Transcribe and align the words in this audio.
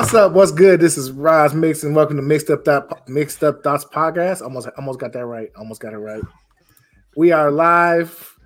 What's 0.00 0.14
up? 0.14 0.32
What's 0.32 0.50
good? 0.50 0.80
This 0.80 0.96
is 0.96 1.12
Roz 1.12 1.52
Mix, 1.52 1.82
and 1.82 1.94
welcome 1.94 2.16
to 2.16 2.22
Mixed 2.22 2.48
Up 2.48 2.64
Thought, 2.64 3.06
Mixed 3.06 3.44
Up 3.44 3.62
Thoughts 3.62 3.84
podcast. 3.84 4.40
Almost, 4.40 4.70
almost 4.78 4.98
got 4.98 5.12
that 5.12 5.26
right. 5.26 5.50
Almost 5.58 5.82
got 5.82 5.92
it 5.92 5.98
right. 5.98 6.22
We 7.18 7.32
are 7.32 7.50
live. 7.50 8.38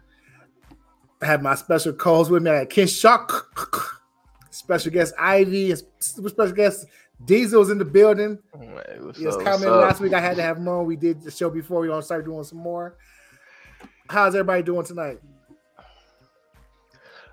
I 1.22 1.26
have 1.26 1.42
my 1.42 1.54
special 1.54 1.92
co-host 1.92 2.32
with 2.32 2.42
me. 2.42 2.50
I 2.50 2.64
got 2.64 2.70
Ken 2.70 2.88
Shock, 2.88 4.02
special 4.50 4.90
guest 4.90 5.14
Ivy, 5.16 5.72
special 6.00 6.50
guest 6.50 6.86
Diesel's 7.24 7.70
in 7.70 7.78
the 7.78 7.84
building. 7.84 8.40
Hey, 8.58 8.96
what's 8.98 9.20
He 9.20 9.24
was 9.24 9.36
commenting 9.36 9.70
last 9.70 10.00
week. 10.00 10.12
I 10.12 10.20
had 10.20 10.34
to 10.34 10.42
have 10.42 10.56
him 10.56 10.66
on. 10.66 10.86
We 10.86 10.96
did 10.96 11.22
the 11.22 11.30
show 11.30 11.50
before. 11.50 11.82
We're 11.82 11.86
gonna 11.86 12.02
start 12.02 12.24
doing 12.24 12.42
some 12.42 12.58
more. 12.58 12.96
How's 14.08 14.34
everybody 14.34 14.64
doing 14.64 14.84
tonight? 14.84 15.20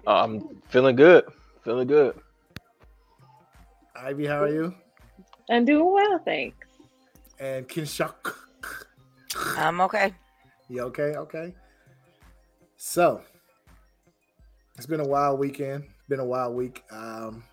Uh, 0.06 0.24
I'm 0.24 0.62
feeling 0.70 0.96
good. 0.96 1.26
Feeling 1.64 1.88
good. 1.88 2.22
Ivy, 4.04 4.26
how 4.26 4.42
are 4.42 4.50
you? 4.50 4.74
I'm 5.52 5.64
doing 5.64 5.94
well, 5.94 6.20
thanks. 6.26 6.58
And 7.40 7.68
Ken 7.68 7.86
Shock. 7.86 8.36
I'm 9.58 9.80
okay. 9.82 10.14
You 10.70 10.82
okay? 10.84 11.16
Okay. 11.16 11.54
So 12.78 13.22
it's 14.76 14.88
been 14.88 15.02
a 15.02 15.08
wild 15.08 15.40
weekend. 15.40 15.84
Been 16.10 16.20
a 16.20 16.26
wild 16.26 16.56
week. 16.56 16.84
Um, 16.92 17.44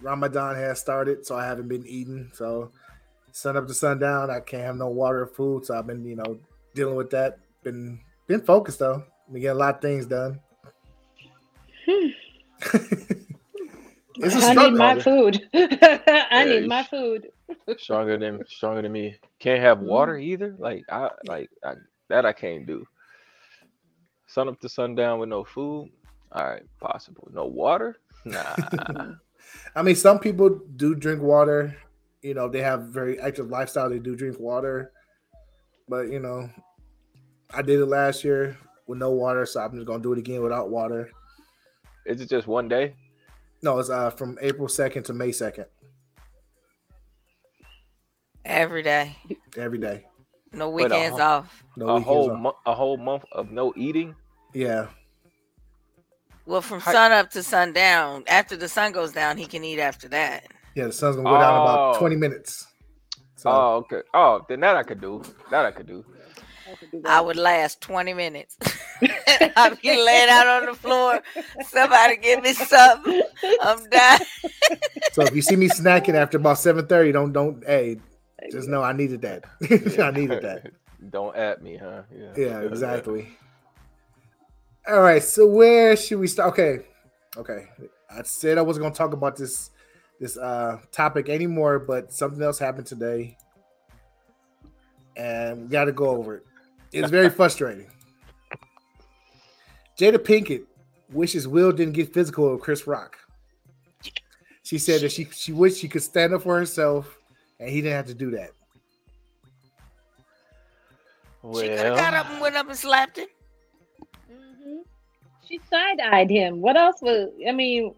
Ramadan 0.00 0.56
has 0.56 0.80
started, 0.80 1.26
so 1.26 1.36
I 1.36 1.44
haven't 1.44 1.68
been 1.68 1.86
eating. 1.86 2.30
So 2.32 2.70
sun 3.32 3.58
up 3.58 3.66
to 3.66 3.74
sundown, 3.74 4.30
I 4.30 4.40
can't 4.40 4.62
have 4.62 4.76
no 4.76 4.88
water 4.88 5.22
or 5.22 5.26
food. 5.26 5.66
So 5.66 5.78
I've 5.78 5.86
been, 5.86 6.04
you 6.06 6.16
know, 6.16 6.38
dealing 6.74 6.96
with 6.96 7.10
that. 7.10 7.40
Been 7.62 8.00
been 8.26 8.40
focused 8.40 8.78
though. 8.78 9.04
We 9.28 9.40
get 9.40 9.54
a 9.54 9.58
lot 9.58 9.74
of 9.74 9.82
things 9.82 10.06
done. 10.06 10.40
it's 14.22 14.34
a 14.34 14.38
I 14.38 14.54
need 14.54 14.76
struggle. 14.76 14.78
my 14.78 14.98
food. 15.00 15.48
I 15.54 16.44
Yeah, 16.44 16.44
need 16.44 16.68
my 16.68 16.82
food. 16.84 17.30
Stronger 17.78 18.18
than 18.18 18.44
stronger 18.48 18.82
than 18.82 18.92
me. 18.92 19.16
Can't 19.38 19.60
have 19.60 19.80
water 19.80 20.14
mm. 20.14 20.22
either. 20.22 20.54
Like 20.58 20.84
I 20.90 21.10
like 21.26 21.50
I, 21.64 21.74
that. 22.08 22.26
I 22.26 22.32
can't 22.32 22.66
do. 22.66 22.86
Sun 24.26 24.48
up 24.48 24.60
to 24.60 24.68
sundown 24.68 25.18
with 25.18 25.28
no 25.28 25.44
food. 25.44 25.90
All 26.32 26.44
right, 26.44 26.62
possible. 26.80 27.28
No 27.32 27.46
water. 27.46 27.98
Nah. 28.24 28.54
I 29.74 29.82
mean, 29.82 29.96
some 29.96 30.18
people 30.18 30.60
do 30.76 30.94
drink 30.94 31.22
water. 31.22 31.76
You 32.22 32.34
know, 32.34 32.48
they 32.48 32.60
have 32.60 32.82
very 32.82 33.18
active 33.18 33.48
lifestyle. 33.48 33.90
They 33.90 33.98
do 33.98 34.14
drink 34.14 34.38
water, 34.38 34.92
but 35.88 36.08
you 36.10 36.20
know, 36.20 36.48
I 37.52 37.62
did 37.62 37.80
it 37.80 37.86
last 37.86 38.22
year 38.22 38.56
with 38.86 38.98
no 38.98 39.10
water, 39.10 39.46
so 39.46 39.60
I'm 39.60 39.74
just 39.74 39.86
gonna 39.86 40.02
do 40.02 40.12
it 40.12 40.18
again 40.18 40.42
without 40.42 40.70
water. 40.70 41.10
Is 42.06 42.20
it 42.20 42.28
just 42.28 42.46
one 42.46 42.68
day? 42.68 42.94
No, 43.62 43.78
it's 43.78 43.90
uh 43.90 44.10
from 44.10 44.38
April 44.40 44.68
second 44.68 45.02
to 45.04 45.12
May 45.12 45.32
second, 45.32 45.66
Every 48.44 48.82
day. 48.82 49.16
every 49.56 49.78
day. 49.78 50.06
No 50.52 50.70
Wait, 50.70 50.84
a 50.84 50.94
weekends 50.94 51.18
whole- 51.18 51.20
off. 51.28 51.64
No 51.76 51.86
a 51.88 51.94
weekends 51.94 52.06
whole 52.08 52.30
off. 52.32 52.38
month. 52.40 52.56
A 52.66 52.74
whole 52.74 52.96
month 52.96 53.24
of 53.32 53.50
no 53.50 53.72
eating. 53.76 54.16
Yeah, 54.54 54.88
Well, 56.46 56.60
from 56.62 56.80
Hi- 56.80 56.92
sun 56.92 57.12
up 57.12 57.30
to 57.30 57.42
sundown. 57.42 58.24
After 58.26 58.56
the 58.56 58.68
sun 58.68 58.90
goes 58.92 59.12
down, 59.12 59.36
he 59.36 59.46
can 59.46 59.62
eat 59.62 59.78
after 59.78 60.08
that. 60.08 60.46
yeah. 60.74 60.86
The 60.86 60.92
sun's 60.92 61.16
gonna 61.16 61.28
go 61.28 61.38
down 61.38 61.54
in 61.54 61.62
about 61.62 61.96
Oh. 61.96 61.98
twenty 61.98 62.16
minutes. 62.16 62.66
So 63.36 63.50
Oh, 63.50 63.76
okay. 63.76 64.02
Oh, 64.12 64.44
then 64.48 64.60
that 64.60 64.76
I 64.76 64.82
could 64.82 65.00
do. 65.00 65.22
That 65.50 65.64
I 65.66 65.70
could 65.70 65.86
do. 65.86 66.04
I 67.04 67.20
would 67.20 67.36
last 67.36 67.80
20 67.80 68.14
minutes. 68.14 68.56
I'd 69.56 69.80
be 69.80 69.88
laying 69.88 70.28
out 70.28 70.46
on 70.46 70.66
the 70.66 70.74
floor. 70.74 71.20
Somebody 71.66 72.16
give 72.16 72.42
me 72.42 72.52
something. 72.52 73.22
I'm 73.62 73.88
dying. 73.90 74.20
so 75.12 75.22
if 75.22 75.34
you 75.34 75.42
see 75.42 75.56
me 75.56 75.68
snacking 75.68 76.14
after 76.14 76.38
about 76.38 76.58
seven 76.58 76.86
thirty, 76.86 77.12
don't 77.12 77.32
don't 77.32 77.64
hey, 77.66 77.98
just 78.50 78.68
know 78.68 78.82
I 78.82 78.92
needed 78.92 79.22
that. 79.22 79.44
I 80.00 80.10
needed 80.10 80.42
that. 80.42 80.72
Don't 81.10 81.34
at 81.34 81.62
me, 81.62 81.78
huh? 81.78 82.02
Yeah. 82.14 82.32
Yeah, 82.36 82.60
exactly. 82.60 83.28
All 84.86 85.00
right, 85.00 85.22
so 85.22 85.46
where 85.46 85.96
should 85.96 86.18
we 86.18 86.26
start? 86.26 86.52
Okay, 86.52 86.84
okay. 87.38 87.68
I 88.10 88.22
said 88.22 88.58
I 88.58 88.62
wasn't 88.62 88.82
gonna 88.82 88.94
talk 88.94 89.14
about 89.14 89.36
this 89.36 89.70
this 90.18 90.36
uh 90.36 90.78
topic 90.92 91.30
anymore, 91.30 91.78
but 91.78 92.12
something 92.12 92.42
else 92.42 92.58
happened 92.58 92.86
today, 92.86 93.38
and 95.16 95.62
we 95.62 95.68
got 95.68 95.86
to 95.86 95.92
go 95.92 96.08
over 96.08 96.36
it. 96.36 96.46
It's 96.92 97.10
very 97.10 97.30
frustrating. 97.30 97.86
Jada 100.00 100.16
Pinkett 100.16 100.64
wishes 101.12 101.46
Will 101.46 101.72
didn't 101.72 101.92
get 101.92 102.14
physical 102.14 102.50
with 102.52 102.62
Chris 102.62 102.86
Rock. 102.86 103.18
She 104.62 104.78
said 104.78 105.02
that 105.02 105.12
she 105.12 105.24
she 105.24 105.52
wished 105.52 105.78
she 105.78 105.88
could 105.88 106.02
stand 106.02 106.32
up 106.32 106.42
for 106.42 106.56
herself, 106.58 107.18
and 107.58 107.68
he 107.68 107.82
didn't 107.82 107.96
have 107.96 108.06
to 108.06 108.14
do 108.14 108.30
that. 108.30 108.52
She 111.54 111.68
could 111.68 111.78
have 111.78 111.96
got 111.96 112.14
up 112.14 112.30
and 112.30 112.40
went 112.40 112.56
up 112.56 112.68
and 112.68 112.78
slapped 112.78 113.18
him. 113.18 113.28
Mhm. 114.32 114.78
She 115.46 115.60
side 115.70 116.00
eyed 116.00 116.30
him. 116.30 116.62
What 116.62 116.76
else 116.78 117.02
was? 117.02 117.28
I 117.46 117.52
mean, 117.52 117.94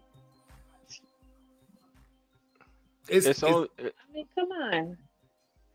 It's, 3.07 3.25
it's 3.27 3.39
it's- 3.43 3.43
only 3.43 3.69
it- 3.77 3.95
I 4.09 4.13
mean, 4.13 4.27
come 4.35 4.51
on. 4.51 4.97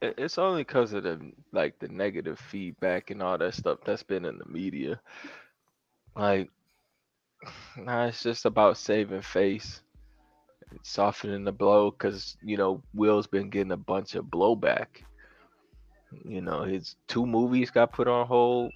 it- 0.03 0.15
it's 0.19 0.37
only 0.39 0.63
because 0.65 0.93
of 0.93 1.05
the 1.05 1.33
like 1.53 1.79
the 1.79 1.89
negative 1.89 2.39
feedback 2.39 3.11
and 3.11 3.23
all 3.23 3.39
that 3.39 3.55
stuff 3.55 3.79
that's 3.85 4.03
been 4.03 4.25
in 4.27 4.37
the 4.37 4.47
media. 4.47 5.01
Like, 6.19 6.51
nah, 7.77 8.07
it's 8.07 8.23
just 8.23 8.45
about 8.45 8.77
saving 8.77 9.23
face, 9.23 9.83
and 10.71 10.81
softening 10.83 11.45
the 11.45 11.53
blow. 11.53 11.93
Because 11.93 12.37
you 12.43 12.57
know 12.57 12.83
Will's 12.95 13.29
been 13.29 13.51
getting 13.51 13.73
a 13.73 13.77
bunch 13.77 14.17
of 14.17 14.27
blowback. 14.27 14.87
You 16.25 16.41
know 16.41 16.63
his 16.63 16.97
two 17.07 17.27
movies 17.27 17.71
got 17.71 17.93
put 17.93 18.09
on 18.09 18.27
hold. 18.27 18.73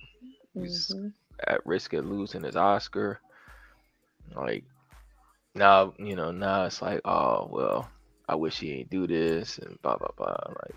He's 0.54 0.94
Mhm. 0.94 1.12
at 1.48 1.66
risk 1.66 1.92
of 1.94 2.06
losing 2.06 2.44
his 2.44 2.56
Oscar. 2.56 3.20
Like 4.36 4.64
now, 5.54 5.94
you 5.98 6.16
know, 6.16 6.30
now 6.30 6.64
it's 6.66 6.80
like, 6.80 7.00
oh 7.04 7.48
well, 7.50 7.90
I 8.28 8.36
wish 8.36 8.60
he 8.60 8.72
ain't 8.72 8.90
do 8.90 9.06
this 9.06 9.58
and 9.58 9.80
blah 9.82 9.96
blah 9.96 10.12
blah. 10.16 10.36
Like 10.62 10.76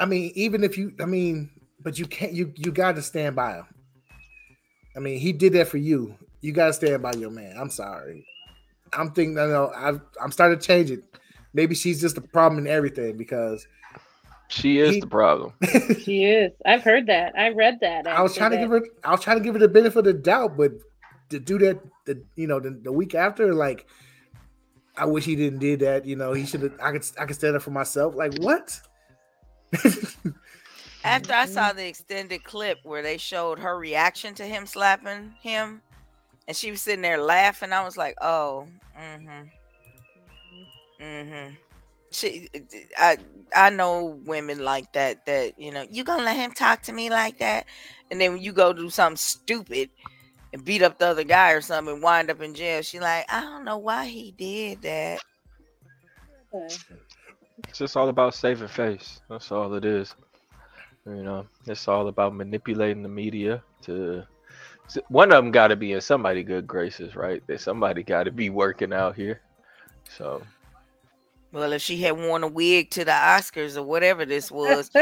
I 0.00 0.06
mean, 0.06 0.32
even 0.34 0.64
if 0.64 0.76
you, 0.78 0.94
I 1.00 1.04
mean, 1.06 1.50
but 1.80 1.98
you 1.98 2.06
can't. 2.06 2.32
You 2.32 2.52
you 2.56 2.72
got 2.72 2.96
to 2.96 3.02
stand 3.02 3.36
by 3.36 3.56
him. 3.56 3.66
I 4.96 5.00
mean, 5.00 5.18
he 5.18 5.32
did 5.32 5.52
that 5.54 5.68
for 5.68 5.78
you. 5.78 6.14
You 6.40 6.52
got 6.52 6.66
to 6.68 6.72
stand 6.72 7.02
by 7.02 7.12
your 7.14 7.30
man. 7.30 7.56
I'm 7.58 7.70
sorry. 7.70 8.26
I'm 8.92 9.10
thinking. 9.12 9.38
I 9.38 9.46
know. 9.46 9.72
I've, 9.74 10.00
I'm 10.22 10.30
starting 10.30 10.58
to 10.58 10.64
change 10.64 10.90
it. 10.90 11.02
Maybe 11.52 11.74
she's 11.74 12.00
just 12.00 12.14
the 12.16 12.20
problem 12.20 12.58
in 12.66 12.72
everything 12.72 13.16
because 13.16 13.66
she 14.48 14.78
is 14.78 14.94
He- 14.94 15.00
the 15.00 15.06
problem. 15.06 15.52
She 16.00 16.24
is. 16.24 16.52
I've 16.66 16.82
heard 16.82 17.06
that. 17.06 17.32
I 17.38 17.48
read 17.50 17.78
that. 17.80 18.06
I 18.06 18.22
was 18.22 18.32
actually, 18.32 18.38
trying 18.38 18.50
to 18.50 18.56
that- 18.56 18.62
give 18.62 18.70
her. 18.70 19.08
I 19.08 19.10
was 19.12 19.20
trying 19.20 19.38
to 19.38 19.42
give 19.44 19.54
her 19.54 19.58
the 19.60 19.68
benefit 19.68 19.98
of 19.98 20.04
the 20.04 20.12
doubt, 20.12 20.56
but 20.56 20.72
to 21.30 21.40
do 21.40 21.58
that, 21.58 21.80
the 22.04 22.22
you 22.36 22.46
know, 22.46 22.60
the, 22.60 22.70
the 22.70 22.92
week 22.92 23.14
after, 23.14 23.54
like, 23.54 23.86
I 24.96 25.06
wish 25.06 25.24
he 25.24 25.34
didn't 25.34 25.58
did 25.60 25.80
that. 25.80 26.04
You 26.06 26.16
know, 26.16 26.34
he 26.34 26.44
should 26.46 26.62
have. 26.62 26.74
I 26.80 26.92
could. 26.92 27.04
I 27.18 27.24
could 27.24 27.36
stand 27.36 27.56
up 27.56 27.62
for 27.62 27.70
myself. 27.72 28.14
Like 28.14 28.36
what? 28.38 28.80
After 31.04 31.34
I 31.34 31.44
saw 31.46 31.72
the 31.72 31.86
extended 31.86 32.44
clip 32.44 32.78
where 32.82 33.02
they 33.02 33.18
showed 33.18 33.58
her 33.58 33.78
reaction 33.78 34.34
to 34.36 34.44
him 34.44 34.64
slapping 34.66 35.34
him, 35.42 35.82
and 36.48 36.56
she 36.56 36.70
was 36.70 36.80
sitting 36.80 37.02
there 37.02 37.20
laughing, 37.20 37.72
I 37.72 37.84
was 37.84 37.96
like, 37.96 38.16
"Oh, 38.22 38.66
mm-hmm, 38.98 39.44
mm-hmm." 41.04 41.54
She, 42.10 42.48
I, 42.96 43.18
I 43.54 43.70
know 43.70 44.18
women 44.24 44.64
like 44.64 44.92
that. 44.94 45.26
That 45.26 45.58
you 45.58 45.72
know, 45.72 45.84
you 45.90 46.04
gonna 46.04 46.22
let 46.22 46.36
him 46.36 46.52
talk 46.52 46.82
to 46.82 46.92
me 46.92 47.10
like 47.10 47.38
that, 47.38 47.66
and 48.10 48.18
then 48.20 48.32
when 48.32 48.42
you 48.42 48.52
go 48.52 48.72
do 48.72 48.88
something 48.88 49.16
stupid 49.16 49.90
and 50.54 50.64
beat 50.64 50.82
up 50.82 50.98
the 50.98 51.08
other 51.08 51.24
guy 51.24 51.52
or 51.52 51.60
something 51.60 51.94
and 51.94 52.02
wind 52.02 52.30
up 52.30 52.40
in 52.40 52.54
jail, 52.54 52.80
she 52.82 52.98
like, 52.98 53.26
I 53.30 53.40
don't 53.42 53.64
know 53.64 53.78
why 53.78 54.06
he 54.06 54.32
did 54.32 54.82
that. 54.82 55.20
It's 57.68 57.78
just 57.78 57.96
all 57.96 58.08
about 58.08 58.34
saving 58.34 58.68
face. 58.68 59.20
That's 59.28 59.50
all 59.52 59.74
it 59.74 59.84
is. 59.84 60.14
You 61.06 61.22
know, 61.22 61.46
it's 61.66 61.86
all 61.86 62.08
about 62.08 62.34
manipulating 62.34 63.02
the 63.02 63.08
media 63.08 63.62
to. 63.82 64.24
One 65.08 65.32
of 65.32 65.42
them 65.42 65.50
got 65.50 65.68
to 65.68 65.76
be 65.76 65.92
in 65.92 66.00
somebody 66.00 66.42
good 66.42 66.66
graces, 66.66 67.16
right? 67.16 67.42
That 67.46 67.60
somebody 67.60 68.02
got 68.02 68.24
to 68.24 68.30
be 68.30 68.50
working 68.50 68.92
out 68.92 69.16
here. 69.16 69.40
So 70.16 70.42
Well, 71.52 71.72
if 71.72 71.80
she 71.80 71.96
had 72.02 72.18
worn 72.18 72.42
a 72.42 72.48
wig 72.48 72.90
to 72.90 73.04
the 73.04 73.12
Oscars 73.12 73.76
or 73.76 73.82
whatever 73.82 74.26
this 74.26 74.50
was, 74.50 74.90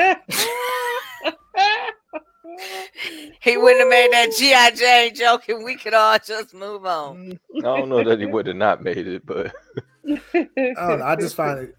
he 3.40 3.56
wouldn't 3.56 3.80
have 3.80 3.88
made 3.88 4.12
that 4.12 4.32
GI 4.36 4.78
Jane 4.78 5.14
joke, 5.14 5.48
and 5.48 5.64
we 5.64 5.76
could 5.76 5.94
all 5.94 6.18
just 6.18 6.54
move 6.54 6.86
on. 6.86 7.38
I 7.56 7.60
don't 7.60 7.88
know 7.88 8.04
that 8.04 8.20
he 8.20 8.26
would 8.26 8.46
have 8.46 8.56
not 8.56 8.82
made 8.82 9.06
it, 9.06 9.26
but 9.26 9.54
I 10.06 10.20
don't 10.54 10.98
know. 10.98 11.04
I 11.04 11.16
just 11.16 11.34
find 11.34 11.60
it. 11.60 11.76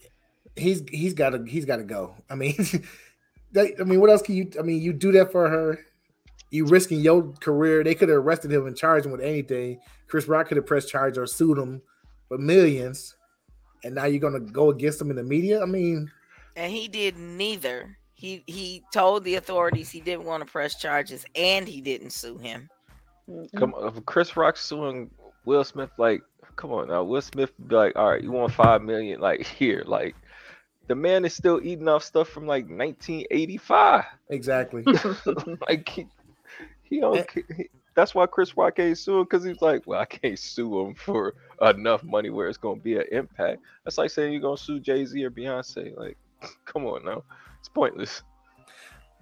He's 0.55 0.83
he's 0.89 1.13
got 1.13 1.31
to 1.31 1.43
he's 1.45 1.65
got 1.65 1.77
to 1.77 1.83
go. 1.83 2.15
I 2.29 2.35
mean, 2.35 2.55
they, 3.53 3.75
I 3.79 3.83
mean, 3.83 3.99
what 3.99 4.09
else 4.09 4.21
can 4.21 4.35
you? 4.35 4.51
I 4.59 4.61
mean, 4.63 4.81
you 4.81 4.93
do 4.93 5.11
that 5.13 5.31
for 5.31 5.49
her. 5.49 5.79
You 6.51 6.65
risking 6.65 6.99
your 6.99 7.31
career. 7.39 7.83
They 7.83 7.95
could 7.95 8.09
have 8.09 8.19
arrested 8.19 8.51
him 8.51 8.67
and 8.67 8.77
charged 8.77 9.05
him 9.05 9.11
with 9.11 9.21
anything. 9.21 9.79
Chris 10.07 10.27
Rock 10.27 10.47
could 10.47 10.57
have 10.57 10.65
pressed 10.65 10.89
charge 10.89 11.17
or 11.17 11.25
sued 11.25 11.57
him 11.57 11.81
for 12.27 12.37
millions, 12.37 13.15
and 13.83 13.95
now 13.95 14.05
you're 14.05 14.19
gonna 14.19 14.39
go 14.39 14.69
against 14.69 15.01
him 15.01 15.09
in 15.09 15.15
the 15.15 15.23
media. 15.23 15.61
I 15.61 15.65
mean, 15.65 16.11
And 16.55 16.71
he 16.71 16.87
did 16.87 17.17
neither. 17.17 17.97
He 18.13 18.43
he 18.47 18.83
told 18.93 19.23
the 19.23 19.35
authorities 19.35 19.89
he 19.89 19.99
didn't 19.99 20.25
want 20.25 20.45
to 20.45 20.51
press 20.51 20.79
charges, 20.79 21.25
and 21.35 21.67
he 21.67 21.81
didn't 21.81 22.11
sue 22.11 22.37
him. 22.37 22.69
Mm-hmm. 23.29 23.57
Come 23.57 23.73
on, 23.73 23.95
if 23.95 24.05
Chris 24.05 24.35
Rock 24.35 24.57
suing 24.57 25.09
Will 25.45 25.63
Smith, 25.63 25.89
like, 25.97 26.21
come 26.55 26.71
on 26.71 26.87
now, 26.87 27.03
Will 27.03 27.21
Smith 27.21 27.51
be 27.67 27.75
like, 27.75 27.95
all 27.95 28.11
right, 28.11 28.23
you 28.23 28.31
want 28.31 28.53
five 28.53 28.81
million, 28.81 29.19
like 29.19 29.45
here, 29.45 29.83
like, 29.85 30.15
the 30.87 30.95
man 30.95 31.25
is 31.25 31.33
still 31.33 31.61
eating 31.63 31.87
off 31.87 32.03
stuff 32.03 32.29
from 32.29 32.45
like 32.45 32.65
1985. 32.65 34.03
exactly. 34.29 34.83
like 35.67 35.87
he, 35.89 36.07
he 36.83 36.99
don't. 36.99 37.29
he- 37.31 37.69
that's 37.95 38.15
why 38.15 38.25
Chris 38.25 38.57
Rock 38.57 38.79
ain't 38.79 38.97
suing 38.97 39.23
because 39.23 39.43
he's 39.43 39.61
like, 39.61 39.83
well, 39.85 39.99
I 39.99 40.05
can't 40.05 40.37
sue 40.37 40.79
him 40.81 40.95
for 40.95 41.35
enough 41.61 42.03
money 42.03 42.29
where 42.29 42.47
it's 42.47 42.57
gonna 42.57 42.79
be 42.79 42.95
an 42.97 43.05
impact. 43.11 43.61
That's 43.83 43.97
like 43.97 44.09
saying 44.09 44.33
you're 44.33 44.41
gonna 44.41 44.57
sue 44.57 44.79
Jay 44.79 45.05
Z 45.05 45.23
or 45.23 45.29
Beyonce. 45.29 45.95
Like, 45.95 46.17
come 46.65 46.85
on 46.85 47.05
now, 47.05 47.23
it's 47.59 47.69
pointless. 47.69 48.23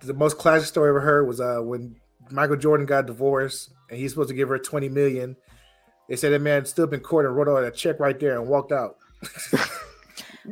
the 0.01 0.13
most 0.13 0.37
classic 0.37 0.67
story 0.67 0.87
I 0.87 0.91
ever 0.91 1.01
heard 1.01 1.27
was 1.27 1.41
uh 1.41 1.59
when 1.59 1.95
Michael 2.29 2.55
Jordan 2.55 2.85
got 2.85 3.07
divorced 3.07 3.71
and 3.89 3.99
he's 3.99 4.11
supposed 4.11 4.29
to 4.29 4.35
give 4.35 4.49
her 4.49 4.57
20 4.57 4.89
million. 4.89 5.35
They 6.07 6.15
said 6.15 6.31
that 6.31 6.41
man 6.41 6.65
stood 6.65 6.89
up 6.89 6.93
in 6.93 7.01
court 7.01 7.25
and 7.25 7.35
wrote 7.35 7.47
out 7.47 7.63
a 7.63 7.71
check 7.71 7.99
right 7.99 8.17
there 8.19 8.39
and 8.39 8.47
walked 8.47 8.71
out. 8.71 8.97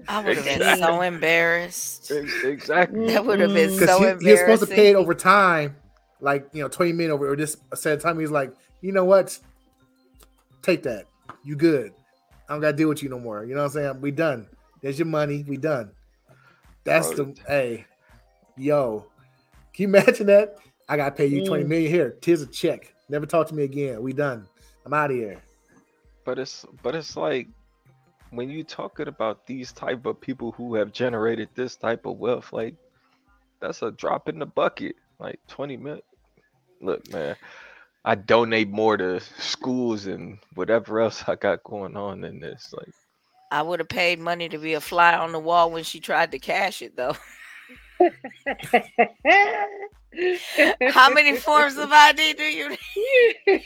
I 0.07 0.21
would 0.25 0.37
have 0.37 0.45
been 0.45 0.77
so 0.79 1.01
embarrassed. 1.01 2.11
Exactly. 2.11 3.07
That 3.07 3.25
would 3.25 3.39
have 3.39 3.53
been 3.53 3.71
so 3.71 3.85
he, 3.85 3.93
embarrassing. 4.09 4.25
he 4.25 4.31
was 4.31 4.39
supposed 4.39 4.61
to 4.61 4.67
pay 4.67 4.89
it 4.91 4.95
over 4.95 5.13
time, 5.13 5.75
like 6.21 6.47
you 6.53 6.61
know, 6.61 6.67
20 6.69 6.93
million 6.93 7.11
over 7.11 7.31
or 7.31 7.35
this 7.35 7.57
set 7.75 7.93
of 7.97 8.01
time. 8.03 8.19
He's 8.19 8.31
like, 8.31 8.53
you 8.81 8.91
know 8.91 9.05
what? 9.05 9.37
Take 10.61 10.83
that. 10.83 11.05
You 11.43 11.55
good. 11.55 11.93
I 12.47 12.53
don't 12.53 12.61
gotta 12.61 12.75
deal 12.75 12.89
with 12.89 13.01
you 13.03 13.09
no 13.09 13.19
more. 13.19 13.43
You 13.45 13.53
know 13.55 13.61
what 13.61 13.67
I'm 13.67 13.71
saying? 13.71 14.01
We 14.01 14.11
done. 14.11 14.47
There's 14.81 14.97
your 14.99 15.07
money. 15.07 15.43
We 15.47 15.57
done. 15.57 15.91
That's 16.83 17.11
the 17.11 17.25
Right. 17.25 17.39
hey, 17.47 17.85
yo. 18.57 19.05
Can 19.73 19.83
you 19.83 19.87
imagine 19.97 20.27
that? 20.27 20.55
I 20.87 20.97
gotta 20.97 21.11
pay 21.11 21.27
you 21.27 21.45
20 21.45 21.63
Mm. 21.63 21.67
million 21.67 21.91
here. 21.91 22.09
Tis 22.21 22.41
a 22.41 22.47
check. 22.47 22.93
Never 23.09 23.25
talk 23.25 23.47
to 23.47 23.55
me 23.55 23.63
again. 23.63 24.01
We 24.01 24.13
done. 24.13 24.47
I'm 24.85 24.93
out 24.93 25.11
of 25.11 25.17
here. 25.17 25.41
But 26.25 26.39
it's 26.39 26.65
but 26.83 26.95
it's 26.95 27.15
like 27.15 27.47
when 28.31 28.49
you 28.49 28.63
talking 28.63 29.07
about 29.07 29.45
these 29.45 29.71
type 29.71 30.05
of 30.05 30.21
people 30.21 30.51
who 30.51 30.75
have 30.75 30.91
generated 30.91 31.49
this 31.55 31.75
type 31.75 32.05
of 32.05 32.17
wealth, 32.17 32.53
like 32.53 32.75
that's 33.59 33.81
a 33.81 33.91
drop 33.91 34.29
in 34.29 34.39
the 34.39 34.45
bucket. 34.45 34.95
Like 35.19 35.39
20 35.47 35.77
million. 35.77 36.01
Look, 36.81 37.11
man, 37.11 37.35
I 38.05 38.15
donate 38.15 38.69
more 38.69 38.95
to 38.95 39.19
schools 39.19 40.05
and 40.05 40.39
whatever 40.55 41.01
else 41.01 41.23
I 41.27 41.35
got 41.35 41.63
going 41.63 41.97
on 41.97 42.21
than 42.21 42.39
this. 42.39 42.73
Like, 42.75 42.93
I 43.51 43.61
would 43.61 43.79
have 43.79 43.89
paid 43.89 44.19
money 44.19 44.47
to 44.47 44.57
be 44.57 44.73
a 44.73 44.81
fly 44.81 45.15
on 45.15 45.33
the 45.33 45.39
wall 45.39 45.71
when 45.71 45.83
she 45.83 45.99
tried 45.99 46.31
to 46.31 46.39
cash 46.39 46.81
it, 46.81 46.95
though. 46.95 47.17
How 50.91 51.09
many 51.13 51.35
forms 51.37 51.77
of 51.77 51.89
ID 51.91 52.33
do 52.33 52.43
you 52.43 52.69
need? 52.69 53.65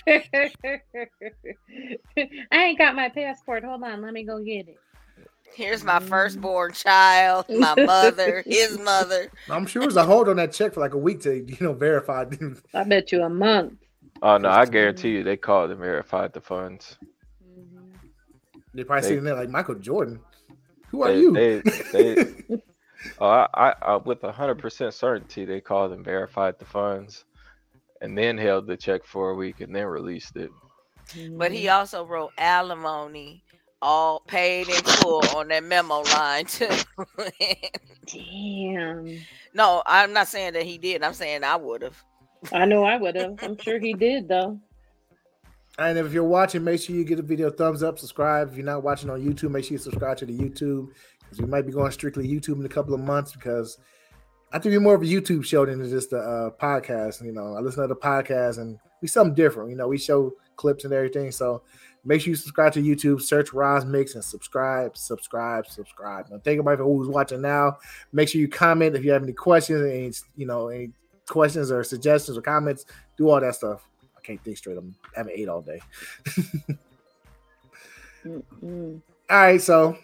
I 2.52 2.64
ain't 2.64 2.78
got 2.78 2.96
my 2.96 3.10
passport. 3.10 3.64
Hold 3.64 3.84
on, 3.84 4.02
let 4.02 4.14
me 4.14 4.24
go 4.24 4.40
get 4.44 4.68
it. 4.68 4.78
Here's 5.56 5.84
my 5.84 6.00
firstborn 6.00 6.74
child, 6.74 7.46
my 7.50 7.76
mother, 7.76 8.44
his 8.46 8.80
mother. 8.84 9.30
I'm 9.50 9.68
sure 9.68 9.84
there's 9.84 9.96
a 9.98 10.04
hold 10.04 10.28
on 10.28 10.38
that 10.38 10.52
check 10.52 10.74
for 10.74 10.80
like 10.80 10.94
a 10.96 10.98
week 10.98 11.22
to 11.22 11.36
you 11.36 11.58
know 11.62 11.74
verify. 11.74 12.26
I 12.74 12.84
bet 12.84 13.12
you 13.12 13.22
a 13.24 13.30
month. 13.30 13.74
oh 14.22 14.38
no, 14.38 14.50
I 14.50 14.66
guarantee 14.66 15.12
you 15.12 15.24
they 15.24 15.38
called 15.38 15.70
and 15.72 15.80
verified 15.80 16.34
the 16.34 16.42
funds. 16.42 16.98
they 18.74 18.84
probably 18.84 19.02
They- 19.04 19.08
sitting 19.10 19.24
there 19.24 19.36
like 19.36 19.50
Michael 19.50 19.76
Jordan. 19.76 20.20
Who 20.90 21.04
are 21.04 21.12
They, 21.12 21.20
you? 21.20 21.34
they, 21.34 21.62
they, 21.92 22.34
oh, 23.20 23.28
I, 23.28 23.48
I, 23.54 23.74
I, 23.82 23.96
with 23.98 24.22
hundred 24.22 24.60
percent 24.60 24.94
certainty, 24.94 25.46
they 25.46 25.62
called 25.62 25.92
and 25.92 26.04
verified 26.04 26.60
the 26.60 26.66
funds, 26.66 27.26
and 28.02 28.18
then 28.18 28.38
held 28.38 28.68
the 28.68 28.78
check 28.78 29.06
for 29.06 29.32
a 29.32 29.36
week 29.36 29.62
and 29.62 29.76
then 29.76 29.86
released 29.86 30.36
it. 30.36 30.50
But 31.32 31.52
he 31.52 31.66
mm-hmm. 31.66 31.78
also 31.78 32.06
wrote 32.06 32.32
alimony, 32.38 33.44
all 33.82 34.22
paid 34.22 34.70
in 34.70 34.76
full 34.76 35.24
on 35.36 35.50
that 35.50 35.64
memo 35.64 36.02
line 36.02 36.46
too. 36.46 36.70
Damn. 38.06 39.20
no, 39.54 39.84
I'm 39.86 40.14
not 40.14 40.28
saying 40.28 40.54
that 40.54 40.64
he 40.64 40.78
did. 40.78 41.04
I'm 41.04 41.14
saying 41.14 41.44
I 41.44 41.56
would 41.56 41.82
have. 41.82 42.02
I 42.52 42.66
know 42.66 42.84
I 42.84 42.98
would 42.98 43.16
have. 43.16 43.40
I'm 43.42 43.58
sure 43.58 43.80
he 43.80 43.94
did 43.94 44.28
though. 44.28 44.60
And 45.80 45.98
if 45.98 46.14
you're 46.14 46.24
watching, 46.24 46.64
make 46.64 46.82
sure 46.82 46.96
you 46.96 47.04
give 47.04 47.18
the 47.18 47.24
video 47.24 47.48
a 47.48 47.52
thumbs 47.52 47.82
up, 47.82 47.98
subscribe. 47.98 48.52
If 48.52 48.58
you're 48.58 48.66
not 48.66 48.84
watching 48.84 49.10
on 49.10 49.22
YouTube, 49.22 49.50
make 49.50 49.66
sure 49.66 49.72
you 49.74 49.80
subscribe 49.80 50.18
to 50.18 50.26
the 50.26 50.38
YouTube 50.38 50.90
because 51.34 51.46
we 51.46 51.50
might 51.50 51.66
be 51.66 51.72
going 51.72 51.92
strictly 51.92 52.28
YouTube 52.28 52.60
in 52.60 52.66
a 52.66 52.70
couple 52.70 52.94
of 52.94 53.00
months 53.00 53.34
because 53.34 53.80
I 54.52 54.60
think 54.60 54.74
we're 54.74 54.82
more 54.82 54.94
of 54.94 55.02
a 55.02 55.06
YouTube 55.06 55.44
show 55.44 55.66
than 55.66 55.84
just 55.90 56.14
a 56.14 56.18
uh, 56.18 56.50
podcast. 56.52 57.24
You 57.24 57.32
know, 57.32 57.56
I 57.56 57.60
listen 57.60 57.82
to 57.82 57.88
the 57.88 57.96
podcast 57.96 58.60
and 58.60 58.78
we 59.02 59.08
something 59.08 59.34
different. 59.34 59.72
You 59.72 59.76
know, 59.76 59.88
we 59.88 59.98
show 59.98 60.34
clips 60.58 60.86
and 60.86 60.94
everything. 60.94 61.32
So 61.32 61.64
make 62.06 62.22
sure 62.22 62.30
you 62.30 62.36
subscribe 62.36 62.74
to 62.74 62.84
YouTube, 62.84 63.20
search 63.20 63.52
Roz 63.52 63.84
Mix 63.84 64.14
and 64.14 64.24
subscribe, 64.24 64.96
subscribe, 64.96 65.66
subscribe. 65.66 66.30
Now, 66.30 66.40
everybody 66.46 66.76
about 66.76 66.86
who's 66.86 67.08
watching 67.08 67.42
now. 67.42 67.78
Make 68.12 68.30
sure 68.30 68.40
you 68.40 68.48
comment 68.48 68.96
if 68.96 69.04
you 69.04 69.12
have 69.12 69.24
any 69.24 69.34
questions, 69.34 69.84
any 69.84 70.14
you 70.36 70.46
know, 70.46 70.68
any 70.68 70.92
questions 71.28 71.72
or 71.72 71.84
suggestions 71.84 72.38
or 72.38 72.42
comments. 72.44 72.86
Do 73.18 73.30
all 73.30 73.42
that 73.42 73.56
stuff. 73.56 73.88
I 74.16 74.22
can't 74.22 74.44
think 74.44 74.58
straight. 74.58 74.78
I'm 74.78 74.96
I 75.16 75.20
haven't 75.20 75.34
ate 75.36 75.50
all 75.50 75.62
day. 75.62 75.82
All 78.26 79.02
right, 79.30 79.62
so 79.62 79.98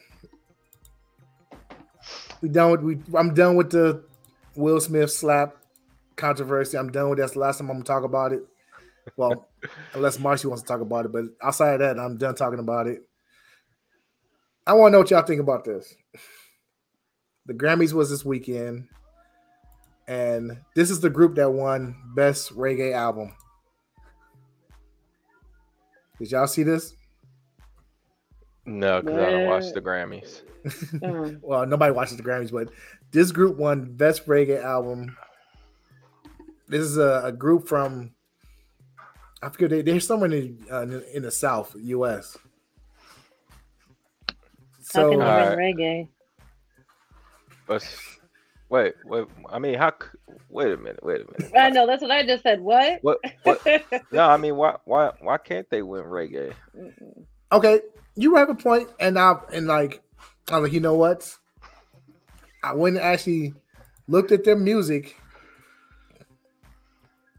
we 2.41 2.49
done 2.49 2.71
with 2.71 2.81
we. 2.81 3.17
I'm 3.17 3.33
done 3.33 3.55
with 3.55 3.71
the 3.71 4.03
Will 4.55 4.79
Smith 4.79 5.11
slap 5.11 5.55
controversy. 6.15 6.77
I'm 6.77 6.91
done 6.91 7.09
with 7.09 7.17
that. 7.17 7.23
That's 7.23 7.33
the 7.33 7.39
last 7.39 7.57
time 7.57 7.69
I'm 7.69 7.77
gonna 7.77 7.85
talk 7.85 8.03
about 8.03 8.33
it. 8.33 8.43
Well, 9.17 9.47
unless 9.93 10.19
Marcy 10.19 10.47
wants 10.47 10.63
to 10.63 10.67
talk 10.67 10.81
about 10.81 11.05
it, 11.05 11.11
but 11.11 11.25
outside 11.41 11.73
of 11.73 11.79
that, 11.79 11.99
I'm 11.99 12.17
done 12.17 12.35
talking 12.35 12.59
about 12.59 12.87
it. 12.87 13.03
I 14.67 14.73
want 14.73 14.91
to 14.91 14.93
know 14.93 14.99
what 14.99 15.09
y'all 15.09 15.23
think 15.23 15.41
about 15.41 15.63
this. 15.63 15.95
The 17.45 17.53
Grammys 17.53 17.93
was 17.93 18.09
this 18.09 18.23
weekend, 18.23 18.87
and 20.07 20.59
this 20.75 20.91
is 20.91 20.99
the 20.99 21.09
group 21.09 21.35
that 21.35 21.49
won 21.49 21.95
Best 22.15 22.55
Reggae 22.55 22.93
Album. 22.93 23.33
Did 26.19 26.31
y'all 26.31 26.47
see 26.47 26.63
this? 26.63 26.93
No, 28.65 29.01
because 29.01 29.17
I 29.17 29.31
don't 29.31 29.45
watch 29.47 29.71
the 29.73 29.81
Grammys. 29.81 30.41
Oh. 31.03 31.35
well, 31.41 31.65
nobody 31.65 31.91
watches 31.93 32.17
the 32.17 32.23
Grammys, 32.23 32.51
but 32.51 32.69
this 33.11 33.31
group 33.31 33.57
won 33.57 33.93
Best 33.93 34.25
Reggae 34.27 34.63
Album. 34.63 35.15
This 36.67 36.81
is 36.81 36.97
a, 36.97 37.21
a 37.25 37.31
group 37.31 37.67
from 37.67 38.11
I 39.41 39.49
forget 39.49 39.69
they, 39.69 39.81
they're 39.81 39.99
somewhere 39.99 40.31
in 40.31 40.57
the, 40.67 40.75
uh, 40.75 40.81
in- 40.81 41.03
in 41.13 41.21
the 41.23 41.31
South 41.31 41.75
U.S. 41.79 42.37
How 44.27 44.33
So 44.81 45.09
can 45.11 45.19
they 45.19 45.25
Alright. 45.25 45.57
reggae? 45.57 46.07
But 47.67 47.87
wait, 48.69 48.95
wait. 49.05 49.25
I 49.49 49.59
mean, 49.59 49.75
how? 49.75 49.93
Wait 50.49 50.71
a 50.71 50.77
minute. 50.77 51.03
Wait 51.03 51.21
a 51.21 51.25
minute. 51.39 51.55
I 51.55 51.69
know 51.69 51.85
that's 51.85 52.01
what 52.01 52.11
I 52.11 52.25
just 52.25 52.43
said. 52.43 52.59
What? 52.59 52.99
What? 53.03 53.19
What? 53.43 53.61
No, 54.11 54.27
I 54.27 54.37
mean, 54.37 54.55
why? 54.55 54.75
Why? 54.85 55.11
Why 55.21 55.37
can't 55.37 55.69
they 55.69 55.83
win 55.83 56.03
reggae? 56.03 56.53
Okay, 57.51 57.81
you 58.15 58.35
have 58.35 58.49
a 58.49 58.55
point, 58.55 58.89
and 58.99 59.17
I 59.19 59.35
and 59.53 59.67
like 59.67 60.01
I'm 60.51 60.63
like 60.63 60.73
you 60.73 60.79
know 60.79 60.95
what? 60.95 61.35
I 62.63 62.73
went 62.73 62.97
and 62.97 63.05
actually 63.05 63.53
looked 64.07 64.31
at 64.31 64.43
their 64.43 64.55
music, 64.55 65.15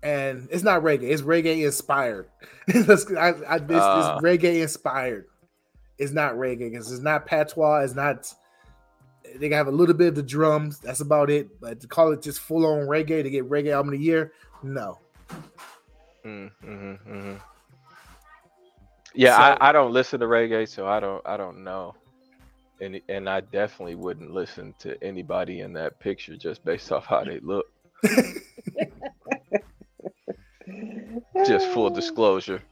and 0.02 0.48
it's 0.50 0.62
not 0.62 0.82
reggae. 0.82 1.10
It's 1.10 1.22
reggae 1.22 1.64
inspired. 1.64 2.28
Let's- 2.86 3.10
I, 3.12 3.28
I, 3.48 3.56
it's, 3.56 3.64
Ah. 3.70 4.16
it's 4.16 4.24
reggae 4.24 4.62
inspired. 4.62 5.26
It's 5.98 6.12
not 6.12 6.34
reggae 6.34 6.70
because 6.70 6.90
it's 6.90 7.02
not 7.02 7.26
patois. 7.26 7.80
It's 7.80 7.94
not. 7.94 8.32
They 9.36 9.50
have 9.50 9.66
a 9.66 9.70
little 9.70 9.94
bit 9.94 10.08
of 10.08 10.14
the 10.14 10.22
drums. 10.22 10.78
That's 10.78 11.00
about 11.00 11.28
it. 11.30 11.60
But 11.60 11.80
to 11.80 11.86
call 11.86 12.12
it 12.12 12.22
just 12.22 12.40
full 12.40 12.64
on 12.64 12.86
reggae 12.86 13.22
to 13.22 13.28
get 13.30 13.48
reggae 13.50 13.72
album 13.72 13.92
of 13.92 13.98
the 13.98 14.04
year, 14.04 14.32
no. 14.62 14.98
Mm, 16.24 16.50
hmm 16.62 16.94
hmm 16.94 17.32
Yeah, 19.14 19.36
So- 19.36 19.42
I, 19.60 19.68
I 19.68 19.72
don't 19.72 19.92
listen 19.92 20.20
to 20.20 20.26
reggae, 20.26 20.66
so 20.68 20.86
I 20.86 21.00
don't 21.00 21.26
I 21.26 21.36
don't 21.36 21.62
know, 21.64 21.94
and 22.80 23.00
and 23.08 23.28
I 23.28 23.40
definitely 23.40 23.94
wouldn't 23.94 24.32
listen 24.32 24.74
to 24.80 25.02
anybody 25.02 25.60
in 25.60 25.72
that 25.74 25.98
picture 26.00 26.36
just 26.36 26.64
based 26.64 26.92
off 26.96 27.06
how 27.06 27.24
they 27.24 27.40
look. 27.40 27.66
Just 31.46 31.68
full 31.68 31.90
disclosure. 31.90 32.62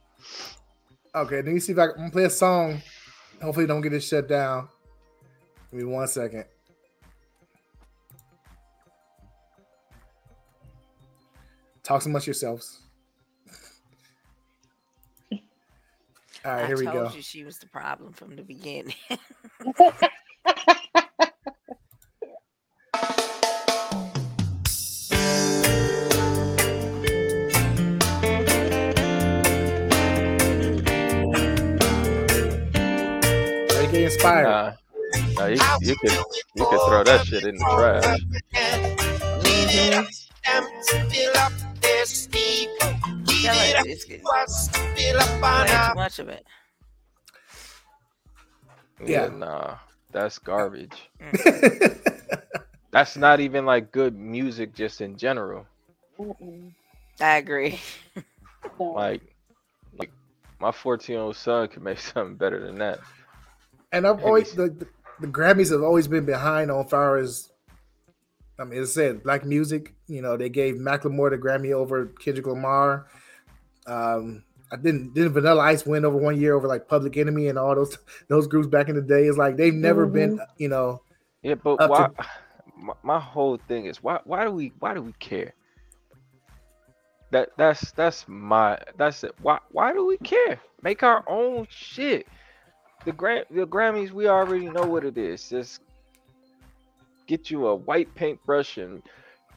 Okay, 1.14 1.36
let 1.36 1.46
me 1.46 1.60
see 1.60 1.72
if 1.72 1.78
I 1.78 1.88
can 1.88 2.10
play 2.10 2.24
a 2.24 2.30
song. 2.30 2.80
Hopefully, 3.42 3.66
don't 3.66 3.80
get 3.80 3.92
it 3.92 4.00
shut 4.00 4.28
down. 4.28 4.68
Give 5.70 5.80
me 5.80 5.84
one 5.84 6.06
second. 6.06 6.44
Talk 11.82 12.04
amongst 12.04 12.26
yourselves. 12.26 12.82
All 16.44 16.52
right, 16.52 16.64
I 16.64 16.66
here 16.66 16.76
we 16.76 16.84
told 16.84 17.10
go. 17.10 17.16
you 17.16 17.22
she 17.22 17.42
was 17.44 17.58
the 17.58 17.66
problem 17.66 18.12
from 18.12 18.36
the 18.36 18.42
beginning. 18.42 18.94
They 33.68 33.86
get 33.90 33.94
inspired. 33.94 34.44
Nah, 34.44 34.72
nah 35.36 35.46
you, 35.46 35.60
you 35.80 35.96
can 35.96 36.10
you 36.54 36.66
can 36.66 36.78
throw 36.86 37.02
that 37.02 37.26
shit 37.26 37.44
in 37.44 37.56
the 37.56 37.64
trash. 37.74 38.18
Tell 43.54 43.84
her 43.84 43.88
it's 43.88 44.04
good. 44.04 44.22
Way 44.22 45.66
too 45.66 45.94
much 45.94 46.18
of 46.18 46.28
it. 46.28 46.44
Yeah, 49.04 49.24
Yeah. 49.24 49.28
nah, 49.28 49.78
that's 50.12 50.38
garbage. 50.38 51.10
That's 52.90 53.16
not 53.16 53.40
even 53.40 53.66
like 53.66 53.92
good 53.92 54.16
music 54.18 54.74
just 54.74 55.00
in 55.00 55.16
general. 55.16 55.66
Mm-mm. 56.18 56.72
I 57.20 57.36
agree. 57.36 57.78
Like, 58.78 59.22
like 59.98 60.10
my 60.60 60.70
14 60.72 61.14
year 61.14 61.22
old 61.22 61.36
son 61.36 61.68
could 61.68 61.82
make 61.82 61.98
something 62.12 62.36
better 62.36 62.60
than 62.64 62.76
that. 62.78 63.00
and 63.92 64.06
I've 64.06 64.22
always 64.22 64.52
the, 64.52 64.68
the, 64.68 64.86
the 65.20 65.26
Grammys 65.26 65.70
have 65.72 65.82
always 65.82 66.06
been 66.06 66.26
behind 66.26 66.70
on 66.70 66.86
far 66.86 67.16
as 67.16 67.50
I 68.58 68.64
mean, 68.64 68.80
as 68.80 68.90
I 68.90 68.92
said, 68.92 69.22
black 69.22 69.44
music. 69.44 69.94
You 70.06 70.22
know, 70.22 70.36
they 70.36 70.48
gave 70.48 70.74
Macklemore 70.76 71.30
the 71.30 71.38
Grammy 71.38 71.72
over 71.72 72.06
Kendrick 72.06 72.46
Lamar. 72.46 73.06
Um, 73.88 74.44
I 74.70 74.76
didn't 74.76 75.14
didn't 75.14 75.32
Vanilla 75.32 75.62
Ice 75.62 75.86
win 75.86 76.04
over 76.04 76.16
one 76.18 76.38
year 76.38 76.54
over 76.54 76.68
like 76.68 76.88
Public 76.88 77.16
Enemy 77.16 77.48
and 77.48 77.58
all 77.58 77.74
those 77.74 77.96
those 78.28 78.46
groups 78.46 78.68
back 78.68 78.88
in 78.88 78.94
the 78.96 79.02
day. 79.02 79.24
It's 79.24 79.38
like 79.38 79.56
they've 79.56 79.74
never 79.74 80.06
been, 80.06 80.38
you 80.58 80.68
know, 80.68 81.02
Yeah, 81.42 81.54
but 81.54 81.88
why? 81.88 82.08
to- 82.08 82.12
My, 82.80 82.92
my 83.02 83.18
whole 83.18 83.58
thing 83.66 83.86
is 83.86 84.00
why? 84.04 84.20
Why 84.22 84.44
do 84.44 84.52
we? 84.52 84.72
Why 84.78 84.94
do 84.94 85.02
we 85.02 85.12
care? 85.14 85.52
That 87.30 87.50
that's 87.56 87.90
that's 87.92 88.24
my 88.28 88.78
that's 88.96 89.24
it. 89.24 89.34
Why 89.42 89.58
why 89.72 89.92
do 89.92 90.06
we 90.06 90.16
care? 90.18 90.60
Make 90.82 91.02
our 91.02 91.24
own 91.28 91.66
shit. 91.70 92.28
The 93.04 93.12
Gram 93.12 93.44
the 93.50 93.66
Grammys 93.66 94.12
we 94.12 94.28
already 94.28 94.68
know 94.70 94.86
what 94.86 95.04
it 95.04 95.18
is. 95.18 95.48
Just 95.48 95.80
get 97.26 97.50
you 97.50 97.66
a 97.66 97.74
white 97.74 98.14
paintbrush 98.14 98.78
and 98.78 99.02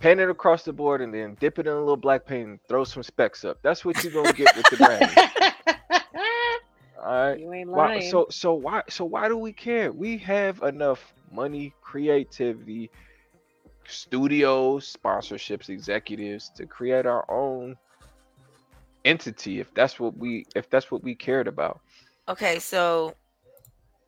paint 0.01 0.19
it 0.19 0.29
across 0.29 0.63
the 0.63 0.73
board 0.73 1.01
and 1.01 1.13
then 1.13 1.37
dip 1.39 1.59
it 1.59 1.67
in 1.67 1.73
a 1.73 1.79
little 1.79 1.95
black 1.95 2.25
paint 2.25 2.47
and 2.49 2.59
throw 2.67 2.83
some 2.83 3.03
specks 3.03 3.45
up. 3.45 3.59
That's 3.61 3.85
what 3.85 4.03
you're 4.03 4.11
gonna 4.11 4.33
get 4.33 4.55
with 4.57 4.65
the 4.69 4.77
brand. 4.77 5.11
All 7.03 7.29
right. 7.29 7.39
you 7.39 7.51
ain't 7.53 7.69
Why, 7.69 7.99
so 7.99 8.27
so 8.29 8.53
why 8.53 8.83
so 8.89 9.05
why 9.05 9.27
do 9.27 9.37
we 9.37 9.53
care? 9.53 9.91
We 9.91 10.17
have 10.19 10.61
enough 10.61 11.13
money, 11.31 11.73
creativity, 11.81 12.91
studios, 13.87 14.95
sponsorships, 14.95 15.69
executives 15.69 16.49
to 16.55 16.65
create 16.65 17.05
our 17.05 17.29
own 17.29 17.77
entity 19.03 19.59
if 19.59 19.73
that's 19.73 19.99
what 19.99 20.15
we 20.17 20.45
if 20.55 20.69
that's 20.69 20.91
what 20.91 21.03
we 21.03 21.15
cared 21.15 21.47
about. 21.47 21.79
Okay, 22.27 22.59
so 22.59 23.15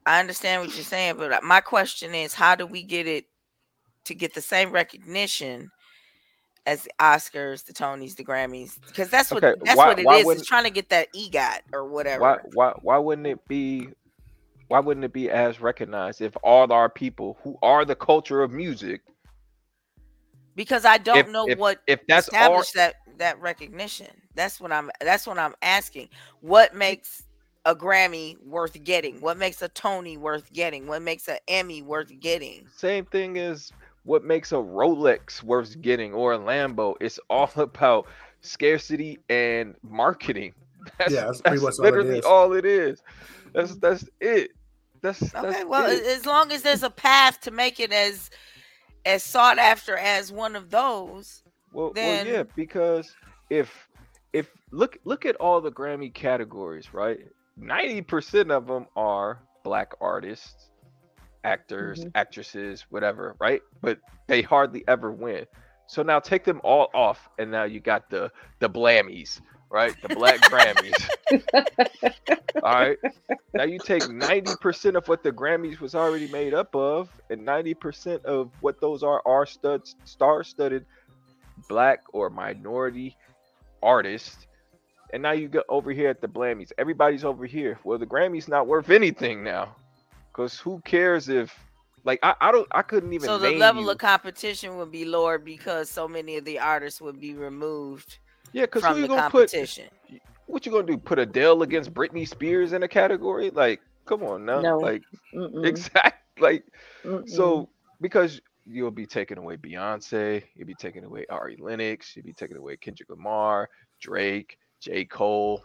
I 0.05 0.19
understand 0.19 0.61
what 0.61 0.75
you're 0.75 0.83
saying, 0.83 1.15
but 1.17 1.43
my 1.43 1.61
question 1.61 2.13
is 2.13 2.33
how 2.33 2.55
do 2.55 2.65
we 2.65 2.83
get 2.83 3.07
it 3.07 3.25
to 4.05 4.13
get 4.13 4.33
the 4.33 4.41
same 4.41 4.71
recognition 4.71 5.71
as 6.65 6.83
the 6.83 6.91
Oscars, 6.99 7.65
the 7.65 7.73
Tonys, 7.73 8.15
the 8.15 8.23
Grammys? 8.23 8.79
Because 8.87 9.09
that's 9.09 9.31
what 9.31 9.43
Okay, 9.43 9.59
that's 9.63 9.77
why- 9.77 9.87
what 9.87 9.99
it 9.99 10.09
is. 10.09 10.39
It's 10.39 10.47
trying 10.47 10.63
to 10.65 10.69
get 10.69 10.89
that 10.89 11.07
EGOT 11.13 11.59
or 11.73 11.87
whatever. 11.87 12.21
Why 12.21 12.37
why 12.53 12.73
why 12.81 12.97
wouldn't 12.97 13.27
it 13.27 13.45
be 13.47 13.89
why 14.67 14.79
wouldn't 14.79 15.03
it 15.03 15.13
be 15.13 15.29
as 15.29 15.61
recognized 15.61 16.21
if 16.21 16.35
all 16.43 16.71
our 16.71 16.89
people 16.89 17.37
who 17.43 17.57
are 17.61 17.85
the 17.85 17.95
culture 17.95 18.41
of 18.41 18.51
music 18.51 19.01
Because 20.55 20.85
I 20.85 20.97
don't 20.97 21.17
if, 21.17 21.27
know 21.29 21.47
if, 21.47 21.57
what 21.57 21.81
if 21.87 21.99
that's 22.07 22.29
all 22.33 22.63
that 22.75 22.95
that 23.17 23.39
recognition. 23.41 24.07
That's 24.35 24.59
what 24.59 24.71
I'm 24.71 24.89
that's 25.01 25.27
what 25.27 25.37
I'm 25.37 25.53
asking. 25.61 26.09
What 26.41 26.73
makes 26.75 27.23
a 27.65 27.75
Grammy 27.75 28.35
worth 28.45 28.81
getting? 28.83 29.21
What 29.21 29.37
makes 29.37 29.61
a 29.61 29.69
Tony 29.69 30.17
worth 30.17 30.51
getting? 30.51 30.87
What 30.87 31.01
makes 31.01 31.27
an 31.27 31.37
Emmy 31.47 31.81
worth 31.81 32.11
getting? 32.19 32.67
same 32.75 33.05
thing 33.05 33.37
as 33.37 33.71
what 34.03 34.23
makes 34.23 34.51
a 34.51 34.55
Rolex 34.55 35.41
worth 35.43 35.79
getting 35.81 36.13
or 36.13 36.33
a 36.33 36.37
Lambo. 36.39 36.95
It's 36.99 37.19
all 37.29 37.49
about 37.55 38.07
scarcity 38.41 39.19
and 39.29 39.75
marketing. 39.83 40.53
That's, 40.97 41.13
Yeah, 41.13 41.25
that's 41.25 41.41
pretty 41.41 41.59
that's 41.59 41.79
much 41.79 41.79
all 41.79 41.85
it 41.85 41.95
literally 41.97 42.21
all 42.23 42.53
it 42.53 42.65
is. 42.65 43.01
That's 43.53 43.75
that's 43.77 44.03
it. 44.19 44.51
That's 45.01 45.21
Okay, 45.21 45.41
that's 45.51 45.65
well, 45.65 45.89
it. 45.89 46.03
as 46.05 46.25
long 46.25 46.51
as 46.51 46.61
there's 46.61 46.83
a 46.83 46.89
path 46.89 47.39
to 47.41 47.51
make 47.51 47.79
it 47.79 47.93
as 47.93 48.29
as 49.05 49.23
sought 49.23 49.59
after 49.59 49.95
as 49.97 50.31
one 50.31 50.55
of 50.57 50.69
those, 50.71 51.41
Well, 51.71 51.93
then- 51.93 52.25
well, 52.25 52.35
yeah, 52.35 52.43
because 52.55 53.15
if 53.49 53.87
if 54.33 54.49
look 54.71 54.97
look 55.05 55.25
at 55.25 55.37
all 55.37 55.61
the 55.61 55.71
Grammy 55.71 56.13
categories, 56.13 56.93
right? 56.93 57.19
Ninety 57.55 58.01
percent 58.01 58.51
of 58.51 58.67
them 58.67 58.87
are 58.97 59.39
black 59.63 59.93
artists, 60.01 60.69
actors, 61.43 62.05
Mhm. 62.05 62.11
actresses, 62.15 62.85
whatever, 62.89 63.35
right? 63.39 63.61
But 63.81 63.99
they 64.27 64.41
hardly 64.41 64.83
ever 64.87 65.11
win. 65.11 65.45
So 65.87 66.01
now 66.03 66.19
take 66.19 66.43
them 66.43 66.61
all 66.63 66.89
off, 66.93 67.29
and 67.37 67.51
now 67.51 67.63
you 67.63 67.79
got 67.79 68.09
the 68.09 68.31
the 68.59 68.69
Blammies, 68.69 69.41
right? 69.69 69.93
The 70.01 70.09
Black 70.15 70.39
Grammys. 70.49 71.09
all 72.63 72.73
right. 72.73 72.97
Now 73.53 73.63
you 73.63 73.79
take 73.79 74.07
ninety 74.09 74.55
percent 74.61 74.95
of 74.95 75.07
what 75.07 75.23
the 75.23 75.31
Grammys 75.31 75.79
was 75.79 75.95
already 75.95 76.27
made 76.27 76.53
up 76.53 76.75
of, 76.75 77.09
and 77.29 77.43
ninety 77.45 77.73
percent 77.73 78.23
of 78.25 78.51
what 78.61 78.79
those 78.81 79.03
are 79.03 79.21
are 79.25 79.45
studs, 79.45 79.95
star-studded 80.05 80.85
black 81.69 82.01
or 82.13 82.29
minority 82.29 83.15
artists. 83.81 84.47
And 85.13 85.21
now 85.21 85.31
you 85.31 85.47
get 85.47 85.63
over 85.69 85.91
here 85.91 86.09
at 86.09 86.21
the 86.21 86.27
Blammies. 86.27 86.71
Everybody's 86.79 87.23
over 87.23 87.45
here. 87.45 87.77
Well, 87.83 87.99
the 87.99 88.05
Grammys 88.07 88.47
not 88.47 88.65
worth 88.67 88.89
anything 88.89 89.43
now. 89.43 89.75
Cause 90.33 90.59
who 90.59 90.81
cares 90.83 91.29
if 91.29 91.57
like 92.03 92.19
I, 92.23 92.35
I 92.41 92.51
don't 92.51 92.67
I 92.71 92.81
couldn't 92.81 93.13
even 93.13 93.27
so 93.27 93.37
the 93.37 93.51
name 93.51 93.59
level 93.59 93.83
you. 93.83 93.91
of 93.91 93.97
competition 93.99 94.77
would 94.77 94.91
be 94.91 95.05
lower 95.05 95.37
because 95.37 95.89
so 95.89 96.07
many 96.07 96.37
of 96.37 96.45
the 96.45 96.59
artists 96.59 96.99
would 96.99 97.19
be 97.19 97.33
removed 97.35 98.17
yeah, 98.51 98.65
cause 98.65 98.81
from 98.81 98.95
who 98.95 99.01
the 99.01 99.07
you 99.07 99.07
gonna 99.07 99.29
put 99.29 99.53
what 100.45 100.65
you 100.65 100.71
gonna 100.71 100.87
do? 100.87 100.97
Put 100.97 101.19
Adele 101.19 101.63
against 101.63 101.93
Britney 101.93 102.27
Spears 102.27 102.73
in 102.73 102.83
a 102.83 102.87
category? 102.87 103.49
Like, 103.49 103.81
come 104.05 104.23
on 104.23 104.45
now. 104.45 104.61
No. 104.61 104.77
Like 104.77 105.03
Mm-mm, 105.33 105.65
exact 105.65 106.39
like 106.39 106.63
mm-mm. 107.03 107.27
so 107.29 107.69
because 108.01 108.41
you'll 108.65 108.91
be 108.91 109.05
taking 109.05 109.37
away 109.37 109.57
Beyonce, 109.57 110.43
you'll 110.55 110.67
be 110.67 110.75
taking 110.75 111.03
away 111.03 111.25
Ari 111.29 111.57
Lennox, 111.59 112.15
you'll 112.15 112.25
be 112.25 112.33
taking 112.33 112.57
away 112.57 112.77
Kendrick 112.77 113.09
Lamar, 113.09 113.69
Drake, 113.99 114.57
J. 114.79 115.05
Cole. 115.05 115.61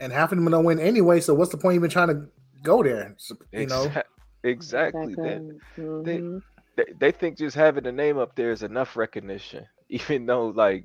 and 0.00 0.12
half 0.12 0.32
of 0.32 0.38
them 0.38 0.50
don't 0.50 0.64
win 0.64 0.78
anyway. 0.78 1.20
So 1.20 1.34
what's 1.34 1.50
the 1.50 1.58
point 1.58 1.74
even 1.76 1.90
trying 1.90 2.08
to 2.08 2.28
go 2.62 2.82
there? 2.82 3.14
So, 3.18 3.36
You 3.52 3.66
know, 3.66 3.90
exactly. 4.42 4.42
They, 4.42 4.50
Exactly. 4.50 5.14
they- 5.14 5.82
Mhm. 5.82 6.42
they, 6.76 6.84
they 6.98 7.10
think 7.12 7.36
just 7.38 7.54
having 7.56 7.86
a 7.86 7.92
name 7.92 8.16
up 8.18 8.34
there 8.36 8.50
is 8.52 8.62
enough 8.62 8.96
recognition, 8.96 9.66
even 9.88 10.26
though 10.26 10.48
like 10.48 10.84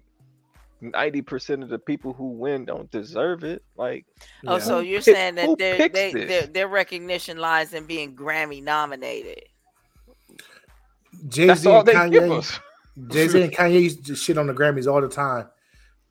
90% 0.81 1.63
of 1.63 1.69
the 1.69 1.79
people 1.79 2.11
who 2.13 2.27
win 2.31 2.65
don't 2.65 2.91
deserve 2.91 3.43
it. 3.43 3.63
Like, 3.77 4.05
Oh, 4.45 4.57
Yeah. 4.57 4.63
so 4.63 4.79
you're 4.79 4.99
pick- 5.01 5.15
saying 5.15 5.35
that 5.35 5.57
their 5.57 5.87
they, 5.89 6.11
their 6.11 6.41
their 6.47 6.67
recognition 6.67 7.37
lies 7.37 7.73
in 7.73 7.85
being 7.85 8.15
Grammy 8.15 8.61
nominated. 8.61 9.43
Jay 11.29 11.53
Z 11.55 11.69
and 11.69 11.87
Kanye. 11.87 12.59
Jay 13.09 13.27
Z 13.29 13.41
and 13.41 13.51
Kanye 13.53 13.81
used 13.83 14.05
to 14.05 14.15
shit 14.15 14.37
on 14.37 14.47
the 14.47 14.53
Grammys 14.53 14.85
all 14.91 14.99
the 15.01 15.07
time. 15.07 15.47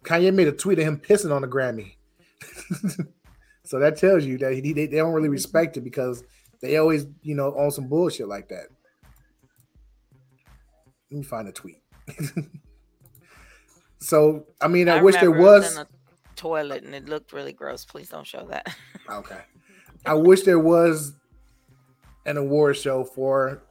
Kanye 0.02 0.32
made 0.34 0.48
a 0.48 0.52
tweet 0.52 0.78
of 0.78 0.84
him 0.86 0.98
pissing 0.98 1.34
on 1.34 1.42
the 1.42 1.48
Grammy. 1.48 1.96
So 3.64 3.78
that 3.78 3.96
tells 3.96 4.24
you 4.24 4.38
that 4.38 4.52
he, 4.52 4.60
they, 4.60 4.86
they 4.86 4.96
don't 4.96 5.12
really 5.12 5.28
mhm. 5.28 5.32
respect 5.32 5.76
it 5.76 5.80
because 5.80 6.22
they 6.60 6.76
always, 6.76 7.06
you 7.22 7.34
know, 7.34 7.48
on 7.56 7.70
some 7.70 7.88
bullshit 7.88 8.28
like 8.28 8.48
that. 8.48 8.66
Let 11.10 11.18
me 11.18 11.24
find 11.24 11.48
a 11.48 11.52
tweet. 11.52 11.82
so, 13.98 14.46
I 14.60 14.68
mean, 14.68 14.88
I, 14.88 15.02
wish 15.02 15.14
there 15.14 15.30
remember 15.30 15.56
it 15.56 15.60
was. 15.60 15.72
in 15.72 15.82
a 15.82 15.86
toilet 16.36 16.84
and 16.84 16.94
it 16.94 17.08
looked 17.08 17.32
really 17.32 17.52
gross. 17.52 17.84
Please 17.84 18.08
don't 18.08 18.26
show 18.26 18.46
that. 18.50 18.74
Okay. 19.06 19.36
I 20.06 20.14
wish 20.14 20.44
there 20.44 20.58
was 20.58 21.12
an 22.24 22.38
award 22.38 22.78
show 22.78 23.04
for 23.04 23.62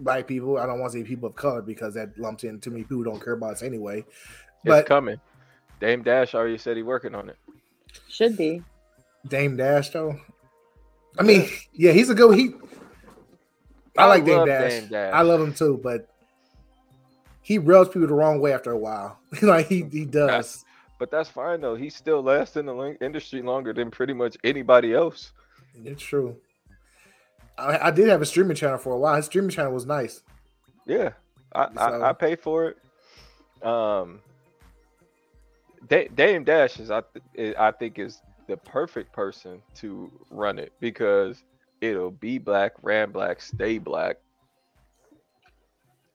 black 0.00 0.26
people. 0.26 0.58
I 0.58 0.66
don't 0.66 0.80
want 0.80 0.92
to 0.92 0.98
say 0.98 1.04
people 1.04 1.28
of 1.28 1.36
color 1.36 1.62
because 1.62 1.94
that 1.94 2.18
lumps 2.18 2.42
in 2.42 2.58
too 2.58 2.70
many 2.70 2.82
people 2.82 2.96
who 2.96 3.04
don't 3.04 3.22
care 3.22 3.34
about 3.34 3.52
us 3.52 3.62
anyway. 3.62 3.98
It's 3.98 4.08
But 4.64 4.86
coming. 4.86 5.20
Dame 5.78 6.02
Dash 6.02 6.34
already 6.34 6.58
said 6.58 6.76
he 6.76 6.82
working 6.82 7.14
on 7.14 7.30
it. 7.30 7.36
Should 8.08 8.36
be. 8.36 8.62
Dame 9.26 9.56
Dash 9.56 9.90
though. 9.90 10.18
I 11.18 11.22
mean, 11.22 11.48
yeah, 11.72 11.92
he's 11.92 12.10
a 12.10 12.14
good 12.14 12.36
he 12.36 12.54
I, 13.96 14.06
like 14.06 14.24
Dame 14.24 14.46
Dash. 14.46 14.70
Dame 14.72 14.88
Dash. 14.88 15.14
I 15.14 15.22
love 15.22 15.40
him 15.40 15.54
too, 15.54 15.80
but 15.82 16.08
he 17.42 17.58
rubs 17.58 17.90
people 17.90 18.08
the 18.08 18.14
wrong 18.14 18.40
way 18.40 18.52
after 18.52 18.70
a 18.70 18.78
while. 18.78 19.18
like 19.42 19.66
he 19.66 19.84
he 19.90 20.04
does. 20.04 20.64
But 20.98 21.10
that's 21.10 21.28
fine 21.28 21.60
though. 21.60 21.74
He 21.74 21.90
still 21.90 22.22
lasts 22.22 22.56
in 22.56 22.66
the 22.66 22.96
industry 23.00 23.42
longer 23.42 23.72
than 23.72 23.90
pretty 23.90 24.12
much 24.12 24.36
anybody 24.44 24.94
else. 24.94 25.32
It's 25.84 26.02
true. 26.02 26.36
I, 27.58 27.88
I 27.88 27.90
did 27.90 28.08
have 28.08 28.22
a 28.22 28.26
streaming 28.26 28.56
channel 28.56 28.78
for 28.78 28.94
a 28.94 28.98
while. 28.98 29.16
His 29.16 29.26
streaming 29.26 29.50
channel 29.50 29.72
was 29.72 29.86
nice. 29.86 30.22
Yeah, 30.86 31.10
I 31.54 31.66
So- 31.74 31.80
I, 31.80 32.10
I 32.10 32.12
pay 32.12 32.36
for 32.36 32.68
it. 32.68 33.66
Um, 33.66 34.20
Da- 35.86 36.08
Dame 36.08 36.44
Dash 36.44 36.78
is 36.78 36.90
I 36.90 37.02
th- 37.36 37.56
I 37.58 37.72
think 37.72 37.98
is 37.98 38.22
the 38.48 38.56
perfect 38.56 39.12
person 39.12 39.62
to 39.76 40.10
run 40.30 40.58
it 40.58 40.72
because 40.80 41.42
it'll 41.80 42.10
be 42.10 42.38
black, 42.38 42.72
ran 42.82 43.10
black, 43.12 43.40
stay 43.40 43.78
black, 43.78 44.16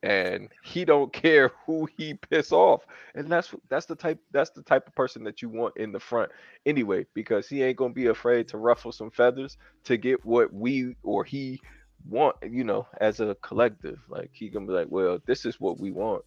and 0.04 0.50
he 0.64 0.86
don't 0.86 1.12
care 1.14 1.52
who 1.66 1.88
he 1.98 2.14
piss 2.14 2.52
off, 2.52 2.86
and 3.16 3.30
that's 3.32 3.54
that's 3.70 3.86
the 3.86 3.96
type 3.96 4.20
that's 4.32 4.52
the 4.52 4.64
type 4.64 4.88
of 4.88 4.96
person 4.96 5.24
that 5.24 5.42
you 5.42 5.50
want 5.50 5.76
in 5.78 5.92
the 5.92 6.00
front 6.00 6.32
anyway 6.66 7.06
because 7.14 7.48
he 7.48 7.64
ain't 7.64 7.78
gonna 7.78 7.94
be 7.94 8.08
afraid 8.08 8.48
to 8.50 8.58
ruffle 8.58 8.92
some 8.92 9.12
feathers 9.12 9.58
to 9.86 9.98
get 9.98 10.24
what 10.26 10.54
we 10.54 10.96
or 11.04 11.24
he 11.24 11.60
want 12.08 12.36
you 12.44 12.64
know 12.64 12.88
as 13.02 13.20
a 13.20 13.36
collective. 13.42 14.00
Like 14.10 14.30
he 14.34 14.50
gonna 14.50 14.68
be 14.68 14.74
like 14.74 14.88
well 14.90 15.20
this 15.26 15.46
is 15.46 15.60
what 15.60 15.80
we 15.80 15.92
want. 15.92 16.24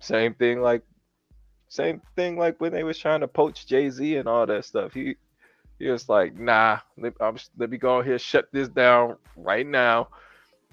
Same 0.00 0.34
thing 0.34 0.60
like 0.60 0.82
same 1.74 2.00
thing 2.14 2.38
like 2.38 2.60
when 2.60 2.72
they 2.72 2.84
was 2.84 2.98
trying 2.98 3.20
to 3.20 3.28
poach 3.28 3.66
jay-z 3.66 4.16
and 4.16 4.28
all 4.28 4.46
that 4.46 4.64
stuff. 4.64 4.94
He 4.94 5.16
he 5.78 5.88
was 5.88 6.08
like 6.08 6.38
nah 6.38 6.78
let, 6.96 7.14
I'm, 7.20 7.36
let 7.58 7.70
me 7.70 7.78
go 7.78 8.00
here 8.00 8.18
shut 8.18 8.46
this 8.52 8.68
down 8.68 9.16
right 9.36 9.66
now 9.66 10.08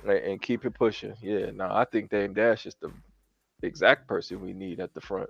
and, 0.04 0.12
and 0.12 0.42
keep 0.42 0.64
it 0.64 0.76
pushing. 0.76 1.16
Yeah 1.22 1.50
no 1.52 1.66
i 1.66 1.86
think 1.86 2.12
dame 2.12 2.34
dash 2.34 2.68
is 2.68 2.76
the 2.76 2.92
exact 3.64 4.08
person 4.08 4.42
we 4.42 4.54
need 4.54 4.80
at 4.80 4.94
the 4.94 5.02
front. 5.02 5.30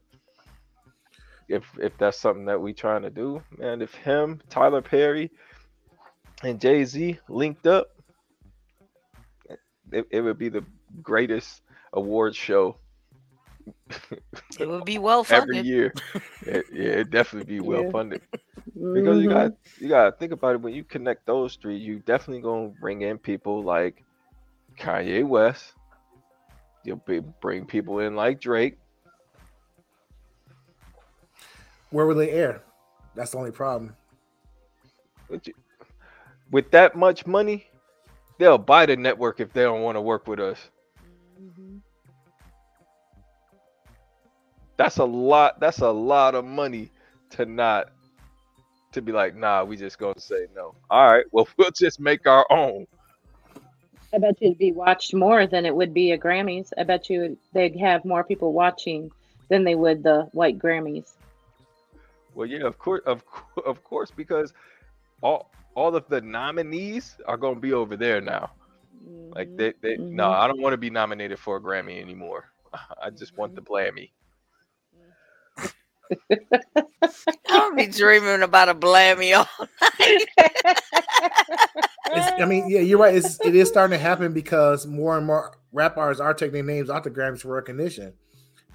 If 1.48 1.64
if 1.80 1.98
that's 1.98 2.20
something 2.20 2.46
that 2.46 2.62
we 2.62 2.74
trying 2.74 3.04
to 3.04 3.10
do 3.10 3.42
man 3.58 3.82
if 3.82 3.94
him 3.96 4.42
tyler 4.50 4.82
perry 4.82 5.32
and 6.44 6.60
jay-z 6.60 7.18
linked 7.30 7.66
up 7.66 7.92
it, 9.92 10.06
it 10.12 10.22
would 10.22 10.38
be 10.38 10.50
the 10.50 10.66
greatest 11.02 11.62
award 11.94 12.36
show 12.36 12.76
It 14.60 14.68
would 14.68 14.86
be 14.86 15.00
well 15.00 15.24
funded 15.26 15.50
every 15.50 15.60
year. 15.60 15.94
It, 16.44 16.66
yeah, 16.74 16.90
it 17.02 17.12
definitely 17.12 17.54
be 17.56 17.60
well 17.62 17.84
Yeah. 17.84 17.92
funded 17.92 18.22
because 18.94 19.20
you 19.22 19.28
Mhm. 19.28 19.30
got 19.30 19.52
you 19.80 19.90
got 19.90 20.06
to 20.06 20.12
think 20.14 20.32
about 20.32 20.56
it. 20.56 20.62
When 20.62 20.74
you 20.74 20.84
connect 20.84 21.26
those 21.28 21.56
three, 21.56 21.78
you 21.78 22.00
definitely 22.00 22.42
gonna 22.42 22.70
bring 22.70 23.02
in 23.04 23.18
people 23.20 23.64
like 23.64 24.04
Kanye 24.80 25.28
West. 25.28 25.74
You'll 26.84 26.98
be, 27.06 27.20
bring 27.42 27.66
people 27.66 28.00
in 28.00 28.16
like 28.16 28.42
Drake. 28.42 28.78
Where 31.92 32.06
will 32.08 32.16
they 32.16 32.32
air? 32.32 32.64
That's 33.16 33.32
the 33.32 33.38
only 33.38 33.52
problem. 33.52 33.96
With 35.30 35.48
you- 35.48 35.54
With 36.52 36.72
that 36.72 36.96
much 36.96 37.26
money, 37.28 37.68
they'll 38.40 38.58
buy 38.58 38.86
the 38.86 38.98
network 38.98 39.40
if 39.40 39.54
they 39.54 39.62
don't 39.64 39.82
want 39.84 39.96
to 39.96 40.02
work 40.02 40.28
with 40.28 40.40
us. 40.40 40.70
Mhm. 41.40 41.82
That's 44.82 44.98
a 44.98 45.06
lot. 45.06 45.60
That's 45.60 45.78
a 45.82 45.92
lot 45.92 46.34
of 46.34 46.44
money 46.44 46.90
to 47.32 47.46
not 47.46 47.92
to 48.94 49.02
be 49.02 49.12
like, 49.12 49.36
nah, 49.36 49.64
we 49.64 49.78
just 49.78 50.00
gonna 50.00 50.20
say 50.20 50.48
no. 50.56 50.74
All 50.90 51.12
right, 51.14 51.26
well, 51.32 51.48
we'll 51.58 51.70
just 51.70 52.00
make 52.00 52.26
our 52.26 52.48
own. 52.50 52.88
I 54.12 54.18
bet 54.18 54.42
you 54.42 54.48
it'd 54.48 54.58
be 54.58 54.72
watched 54.72 55.14
more 55.14 55.46
than 55.46 55.66
it 55.68 55.76
would 55.76 55.94
be 55.94 56.12
a 56.12 56.18
Grammys. 56.18 56.72
I 56.80 56.84
bet 56.84 57.12
you 57.12 57.38
they'd 57.54 57.76
have 57.80 58.04
more 58.06 58.24
people 58.24 58.54
watching 58.54 59.12
than 59.50 59.64
they 59.66 59.76
would 59.76 60.02
the 60.04 60.24
white 60.32 60.58
Grammys. 60.58 61.14
Well, 62.34 62.48
yeah, 62.48 62.66
of 62.66 62.78
course, 62.80 63.02
of 63.06 63.26
course, 63.26 63.66
of 63.68 63.84
course, 63.84 64.12
because 64.12 64.54
all 65.22 65.52
all 65.76 65.96
of 65.96 66.08
the 66.08 66.22
nominees 66.22 67.18
are 67.28 67.38
gonna 67.38 67.60
be 67.60 67.74
over 67.74 67.96
there 67.96 68.20
now. 68.20 68.52
Like 69.36 69.50
Mhm. 69.50 69.58
they, 69.58 69.74
they 69.82 70.00
no, 70.10 70.30
Mhm. 70.30 70.34
I 70.34 70.48
don't 70.48 70.62
want 70.62 70.74
to 70.74 70.78
be 70.78 70.90
nominated 70.90 71.40
for 71.40 71.58
a 71.58 71.62
Grammy 71.62 72.02
anymore. 72.02 72.52
I 73.02 73.12
just 73.12 73.38
want 73.38 73.56
the 73.56 73.62
Blammy. 73.62 74.12
I'll 77.50 77.76
be 77.76 77.88
dreaming 77.88 78.42
about 78.42 78.70
a 78.70 78.76
blammy 78.76 79.38
all 79.38 79.48
night. 79.82 80.28
It's, 82.14 82.42
I 82.42 82.46
mean, 82.46 82.70
yeah, 82.70 82.82
you're 82.82 83.00
right. 83.00 83.16
It's, 83.16 83.40
it 83.46 83.56
is 83.56 83.70
starting 83.70 83.98
to 83.98 84.04
happen 84.04 84.34
because 84.34 84.86
more 84.86 85.18
and 85.18 85.26
more 85.26 85.56
rap 85.72 85.98
artists 85.98 86.20
are 86.20 86.34
taking 86.34 86.54
their 86.54 86.64
names 86.64 86.90
off 86.90 87.04
the 87.04 87.12
Grammys 87.12 87.42
for 87.42 87.54
recognition. 87.54 88.14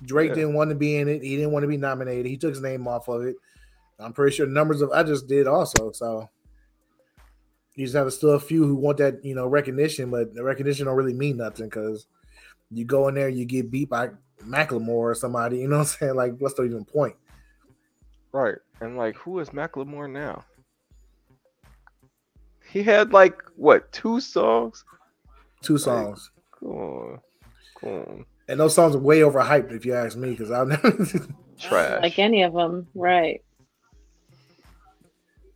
Drake 0.03 0.31
Yeah. 0.31 0.35
didn't 0.37 0.55
want 0.55 0.70
to 0.70 0.77
be 0.77 0.96
in 0.96 1.09
it. 1.09 1.22
He 1.22 1.37
didn't 1.37 1.53
want 1.53 1.62
to 1.64 1.68
be 1.68 1.77
nominated. 1.77 2.27
He 2.27 2.37
took 2.37 2.51
his 2.51 2.62
name 2.62 2.88
off 2.88 3.09
of 3.09 3.22
it. 3.22 3.37
I'm 3.99 4.12
pretty 4.12 4.35
sure 4.35 4.46
numbers 4.46 4.81
of 4.81 4.90
others 4.90 5.22
did 5.22 5.46
also. 5.46 5.92
So 5.92 6.29
you 7.75 7.85
just 7.85 7.96
have 7.96 8.11
still 8.12 8.31
a 8.31 8.40
few 8.40 8.64
who 8.64 8.75
want 8.77 8.99
that, 8.99 9.25
you 9.25 9.35
know, 9.35 9.46
recognition, 9.46 10.11
but 10.11 10.35
the 10.35 10.42
recognition 10.42 10.87
don't 10.87 10.96
really 10.96 11.14
mean 11.14 11.37
nothing 11.37 11.66
because 11.66 12.07
you 12.70 12.85
go 12.85 13.09
in 13.09 13.14
there, 13.14 13.29
you 13.29 13.44
get 13.44 13.70
beat 13.70 13.90
by 13.90 14.11
Macklemore 14.42 14.88
or 14.88 15.14
somebody. 15.14 15.59
You 15.59 15.68
know 15.68 15.77
what 15.79 15.83
I'm 15.83 15.99
saying? 15.99 16.14
Like, 16.14 16.37
what's 16.38 16.55
the 16.55 16.64
even 16.64 16.85
point? 16.85 17.16
Right, 18.37 18.57
and 18.83 18.99
like, 18.99 19.16
who 19.16 19.38
is 19.38 19.49
Macklemore 19.49 20.12
now? 20.12 20.44
He 22.70 22.83
had 22.83 23.14
like 23.14 23.42
what 23.57 23.90
two 23.92 24.20
songs? 24.20 24.85
Two 25.62 25.79
songs, 25.79 26.31
Come 26.61 26.68
on, 26.68 27.20
come 27.81 27.90
on, 27.90 28.27
and 28.46 28.61
those 28.61 28.75
songs 28.75 28.94
are 28.94 28.99
way 28.99 29.20
overhyped 29.20 29.72
if 29.72 29.87
you 29.87 29.94
ask 29.94 30.18
me. 30.18 30.33
Because 30.33 30.51
I've 30.51 30.68
never. 30.68 30.92
trash. 31.59 32.03
like 32.03 32.18
any 32.18 32.42
of 32.42 32.53
them, 32.53 32.87
right? 32.94 33.42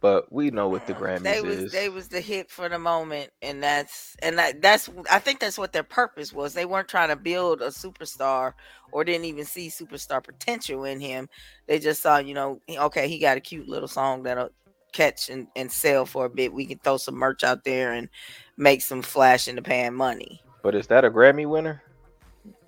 But 0.00 0.32
we 0.32 0.50
know 0.50 0.68
what 0.68 0.86
the 0.86 0.94
Grammys 0.94 1.22
they 1.22 1.40
was 1.40 1.58
is. 1.58 1.72
they 1.72 1.88
was 1.88 2.08
the 2.08 2.20
hit 2.20 2.50
for 2.50 2.68
the 2.68 2.78
moment, 2.78 3.30
and 3.42 3.62
that's 3.62 4.16
and 4.22 4.38
that, 4.38 4.62
that's 4.62 4.90
I 5.10 5.18
think 5.18 5.40
that's 5.40 5.58
what 5.58 5.72
their 5.72 5.82
purpose 5.82 6.32
was. 6.32 6.54
They 6.54 6.64
weren't 6.64 6.88
trying 6.88 7.08
to 7.08 7.16
build 7.16 7.62
a 7.62 7.68
superstar 7.68 8.54
or 8.92 9.04
didn't 9.04 9.26
even 9.26 9.44
see 9.44 9.68
superstar 9.68 10.22
potential 10.22 10.84
in 10.84 11.00
him. 11.00 11.28
They 11.66 11.78
just 11.78 12.02
saw, 12.02 12.18
you 12.18 12.34
know, 12.34 12.60
okay, 12.68 13.08
he 13.08 13.18
got 13.18 13.36
a 13.36 13.40
cute 13.40 13.68
little 13.68 13.88
song 13.88 14.24
that'll 14.24 14.50
catch 14.92 15.30
and, 15.30 15.46
and 15.54 15.70
sell 15.70 16.06
for 16.06 16.24
a 16.24 16.30
bit. 16.30 16.52
We 16.52 16.66
can 16.66 16.78
throw 16.78 16.96
some 16.96 17.14
merch 17.14 17.44
out 17.44 17.64
there 17.64 17.92
and 17.92 18.08
make 18.56 18.82
some 18.82 19.02
flash 19.02 19.46
in 19.46 19.56
the 19.56 19.62
pan 19.62 19.94
money. 19.94 20.42
But 20.62 20.74
is 20.74 20.88
that 20.88 21.04
a 21.04 21.10
Grammy 21.10 21.48
winner? 21.48 21.82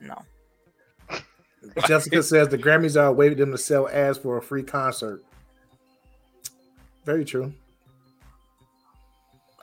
No. 0.00 0.22
Jessica 1.86 2.22
says 2.22 2.48
the 2.48 2.58
Grammys 2.58 3.00
are 3.00 3.06
a 3.06 3.12
way 3.12 3.28
for 3.28 3.34
them 3.34 3.52
to 3.52 3.58
sell 3.58 3.88
ads 3.88 4.18
for 4.18 4.36
a 4.36 4.42
free 4.42 4.62
concert. 4.62 5.22
Very 7.04 7.24
true. 7.24 7.52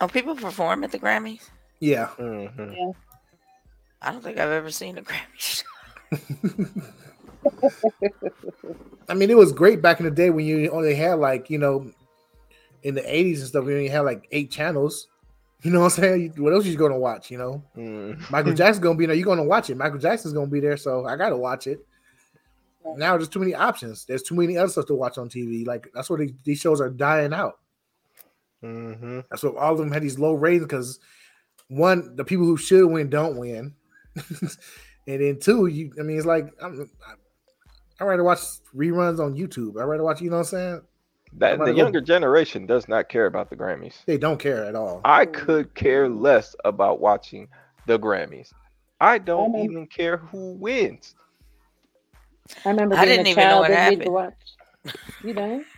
Oh, 0.01 0.07
people 0.07 0.35
perform 0.35 0.83
at 0.83 0.91
the 0.91 0.99
Grammys? 0.99 1.49
Yeah. 1.79 2.07
hmm 2.07 2.91
I 4.01 4.11
don't 4.11 4.23
think 4.23 4.37
I've 4.39 4.49
ever 4.51 4.71
seen 4.71 4.97
a 4.97 5.01
Grammy. 5.01 5.63
I 9.09 9.13
mean, 9.13 9.29
it 9.29 9.37
was 9.37 9.51
great 9.51 9.81
back 9.81 9.99
in 9.99 10.05
the 10.05 10.11
day 10.11 10.29
when 10.29 10.45
you 10.45 10.69
only 10.69 10.95
had 10.95 11.15
like, 11.19 11.49
you 11.49 11.57
know, 11.57 11.91
in 12.83 12.95
the 12.95 13.01
80s 13.01 13.39
and 13.39 13.47
stuff, 13.47 13.65
we 13.65 13.73
only 13.73 13.87
had 13.89 14.01
like 14.01 14.27
eight 14.31 14.51
channels. 14.51 15.07
You 15.61 15.71
know 15.71 15.81
what 15.81 15.97
I'm 15.97 16.03
saying? 16.03 16.33
What 16.37 16.53
else 16.53 16.65
you 16.65 16.77
going 16.77 16.93
to 16.93 16.97
watch? 16.97 17.29
You 17.29 17.37
know, 17.37 17.61
Mm. 17.75 18.31
Michael 18.31 18.53
Jackson's 18.55 18.81
going 18.81 18.95
to 18.95 18.97
be 18.97 19.05
there. 19.05 19.15
You're 19.17 19.25
going 19.25 19.39
to 19.39 19.43
watch 19.43 19.69
it. 19.69 19.75
Michael 19.75 19.99
Jackson's 19.99 20.33
going 20.33 20.47
to 20.47 20.51
be 20.53 20.61
there. 20.61 20.77
So 20.77 21.05
I 21.05 21.17
got 21.17 21.31
to 21.31 21.35
watch 21.35 21.67
it. 21.67 21.85
Now 22.97 23.15
there's 23.17 23.29
too 23.29 23.39
many 23.39 23.53
options. 23.53 24.05
There's 24.05 24.23
too 24.23 24.35
many 24.35 24.57
other 24.57 24.69
stuff 24.69 24.85
to 24.87 24.95
watch 24.95 25.17
on 25.17 25.29
TV. 25.29 25.65
Like, 25.65 25.89
that's 25.93 26.09
where 26.09 26.19
these- 26.19 26.33
these 26.43 26.59
shows 26.59 26.79
are 26.81 26.89
dying 26.89 27.33
out. 27.33 27.59
hmm 28.61 29.19
That's 29.29 29.43
what 29.43 29.55
all 29.57 29.73
of 29.73 29.77
them 29.77 29.91
had 29.91 30.01
these 30.01 30.19
low 30.19 30.33
ratings 30.33 30.63
because 30.63 30.99
one, 31.67 32.15
the 32.15 32.23
people 32.25 32.45
who 32.45 32.57
should 32.57 32.87
win 32.87 33.09
don't 33.09 33.37
win, 33.37 33.73
and 35.07 35.21
then 35.21 35.39
two, 35.39 35.67
you. 35.67 35.91
I 35.99 36.03
mean, 36.03 36.17
it's 36.17 36.25
like 36.25 36.51
I'm. 36.61 36.89
I 38.01 38.05
rather 38.05 38.23
watch 38.23 38.39
reruns 38.75 39.19
on 39.19 39.35
YouTube. 39.35 39.79
I 39.79 39.83
rather 39.83 40.03
watch. 40.03 40.21
You 40.21 40.29
know 40.29 40.37
what 40.37 40.41
I'm 40.41 40.45
saying? 40.45 40.81
That 41.33 41.51
Somebody 41.51 41.71
the 41.71 41.75
go- 41.75 41.83
younger 41.83 42.01
generation 42.01 42.65
does 42.65 42.87
not 42.87 43.07
care 43.09 43.27
about 43.27 43.49
the 43.49 43.55
Grammys. 43.55 44.03
They 44.05 44.17
don't 44.17 44.39
care 44.39 44.65
at 44.65 44.73
all. 44.75 45.01
I 45.05 45.25
could 45.25 45.75
care 45.75 46.09
less 46.09 46.55
about 46.65 46.99
watching 47.01 47.47
the 47.85 47.99
Grammys. 47.99 48.51
I 48.99 49.19
don't 49.19 49.51
know. 49.53 49.63
even 49.63 49.85
care 49.87 50.17
who 50.17 50.53
wins. 50.53 51.13
I 52.65 52.69
remember 52.69 52.95
I 52.95 53.05
didn't 53.05 53.27
a 53.27 53.29
even 53.31 53.43
know 53.43 53.49
child 53.49 53.59
what 53.61 53.69
that 53.69 53.89
need 53.89 54.03
to 54.05 54.11
happened. 54.11 54.13
watch. 54.13 54.93
You 55.23 55.33
know? 55.33 55.63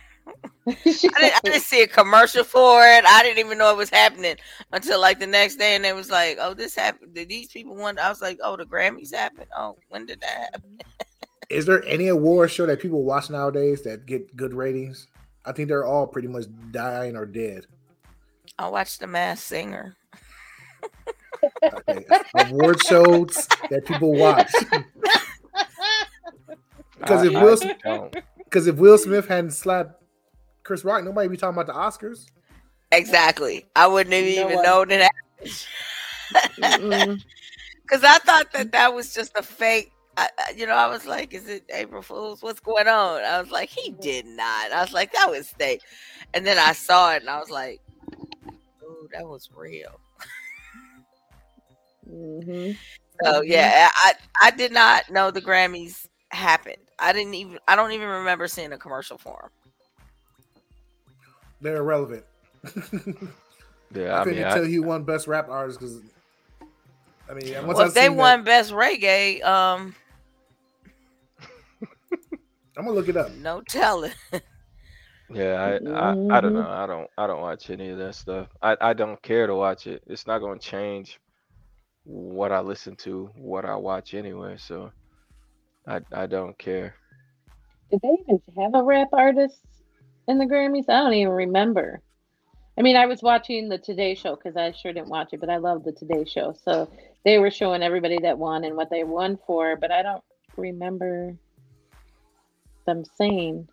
I 0.68 0.74
didn't, 0.84 1.08
I 1.34 1.40
didn't 1.42 1.62
see 1.62 1.82
a 1.82 1.88
commercial 1.88 2.44
for 2.44 2.82
it. 2.86 3.04
I 3.04 3.22
didn't 3.22 3.44
even 3.44 3.58
know 3.58 3.72
it 3.72 3.76
was 3.76 3.90
happening 3.90 4.36
until 4.72 5.00
like 5.00 5.18
the 5.18 5.26
next 5.26 5.56
day, 5.56 5.74
and 5.74 5.84
it 5.84 5.94
was 5.94 6.10
like, 6.10 6.38
"Oh, 6.40 6.54
this 6.54 6.76
happened." 6.76 7.14
Did 7.14 7.28
these 7.28 7.48
people 7.48 7.74
want? 7.74 7.98
I 7.98 8.08
was 8.08 8.22
like, 8.22 8.38
"Oh, 8.42 8.56
the 8.56 8.64
Grammys 8.64 9.12
happened. 9.12 9.48
Oh, 9.56 9.76
when 9.88 10.06
did 10.06 10.20
that 10.20 10.50
happen?" 10.52 10.78
Is 11.50 11.66
there 11.66 11.84
any 11.84 12.08
award 12.08 12.50
show 12.50 12.64
that 12.66 12.80
people 12.80 13.02
watch 13.02 13.28
nowadays 13.28 13.82
that 13.82 14.06
get 14.06 14.36
good 14.36 14.54
ratings? 14.54 15.08
I 15.44 15.52
think 15.52 15.68
they're 15.68 15.84
all 15.84 16.06
pretty 16.06 16.28
much 16.28 16.44
dying 16.70 17.16
or 17.16 17.26
dead. 17.26 17.66
I 18.58 18.68
watched 18.68 19.00
The 19.00 19.06
Masked 19.06 19.46
Singer. 19.48 19.96
Okay. 21.62 22.06
award 22.36 22.80
shows 22.86 23.48
that 23.68 23.84
people 23.84 24.12
watch. 24.14 24.50
Because 27.02 27.24
if 27.24 27.32
Will- 27.32 28.10
Because 28.44 28.66
if 28.66 28.76
Will 28.76 28.98
Smith 28.98 29.26
hadn't 29.28 29.52
slapped 29.52 30.02
Chris 30.62 30.84
Rock, 30.84 31.04
nobody 31.04 31.28
be 31.28 31.36
talking 31.36 31.58
about 31.60 31.66
the 31.66 31.72
Oscars. 31.78 32.26
Exactly. 32.92 33.64
I 33.74 33.86
wouldn't 33.86 34.14
have 34.14 34.24
You 34.24 34.36
know 34.36 34.44
even 34.46 34.56
what? 34.56 34.64
known 34.64 34.88
that. 34.88 35.12
Because 37.82 38.04
I 38.04 38.18
thought 38.18 38.52
that 38.52 38.72
that 38.72 38.94
was 38.94 39.14
just 39.14 39.36
a 39.36 39.42
fake. 39.42 39.90
I, 40.16 40.28
I- 40.38 40.52
you 40.56 40.66
know, 40.66 40.74
I 40.74 40.86
was 40.88 41.06
like, 41.06 41.32
"Is 41.32 41.48
it 41.48 41.64
April 41.72 42.02
Fools? 42.02 42.42
What's 42.42 42.60
going 42.60 42.86
on?" 42.88 43.22
I 43.24 43.40
was 43.40 43.50
like, 43.50 43.70
"He 43.70 43.92
did 43.92 44.26
not." 44.26 44.70
I 44.72 44.82
was 44.82 44.92
like, 44.92 45.12
"That 45.12 45.30
was 45.30 45.48
fake," 45.48 45.80
and 46.34 46.44
then 46.46 46.58
I 46.58 46.72
saw 46.72 47.14
it, 47.14 47.22
and 47.22 47.30
I 47.30 47.38
was 47.40 47.48
like, 47.50 47.80
"Oh, 48.84 49.08
that 49.14 49.26
was 49.26 49.48
real." 49.56 49.98
Mhm. 52.10 52.76
So 53.24 53.40
yeah, 53.42 53.88
I 53.94 54.12
I 54.42 54.50
did 54.50 54.72
not 54.72 55.10
know 55.10 55.30
the 55.30 55.40
Grammys 55.40 56.06
happened. 56.30 56.76
I 57.02 57.12
didn't 57.12 57.34
even. 57.34 57.58
I 57.68 57.76
don't 57.76 57.92
even 57.92 58.08
remember 58.08 58.46
seeing 58.48 58.72
a 58.72 58.78
commercial 58.78 59.18
for 59.18 59.38
them. 59.42 59.72
They're 61.60 61.76
irrelevant. 61.76 62.24
Yeah, 63.94 64.16
I, 64.16 64.20
I 64.20 64.24
couldn't 64.24 64.38
mean, 64.38 64.48
tell 64.48 64.64
I, 64.64 64.68
he 64.68 64.78
won 64.78 65.04
best 65.04 65.26
rap 65.26 65.50
artist 65.50 65.78
because 65.78 66.00
I 67.28 67.34
mean, 67.34 67.52
them. 67.52 67.66
once 67.66 67.76
Well, 67.76 67.88
if 67.88 67.92
they 67.94 68.06
seen 68.06 68.12
that- 68.16 68.22
won 68.22 68.42
Best 68.42 68.72
Reggae, 68.72 69.44
um, 69.44 69.94
I'm 72.76 72.84
gonna 72.86 72.92
look 72.92 73.08
it 73.08 73.16
up. 73.18 73.32
no 73.32 73.60
telling. 73.68 74.12
yeah, 75.30 75.78
I, 75.86 75.90
I, 75.90 76.10
I 76.38 76.40
don't 76.40 76.54
know. 76.54 76.66
I 76.68 76.86
don't, 76.86 77.10
I 77.18 77.26
don't 77.26 77.42
watch 77.42 77.68
any 77.68 77.90
of 77.90 77.98
that 77.98 78.14
stuff. 78.14 78.48
I, 78.62 78.76
I 78.80 78.92
don't 78.94 79.20
care 79.22 79.46
to 79.46 79.54
watch 79.54 79.86
it. 79.86 80.02
It's 80.06 80.26
not 80.26 80.38
going 80.38 80.58
to 80.58 80.66
change 80.66 81.20
what 82.04 82.50
I 82.50 82.60
listen 82.60 82.96
to, 82.96 83.30
what 83.36 83.66
I 83.66 83.76
watch 83.76 84.14
anyway. 84.14 84.56
So, 84.58 84.90
I, 85.86 86.00
I 86.12 86.26
don't 86.26 86.56
care. 86.58 86.94
Did 87.90 88.00
they 88.02 88.16
even 88.22 88.40
have 88.58 88.74
a 88.74 88.82
rap 88.82 89.08
artist 89.12 89.60
in 90.28 90.38
the 90.38 90.46
Grammys? 90.46 90.88
I 90.88 91.00
don't 91.00 91.14
even 91.14 91.32
remember. 91.32 92.00
I 92.78 92.82
mean, 92.82 92.96
I 92.96 93.06
was 93.06 93.22
watching 93.22 93.68
the 93.68 93.78
Today 93.78 94.14
Show 94.14 94.36
because 94.36 94.56
I 94.56 94.72
sure 94.72 94.92
didn't 94.92 95.08
watch 95.08 95.28
it, 95.32 95.40
but 95.40 95.50
I 95.50 95.58
love 95.58 95.84
the 95.84 95.92
Today 95.92 96.24
Show. 96.24 96.54
So 96.64 96.90
they 97.24 97.38
were 97.38 97.50
showing 97.50 97.82
everybody 97.82 98.18
that 98.22 98.38
won 98.38 98.64
and 98.64 98.76
what 98.76 98.88
they 98.88 99.04
won 99.04 99.38
for, 99.46 99.76
but 99.76 99.90
I 99.90 100.02
don't 100.02 100.24
remember 100.56 101.36
them 102.86 103.04
saying. 103.16 103.68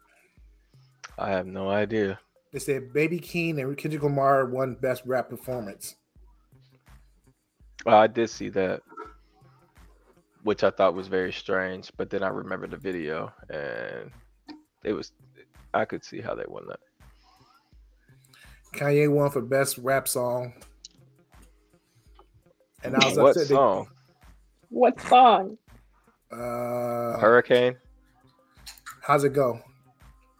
I 1.17 1.29
have 1.29 1.47
no 1.47 1.69
idea. 1.69 2.19
They 2.51 2.59
said 2.59 2.93
Baby 2.93 3.19
Keem 3.19 3.59
and 3.59 3.77
Kendrick 3.77 4.03
Lamar 4.03 4.45
won 4.45 4.75
best 4.75 5.03
rap 5.05 5.29
performance. 5.29 5.95
Well, 7.85 7.97
I 7.97 8.07
did 8.07 8.29
see 8.29 8.49
that, 8.49 8.81
which 10.49 10.63
I 10.63 10.71
thought 10.71 10.95
was 10.95 11.07
very 11.07 11.31
strange. 11.31 11.91
But 11.95 12.09
then 12.09 12.23
I 12.23 12.29
remembered 12.29 12.71
the 12.71 12.77
video, 12.77 13.31
and 13.51 14.09
it 14.83 14.93
was. 14.93 15.11
I 15.75 15.85
could 15.85 16.03
see 16.03 16.21
how 16.21 16.33
they 16.33 16.45
won 16.47 16.65
that. 16.69 16.79
Kanye 18.73 19.07
won 19.11 19.29
for 19.29 19.41
best 19.43 19.77
rap 19.77 20.07
song. 20.07 20.53
And 22.83 22.95
I 22.95 23.05
was 23.05 23.17
What 23.17 23.29
upset. 23.29 23.47
they- 23.49 23.53
song? 23.53 23.87
What 24.69 24.99
song? 25.01 25.57
uh, 26.31 27.19
Hurricane. 27.19 27.77
how's 29.03 29.23
it 29.25 29.33
go? 29.33 29.59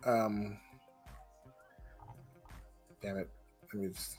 Um, 0.05 0.57
damn 3.03 3.17
it. 3.17 3.29
Let 3.73 3.81
me 3.83 3.89
just. 3.89 4.15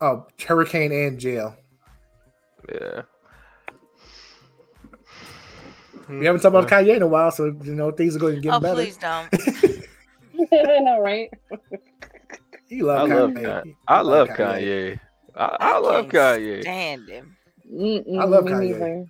Oh, 0.00 0.26
Hurricane 0.44 0.92
and 0.92 1.18
Jail. 1.18 1.56
Yeah. 2.72 3.02
We 6.08 6.24
haven't 6.24 6.40
talked 6.40 6.54
about 6.54 6.68
hmm. 6.70 6.74
Kanye 6.88 6.96
in 6.96 7.02
a 7.02 7.06
while, 7.06 7.30
so 7.30 7.46
you 7.46 7.74
know 7.74 7.90
things 7.90 8.16
are 8.16 8.18
going 8.18 8.36
to 8.36 8.40
get 8.40 8.54
Oh, 8.54 8.60
better. 8.60 8.74
please 8.74 8.96
don't. 8.96 9.28
I 10.52 10.78
know, 10.80 11.00
right? 11.00 11.30
You 12.68 12.90
I 12.90 13.02
love 13.02 13.08
love 13.10 13.30
Kanye. 13.30 13.42
Kanye. 13.42 13.74
I 13.88 14.00
love 14.00 14.28
Kanye. 14.28 15.00
I, 15.34 15.56
I 15.60 15.78
love 15.78 16.08
can't 16.08 16.40
Kanye. 16.42 16.60
Stand 16.62 17.08
him. 17.08 17.36
Mm-mm, 17.70 18.20
I 18.20 18.24
love 18.24 18.44
me 18.44 18.52
Kanye. 18.52 18.60
neither. 18.70 19.06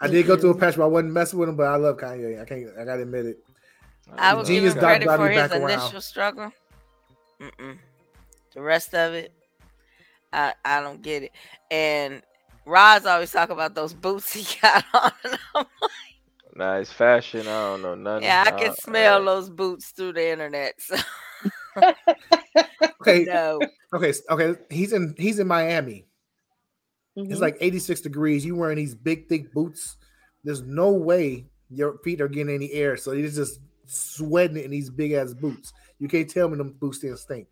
I 0.00 0.08
did 0.08 0.26
go 0.26 0.36
through 0.36 0.50
a 0.50 0.58
patch 0.58 0.76
where 0.76 0.86
I 0.86 0.90
wasn't 0.90 1.12
messing 1.12 1.38
with 1.38 1.48
him, 1.48 1.56
but 1.56 1.66
I 1.66 1.76
love 1.76 1.96
Kanye. 1.98 2.40
I 2.40 2.44
can't. 2.44 2.66
I 2.78 2.84
gotta 2.84 3.02
admit 3.02 3.26
it. 3.26 3.38
I 4.16 4.30
love 4.30 4.38
would 4.38 4.46
Genius 4.46 4.74
give 4.74 4.82
him 4.82 4.88
credit 4.88 5.16
for 5.16 5.28
his 5.28 5.36
back 5.36 5.50
around. 5.52 5.70
initial 5.70 6.00
struggle. 6.00 6.52
Mm-mm. 7.40 7.78
The 8.54 8.60
rest 8.60 8.94
of 8.94 9.14
it, 9.14 9.32
I 10.32 10.54
I 10.64 10.80
don't 10.80 11.02
get 11.02 11.24
it. 11.24 11.32
And 11.70 12.22
Roz 12.66 13.06
always 13.06 13.32
talk 13.32 13.50
about 13.50 13.74
those 13.74 13.94
boots 13.94 14.32
he 14.32 14.46
got 14.62 14.84
on. 14.94 15.12
and 15.24 15.38
I'm 15.54 15.66
Nice 16.54 16.92
fashion. 16.92 17.48
I 17.48 17.60
don't 17.70 17.82
know 17.82 17.94
nothing. 17.94 18.24
Yeah, 18.24 18.44
I 18.46 18.50
can 18.52 18.70
Uh, 18.70 18.74
smell 18.74 19.24
uh, 19.24 19.24
those 19.24 19.50
boots 19.50 19.90
through 19.90 20.14
the 20.14 20.30
internet. 20.30 20.74
So 20.80 20.96
Okay, 23.00 23.28
no. 23.32 23.60
okay, 23.94 24.12
okay. 24.30 24.60
He's 24.70 24.92
in. 24.92 25.14
He's 25.18 25.38
in 25.38 25.46
Miami. 25.46 26.06
Mhm. 27.16 27.30
It's 27.30 27.40
like 27.40 27.56
86 27.60 28.00
degrees. 28.00 28.44
You 28.44 28.56
wearing 28.56 28.76
these 28.76 28.94
big, 28.94 29.28
thick 29.28 29.52
boots. 29.52 29.96
There's 30.44 30.62
no 30.62 30.92
way 30.92 31.46
your 31.70 31.98
feet 32.04 32.20
are 32.20 32.28
getting 32.28 32.54
any 32.54 32.72
air. 32.72 32.96
So 32.96 33.12
he's 33.12 33.36
just 33.36 33.60
sweating 33.86 34.62
in 34.62 34.70
these 34.70 34.90
big 34.90 35.12
ass 35.12 35.34
boots. 35.34 35.72
You 35.98 36.08
can't 36.08 36.28
tell 36.28 36.48
me 36.48 36.56
them 36.58 36.72
boots 36.80 36.98
didn't 36.98 37.18
stink. 37.18 37.48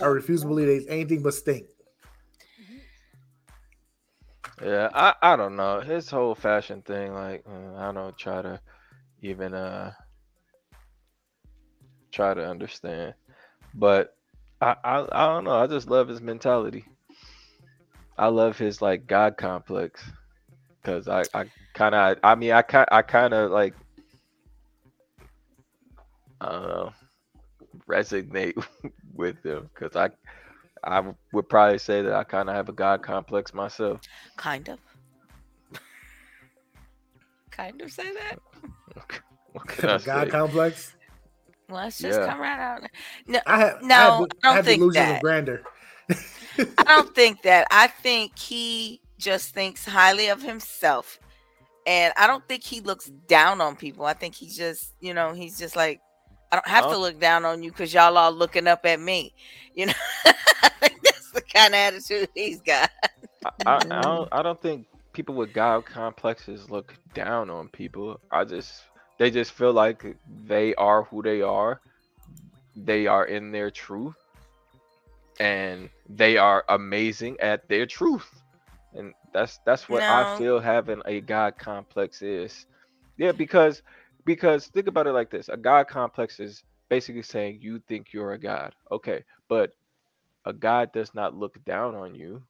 I 0.00 0.06
refuse 0.06 0.42
to 0.42 0.48
believe 0.48 0.66
there's 0.66 0.86
anything 0.86 1.22
but 1.22 1.34
stink. 1.34 1.66
Yeah, 4.62 4.88
I, 4.94 5.14
I 5.22 5.36
don't 5.36 5.56
know. 5.56 5.80
His 5.80 6.08
whole 6.10 6.34
fashion 6.34 6.82
thing, 6.82 7.12
like 7.12 7.44
uh, 7.48 7.74
I 7.76 7.92
don't 7.92 8.16
try 8.16 8.42
to 8.42 8.60
even 9.22 9.54
uh 9.54 9.92
try 12.12 12.34
to 12.34 12.46
understand. 12.46 13.14
But 13.74 14.16
I, 14.60 14.76
I 14.84 15.06
I 15.12 15.26
don't 15.26 15.44
know. 15.44 15.56
I 15.56 15.66
just 15.66 15.88
love 15.88 16.08
his 16.08 16.20
mentality. 16.20 16.84
I 18.16 18.28
love 18.28 18.56
his 18.58 18.80
like 18.80 19.06
God 19.06 19.36
complex. 19.36 20.02
Cause 20.84 21.08
I, 21.08 21.22
I 21.34 21.46
kinda 21.74 22.16
I 22.22 22.34
mean 22.34 22.52
I 22.52 22.62
kind 22.62 22.86
I 22.92 23.02
kinda 23.02 23.48
like 23.48 23.74
I 26.40 26.52
don't 26.52 26.68
know 26.68 26.92
resonate 27.88 28.54
with 29.14 29.42
them 29.42 29.70
because 29.74 29.96
I 29.96 30.10
I 30.84 31.02
would 31.32 31.48
probably 31.48 31.78
say 31.78 32.02
that 32.02 32.14
I 32.14 32.24
kind 32.24 32.48
of 32.48 32.54
have 32.54 32.68
a 32.68 32.72
God 32.72 33.02
complex 33.02 33.54
myself. 33.54 34.00
Kind 34.36 34.68
of. 34.68 34.78
kind 37.50 37.80
of 37.80 37.92
say 37.92 38.12
that. 38.12 38.36
What 39.52 39.68
can 39.68 39.88
I 39.88 39.98
God 39.98 40.26
say? 40.26 40.30
complex. 40.30 40.94
Let's 41.68 42.00
just 42.00 42.20
Yeah. 42.20 42.26
come 42.26 42.40
right 42.40 42.58
out. 42.58 42.82
No, 43.26 43.40
I 43.46 43.58
have 43.58 43.82
No, 43.82 43.94
I 43.94 43.98
have, 44.02 44.14
I 44.42 44.48
don't 44.48 44.54
I 44.54 44.54
have 44.56 44.64
think 44.64 44.92
that. 44.94 45.16
of 45.16 45.20
grandeur. 45.20 45.62
I 46.78 46.84
don't 46.84 47.14
think 47.14 47.42
that. 47.42 47.66
I 47.70 47.86
think 47.86 48.38
he 48.38 49.00
just 49.18 49.54
thinks 49.54 49.84
highly 49.86 50.28
of 50.28 50.42
himself. 50.42 51.18
And 51.86 52.12
I 52.16 52.26
don't 52.26 52.46
think 52.48 52.62
he 52.64 52.80
looks 52.80 53.06
down 53.28 53.60
on 53.60 53.76
people. 53.76 54.04
I 54.06 54.14
think 54.14 54.34
he's 54.34 54.56
just, 54.56 54.92
you 55.00 55.14
know, 55.14 55.32
he's 55.32 55.58
just 55.58 55.76
like, 55.76 56.00
I 56.52 56.56
don't 56.56 56.68
have 56.68 56.84
to 56.84 56.96
Oh. 56.96 57.00
look 57.00 57.18
down 57.18 57.44
on 57.44 57.62
you 57.62 57.70
because 57.70 57.92
y'all 57.92 58.16
all 58.16 58.32
looking 58.32 58.66
up 58.66 58.84
at 58.86 59.00
me. 59.00 59.34
You 59.74 59.86
know, 59.86 59.92
that's 60.24 61.30
the 61.32 61.42
kind 61.42 61.74
of 61.74 61.78
attitude 61.78 62.28
he's 62.34 62.60
got. 62.60 62.90
I, 63.44 63.50
I, 63.66 63.76
I 63.76 63.78
mm. 63.80 64.02
don't 64.02 64.28
I 64.32 64.42
don't 64.42 64.60
think 64.60 64.86
people 65.12 65.34
with 65.34 65.52
God 65.52 65.84
complexes 65.84 66.70
look 66.70 66.94
down 67.14 67.50
on 67.50 67.68
people. 67.68 68.20
I 68.30 68.44
just 68.44 68.84
they 69.18 69.30
just 69.30 69.52
feel 69.52 69.72
like 69.72 70.04
they 70.46 70.74
are 70.74 71.04
who 71.04 71.22
they 71.22 71.42
are. 71.42 71.80
They 72.76 73.06
are 73.06 73.24
in 73.24 73.52
their 73.52 73.70
truth. 73.70 74.16
And 75.40 75.88
they 76.08 76.36
are 76.36 76.64
amazing 76.68 77.40
at 77.40 77.68
their 77.68 77.86
truth. 77.86 78.28
And 78.92 79.12
that's 79.32 79.58
that's 79.64 79.88
what 79.88 80.02
I 80.02 80.38
feel 80.38 80.60
having 80.60 81.02
a 81.06 81.20
God 81.20 81.58
complex 81.58 82.22
is. 82.22 82.66
Yeah, 83.16 83.32
because 83.32 83.82
because 84.24 84.66
think 84.68 84.86
about 84.86 85.06
it 85.06 85.12
like 85.12 85.30
this. 85.30 85.48
A 85.48 85.56
God 85.56 85.88
complex 85.88 86.40
is 86.40 86.62
basically 86.88 87.22
saying 87.22 87.58
you 87.60 87.80
think 87.88 88.12
you're 88.12 88.32
a 88.32 88.38
god. 88.38 88.74
Okay, 88.90 89.24
but 89.48 89.72
a 90.44 90.52
god 90.52 90.92
does 90.92 91.14
not 91.14 91.34
look 91.34 91.62
down 91.64 91.94
on 91.94 92.14
you. 92.14 92.42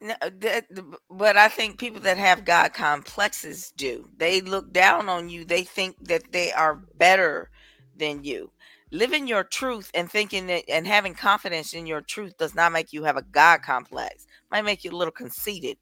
No, 0.00 0.14
that, 0.40 0.66
but 1.08 1.36
I 1.36 1.48
think 1.48 1.78
people 1.78 2.00
that 2.02 2.18
have 2.18 2.44
God 2.44 2.74
complexes 2.74 3.72
do. 3.76 4.10
They 4.16 4.40
look 4.42 4.72
down 4.72 5.08
on 5.08 5.28
you. 5.30 5.44
They 5.44 5.62
think 5.62 5.96
that 6.04 6.30
they 6.32 6.52
are 6.52 6.74
better 6.96 7.48
than 7.96 8.22
you. 8.24 8.50
Living 8.90 9.26
your 9.26 9.44
truth 9.44 9.90
and 9.94 10.10
thinking 10.10 10.46
that 10.48 10.64
and 10.68 10.86
having 10.86 11.14
confidence 11.14 11.72
in 11.72 11.86
your 11.86 12.02
truth 12.02 12.36
does 12.36 12.54
not 12.54 12.72
make 12.72 12.92
you 12.92 13.04
have 13.04 13.16
a 13.16 13.22
God 13.22 13.62
complex. 13.62 14.26
Might 14.50 14.64
make 14.64 14.84
you 14.84 14.90
a 14.90 14.96
little 14.96 15.12
conceited, 15.12 15.78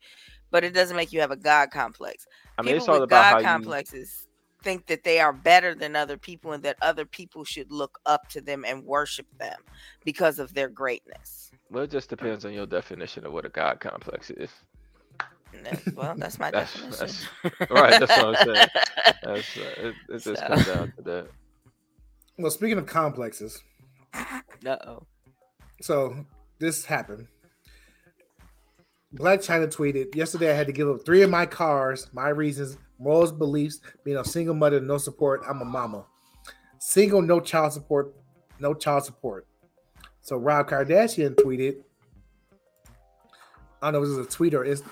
but 0.50 0.62
it 0.62 0.72
doesn't 0.72 0.96
make 0.96 1.12
you 1.12 1.20
have 1.20 1.32
a 1.32 1.36
God 1.36 1.70
complex. 1.70 2.26
I 2.58 2.62
mean, 2.62 2.74
people 2.74 2.84
it's 2.84 2.88
all 2.88 3.02
about 3.02 3.26
how 3.26 3.38
God 3.38 3.38
you. 3.38 3.74
Complexes 4.62 4.76
think 4.78 4.86
that 4.86 5.04
they 5.04 5.20
are 5.20 5.32
better 5.32 5.74
than 5.74 5.96
other 5.96 6.16
people 6.16 6.52
and 6.52 6.62
that 6.62 6.76
other 6.82 7.04
people 7.04 7.44
should 7.44 7.70
look 7.70 7.98
up 8.06 8.28
to 8.30 8.40
them 8.40 8.64
and 8.66 8.84
worship 8.84 9.26
them 9.38 9.60
because 10.04 10.38
of 10.38 10.54
their 10.54 10.68
greatness. 10.68 11.50
Well, 11.70 11.84
it 11.84 11.90
just 11.90 12.08
depends 12.10 12.44
on 12.44 12.52
your 12.52 12.66
definition 12.66 13.24
of 13.26 13.32
what 13.32 13.44
a 13.44 13.48
god 13.48 13.80
complex 13.80 14.30
is. 14.30 14.50
That- 15.64 15.94
Well, 15.94 16.14
that's 16.16 16.38
my 16.38 16.50
That's, 16.52 16.72
definition. 16.72 17.26
that's 17.44 17.70
right. 17.70 18.00
That's 18.00 18.22
what 18.22 18.36
I'm 18.40 18.46
saying. 18.54 18.68
That's, 19.22 19.56
uh, 19.56 19.60
it, 19.76 19.94
it 20.08 20.18
just 20.18 20.24
So- 20.24 20.46
comes 20.46 20.66
down 20.66 20.92
to 20.96 21.02
that. 21.02 21.26
Well, 22.38 22.50
speaking 22.50 22.78
of 22.78 22.86
complexes, 22.86 23.62
Uh-oh. 24.14 25.02
so 25.82 26.24
this 26.58 26.84
happened. 26.86 27.28
Blac 29.14 29.38
Chyna 29.46 29.66
tweeted 29.68 30.14
yesterday. 30.14 30.50
I 30.50 30.54
had 30.54 30.66
to 30.68 30.72
give 30.72 30.88
up 30.88 31.04
three 31.04 31.20
of 31.22 31.28
my 31.28 31.44
cars. 31.44 32.08
My 32.14 32.30
reasons, 32.30 32.78
morals, 33.02 33.32
beliefs, 33.32 33.80
being 34.04 34.16
a 34.16 34.24
single 34.24 34.54
mother, 34.54 34.80
no 34.80 34.98
support. 34.98 35.42
I'm 35.48 35.60
a 35.60 35.64
mama. 35.64 36.04
Single, 36.78 37.22
no 37.22 37.40
child 37.40 37.72
support, 37.72 38.14
no 38.60 38.74
child 38.74 39.04
support. 39.04 39.46
So 40.20 40.36
Rob 40.36 40.68
Kardashian 40.68 41.34
tweeted. 41.34 41.82
I 43.82 43.90
don't 43.90 43.94
know 43.94 44.02
if 44.02 44.14
it 44.14 44.18
was 44.18 44.26
a 44.26 44.30
tweet 44.30 44.54
or 44.54 44.64
it's 44.64 44.82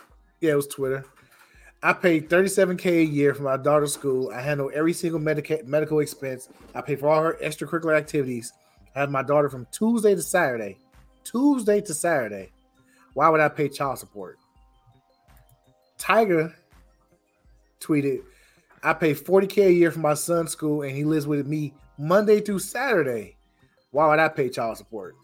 yeah, 0.40 0.52
it 0.52 0.56
was 0.56 0.66
Twitter. 0.66 1.04
I 1.82 1.92
pay 1.92 2.20
37k 2.20 2.86
a 2.86 3.04
year 3.04 3.34
for 3.34 3.42
my 3.42 3.56
daughter's 3.56 3.94
school. 3.94 4.30
I 4.34 4.40
handle 4.40 4.70
every 4.74 4.92
single 4.92 5.20
medica- 5.20 5.60
medical 5.64 6.00
expense. 6.00 6.48
I 6.74 6.80
pay 6.82 6.96
for 6.96 7.08
all 7.08 7.22
her 7.22 7.38
extracurricular 7.42 7.96
activities. 7.96 8.52
I 8.94 9.00
have 9.00 9.10
my 9.10 9.22
daughter 9.22 9.48
from 9.48 9.66
Tuesday 9.70 10.14
to 10.14 10.22
Saturday. 10.22 10.78
Tuesday 11.24 11.80
to 11.80 11.94
Saturday. 11.94 12.50
Why 13.14 13.28
would 13.28 13.40
I 13.40 13.48
pay 13.48 13.68
child 13.68 13.98
support? 13.98 14.38
Tyga 15.98 16.52
tweeted, 17.80 18.22
I 18.82 18.92
pay 18.94 19.14
40K 19.14 19.66
a 19.66 19.72
year 19.72 19.90
for 19.90 19.98
my 20.00 20.14
son's 20.14 20.52
school 20.52 20.82
and 20.82 20.96
he 20.96 21.04
lives 21.04 21.26
with 21.26 21.46
me 21.46 21.74
Monday 21.98 22.40
through 22.40 22.60
Saturday. 22.60 23.36
Why 23.90 24.08
would 24.08 24.18
I 24.18 24.28
pay 24.28 24.48
child 24.48 24.76
support? 24.78 25.16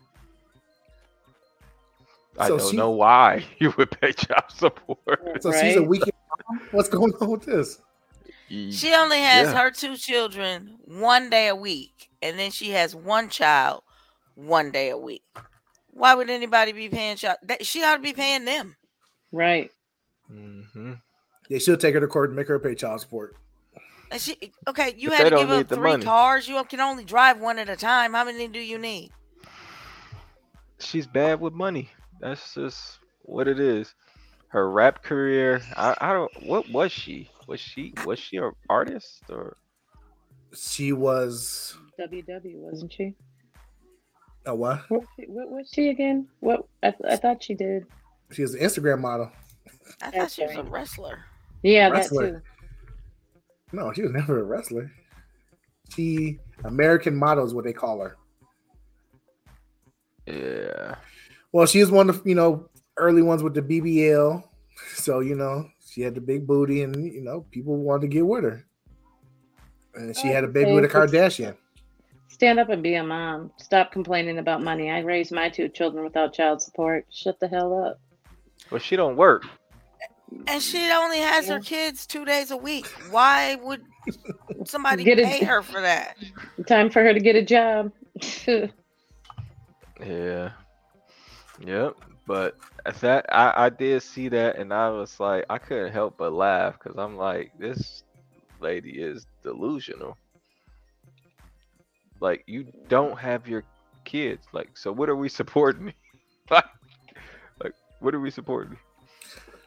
I 2.38 2.48
So 2.48 2.58
don't 2.58 2.70
she- 2.70 2.76
know 2.76 2.90
why 2.90 3.44
you 3.58 3.72
would 3.78 3.90
pay 4.00 4.12
child 4.12 4.44
support. 4.48 5.42
So 5.42 5.52
she's 5.52 5.76
a 5.76 5.82
weekend 5.82 6.12
mom? 6.48 6.60
What's 6.72 6.88
going 6.88 7.12
on 7.20 7.30
with 7.30 7.44
this? 7.44 7.80
She 8.48 8.94
only 8.94 9.18
has 9.20 9.48
Yeah. 9.52 9.60
her 9.62 9.70
two 9.70 9.96
children 9.96 10.76
one 10.84 11.30
day 11.30 11.48
a 11.48 11.56
week, 11.56 12.10
and 12.22 12.38
then 12.38 12.50
she 12.52 12.70
has 12.70 12.94
one 12.94 13.28
child 13.28 13.82
one 14.36 14.70
day 14.70 14.90
a 14.90 14.96
week. 14.98 15.24
Why 15.90 16.14
would 16.14 16.30
anybody 16.30 16.70
be 16.72 16.88
paying 16.88 17.16
child? 17.16 17.38
That, 17.42 17.66
she 17.66 17.82
ought 17.82 17.96
to 17.96 18.02
be 18.02 18.12
paying 18.12 18.44
them. 18.44 18.76
Right. 19.32 19.72
Mhm. 20.30 21.00
They 21.48 21.58
should 21.58 21.80
take 21.80 21.94
her 21.94 22.00
to 22.00 22.06
court 22.06 22.30
and 22.30 22.36
make 22.36 22.48
her 22.48 22.58
pay 22.58 22.74
child 22.74 23.00
support. 23.00 23.36
And 24.10 24.20
she 24.20 24.52
okay. 24.68 24.94
You 24.96 25.10
But 25.10 25.18
had 25.18 25.30
to 25.30 25.36
give 25.36 25.50
up 25.50 25.68
three 25.68 25.90
money. 25.92 26.04
cars. 26.04 26.46
You 26.48 26.62
can 26.64 26.80
only 26.80 27.04
drive 27.04 27.40
one 27.40 27.58
at 27.58 27.68
a 27.68 27.76
time. 27.76 28.14
How 28.14 28.24
many 28.24 28.46
do 28.48 28.60
you 28.60 28.78
need? 28.78 29.10
She's 30.78 31.06
bad 31.06 31.40
with 31.40 31.52
money. 31.54 31.90
That's 32.20 32.54
just 32.54 32.98
what 33.22 33.48
it 33.48 33.58
is. 33.58 33.94
Her 34.48 34.70
rap 34.70 35.02
career. 35.02 35.60
I, 35.76 35.96
I 36.00 36.12
don't. 36.12 36.30
What 36.46 36.68
was 36.70 36.92
she? 36.92 37.30
Was 37.46 37.60
she? 37.60 37.94
Was 38.04 38.18
she 38.18 38.36
an 38.36 38.52
artist 38.68 39.22
or? 39.28 39.56
She 40.54 40.92
was 40.92 41.76
WW 42.00 42.54
wasn't 42.54 42.92
she? 42.92 43.14
a 44.46 44.54
what? 44.54 44.88
What, 44.88 45.00
was 45.00 45.08
she- 45.18 45.26
what 45.26 45.50
was 45.50 45.70
she 45.72 45.88
again? 45.88 46.28
What 46.40 46.66
I, 46.82 46.92
th- 46.92 47.02
I 47.10 47.16
thought 47.16 47.42
she 47.42 47.54
did. 47.54 47.86
She 48.30 48.42
was 48.42 48.54
an 48.54 48.60
Instagram 48.60 49.00
model. 49.00 49.30
I 50.00 50.04
thought 50.04 50.12
That's 50.14 50.34
she 50.34 50.44
was 50.46 50.56
a 50.56 50.62
wrestler. 50.62 51.24
Yeah, 51.66 51.88
Wrestler. 51.88 52.26
that 52.32 52.32
too. 52.32 52.42
No, 53.72 53.92
she 53.92 54.02
was 54.02 54.12
never 54.12 54.40
a 54.40 54.44
wrestler. 54.44 54.90
She 55.94 56.38
American 56.64 57.16
model 57.16 57.44
is 57.44 57.52
what 57.54 57.64
they 57.64 57.72
call 57.72 58.00
her. 58.00 58.16
Yeah. 60.26 60.96
Well, 61.52 61.66
she 61.66 61.80
was 61.80 61.90
one 61.90 62.08
of 62.10 62.22
you 62.24 62.34
know 62.34 62.68
early 62.96 63.22
ones 63.22 63.42
with 63.42 63.54
the 63.54 63.62
BBL, 63.62 64.42
so 64.94 65.20
you 65.20 65.34
know 65.34 65.66
she 65.84 66.02
had 66.02 66.14
the 66.14 66.20
big 66.20 66.46
booty, 66.46 66.82
and 66.82 67.12
you 67.12 67.22
know 67.22 67.46
people 67.50 67.76
wanted 67.76 68.02
to 68.02 68.08
get 68.08 68.26
with 68.26 68.44
her. 68.44 68.64
And 69.94 70.16
she 70.16 70.28
Oh, 70.28 70.32
had 70.32 70.44
a 70.44 70.48
baby 70.48 70.72
with 70.72 70.84
a 70.84 70.88
Kardashian. 70.88 71.56
Stand 72.28 72.58
up 72.60 72.68
and 72.68 72.82
be 72.82 72.94
a 72.94 73.02
mom. 73.02 73.50
Stop 73.56 73.92
complaining 73.92 74.38
about 74.38 74.62
money. 74.62 74.90
I 74.90 75.00
raised 75.00 75.32
my 75.32 75.48
two 75.48 75.68
children 75.70 76.04
without 76.04 76.34
child 76.34 76.60
support. 76.60 77.06
Shut 77.10 77.40
the 77.40 77.48
hell 77.48 77.72
up. 77.82 77.98
Well, 78.70 78.78
she 78.78 78.94
don't 78.94 79.16
work. 79.16 79.46
And 80.46 80.62
she 80.62 80.90
only 80.90 81.18
has 81.18 81.48
her 81.48 81.60
kids 81.60 82.06
two 82.06 82.24
days 82.24 82.50
a 82.50 82.56
week. 82.56 82.86
Why 83.10 83.56
would 83.56 83.82
somebody 84.64 85.04
Get 85.04 85.18
it- 85.18 85.26
pay 85.26 85.44
her 85.44 85.62
for 85.62 85.80
that? 85.80 86.16
Time 86.66 86.90
for 86.90 87.02
her 87.02 87.12
to 87.12 87.20
get 87.20 87.36
a 87.36 87.42
job. 87.42 87.92
Yeah. 90.04 90.50
Yep. 91.60 91.94
But 92.26 92.56
that 93.00 93.26
I, 93.32 93.66
I 93.66 93.68
did 93.70 94.02
see 94.02 94.28
that 94.28 94.56
and 94.56 94.72
I 94.72 94.90
was 94.90 95.18
like 95.18 95.44
I 95.48 95.58
couldn't 95.58 95.92
help 95.92 96.16
but 96.18 96.32
laugh 96.32 96.74
because 96.78 96.98
I'm 96.98 97.16
like 97.16 97.52
this 97.58 98.02
lady 98.60 99.00
is 99.00 99.26
delusional. 99.42 100.16
Like 102.20 102.42
you 102.46 102.66
don't 102.88 103.18
have 103.18 103.48
your 103.48 103.64
kids. 104.04 104.44
Like 104.52 104.76
so 104.76 104.92
what 104.92 105.08
are 105.08 105.16
we 105.16 105.28
supporting? 105.28 105.92
like, 106.50 106.64
like 107.62 107.72
what 108.00 108.14
are 108.14 108.20
we 108.20 108.30
supporting? 108.30 108.76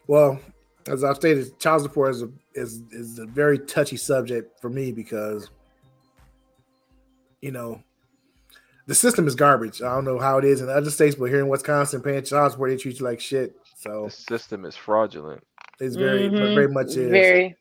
Well, 0.10 0.40
as 0.88 1.04
I've 1.04 1.18
stated, 1.18 1.60
child 1.60 1.84
support 1.84 2.10
is 2.16 2.24
a 2.24 2.30
is 2.56 2.82
is 2.92 3.20
a 3.20 3.28
very 3.28 3.60
touchy 3.60 3.96
subject 3.96 4.60
for 4.60 4.68
me 4.68 4.92
because 4.92 5.52
you 7.44 7.52
know 7.52 7.84
the 8.88 8.96
system 8.96 9.28
is 9.28 9.36
garbage. 9.36 9.84
I 9.84 9.94
don't 9.94 10.06
know 10.06 10.18
how 10.18 10.40
it 10.40 10.46
is 10.46 10.62
in 10.62 10.70
other 10.70 10.90
states, 10.90 11.16
but 11.16 11.26
here 11.26 11.42
in 11.42 11.48
Wisconsin, 11.48 12.02
paying 12.02 12.24
child 12.24 12.54
support, 12.54 12.72
they 12.72 12.78
treat 12.78 12.98
you 13.00 13.06
like 13.06 13.20
shit. 13.20 13.56
So 13.76 14.06
The 14.06 14.10
system 14.10 14.66
is 14.66 14.76
fraudulent. 14.76 15.44
it's 15.80 15.96
very 15.96 16.28
Mhm. 16.28 16.56
very 16.56 16.68
much 16.68 16.88
is. 16.98 17.12
Very. 17.12 17.56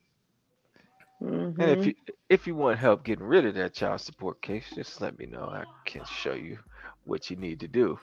And 1.21 1.55
Mhm. 1.55 1.79
if 1.79 1.87
you 1.87 1.95
if 2.31 2.47
you 2.47 2.55
want 2.55 2.79
help 2.79 3.05
getting 3.05 3.27
rid 3.27 3.45
of 3.45 3.57
that 3.57 3.75
child 3.75 4.01
support 4.01 4.41
case, 4.41 4.71
just 4.75 5.03
let 5.03 5.19
me 5.19 5.27
know. 5.27 5.45
I 5.45 5.65
can 5.85 6.03
show 6.07 6.33
you 6.33 6.59
what 7.05 7.29
you 7.29 7.37
need 7.37 7.61
to 7.61 7.69
do. 7.69 8.01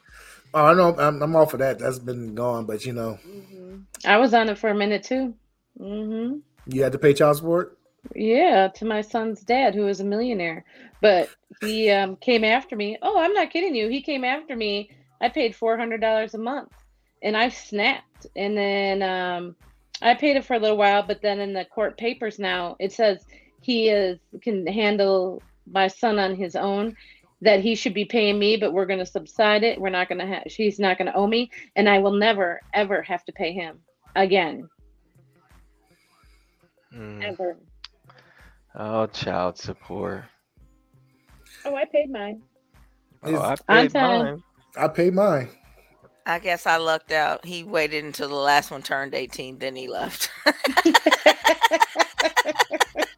Oh, 0.56 0.66
I 0.68 0.74
know. 0.74 0.96
I'm, 0.98 1.22
I'm 1.22 1.36
all 1.36 1.46
for 1.46 1.58
that. 1.58 1.80
That's 1.80 2.00
been 2.00 2.34
gone, 2.34 2.66
but 2.66 2.86
you 2.86 2.94
know, 2.94 3.20
Mhm. 3.28 3.84
I 4.06 4.18
was 4.18 4.34
on 4.34 4.48
it 4.48 4.58
for 4.58 4.70
a 4.70 4.76
minute 4.76 5.04
too. 5.04 5.34
hmm 5.78 6.38
you 6.68 6.82
had 6.82 6.94
to 6.94 6.98
pay 6.98 7.14
child 7.14 7.36
support. 7.38 7.78
Yeah, 8.16 8.70
to 8.70 8.86
my 8.86 9.02
son's 9.02 9.42
dad, 9.42 9.76
who 9.76 9.88
is 9.88 10.00
a 10.00 10.04
millionaire. 10.06 10.64
But 11.02 11.30
he 11.62 11.90
um, 11.92 12.16
came 12.16 12.44
after 12.44 12.76
me. 12.76 12.98
Oh, 13.02 13.20
I'm 13.20 13.34
not 13.34 13.52
kidding 13.52 13.76
you. 13.76 13.90
He 13.90 14.02
came 14.02 14.24
after 14.24 14.56
me. 14.56 14.90
I 15.22 15.30
paid 15.30 15.54
$400 15.56 16.34
a 16.34 16.38
month 16.38 16.72
and 17.22 17.36
I 17.38 17.50
snapped. 17.50 18.26
And 18.36 18.58
then 18.58 19.02
um, 19.04 19.56
I 20.02 20.16
paid 20.16 20.38
it 20.38 20.46
for 20.46 20.56
a 20.56 20.60
little 20.60 20.78
while, 20.78 21.04
but 21.04 21.22
then 21.22 21.40
in 21.40 21.54
the 21.54 21.66
court 21.66 21.98
papers 21.98 22.40
now, 22.40 22.76
it 22.80 22.94
says 22.94 23.26
he 23.62 23.90
is 23.90 24.18
can 24.42 24.66
handle 24.66 25.44
my 25.72 25.88
son 25.88 26.18
on 26.20 26.36
his 26.36 26.56
own. 26.56 26.96
That 27.42 27.60
he 27.60 27.76
should 27.76 27.94
be 27.94 28.06
paying 28.06 28.40
me, 28.40 28.58
but 28.58 28.74
we're 28.74 28.86
going 28.86 29.00
to 29.00 29.06
subside 29.06 29.64
it. 29.64 29.80
We're 29.80 29.90
not 29.90 30.08
going 30.08 30.20
to 30.20 30.26
have. 30.26 30.44
He's 30.46 30.80
not 30.80 30.98
going 30.98 31.12
to 31.12 31.16
owe 31.16 31.28
me, 31.28 31.52
and 31.76 31.90
I 31.90 32.00
will 32.00 32.14
never 32.14 32.62
ever 32.74 33.02
have 33.02 33.24
to 33.26 33.32
pay 33.34 33.52
him 33.52 33.80
again, 34.16 34.70
Mm. 36.96 37.24
ever. 37.24 37.58
Oh, 38.74 39.08
child 39.08 39.58
support. 39.58 40.24
Oh, 41.66 41.76
I 41.76 41.86
paid 41.86 42.10
mine. 42.10 42.42
Oh, 43.24 43.40
I 43.42 43.56
paid 43.56 43.94
mine. 43.94 44.44
I 44.78 44.88
paid 44.88 45.14
mine. 45.14 45.50
I 46.26 46.40
guess 46.40 46.66
I 46.66 46.78
lucked 46.78 47.12
out. 47.12 47.46
He 47.46 47.64
waited 47.64 48.04
until 48.04 48.30
the 48.30 48.36
last 48.36 48.72
one 48.72 48.82
turned 48.82 49.14
18, 49.14 49.60
then 49.60 49.76
he 49.76 49.88
left. 49.88 50.30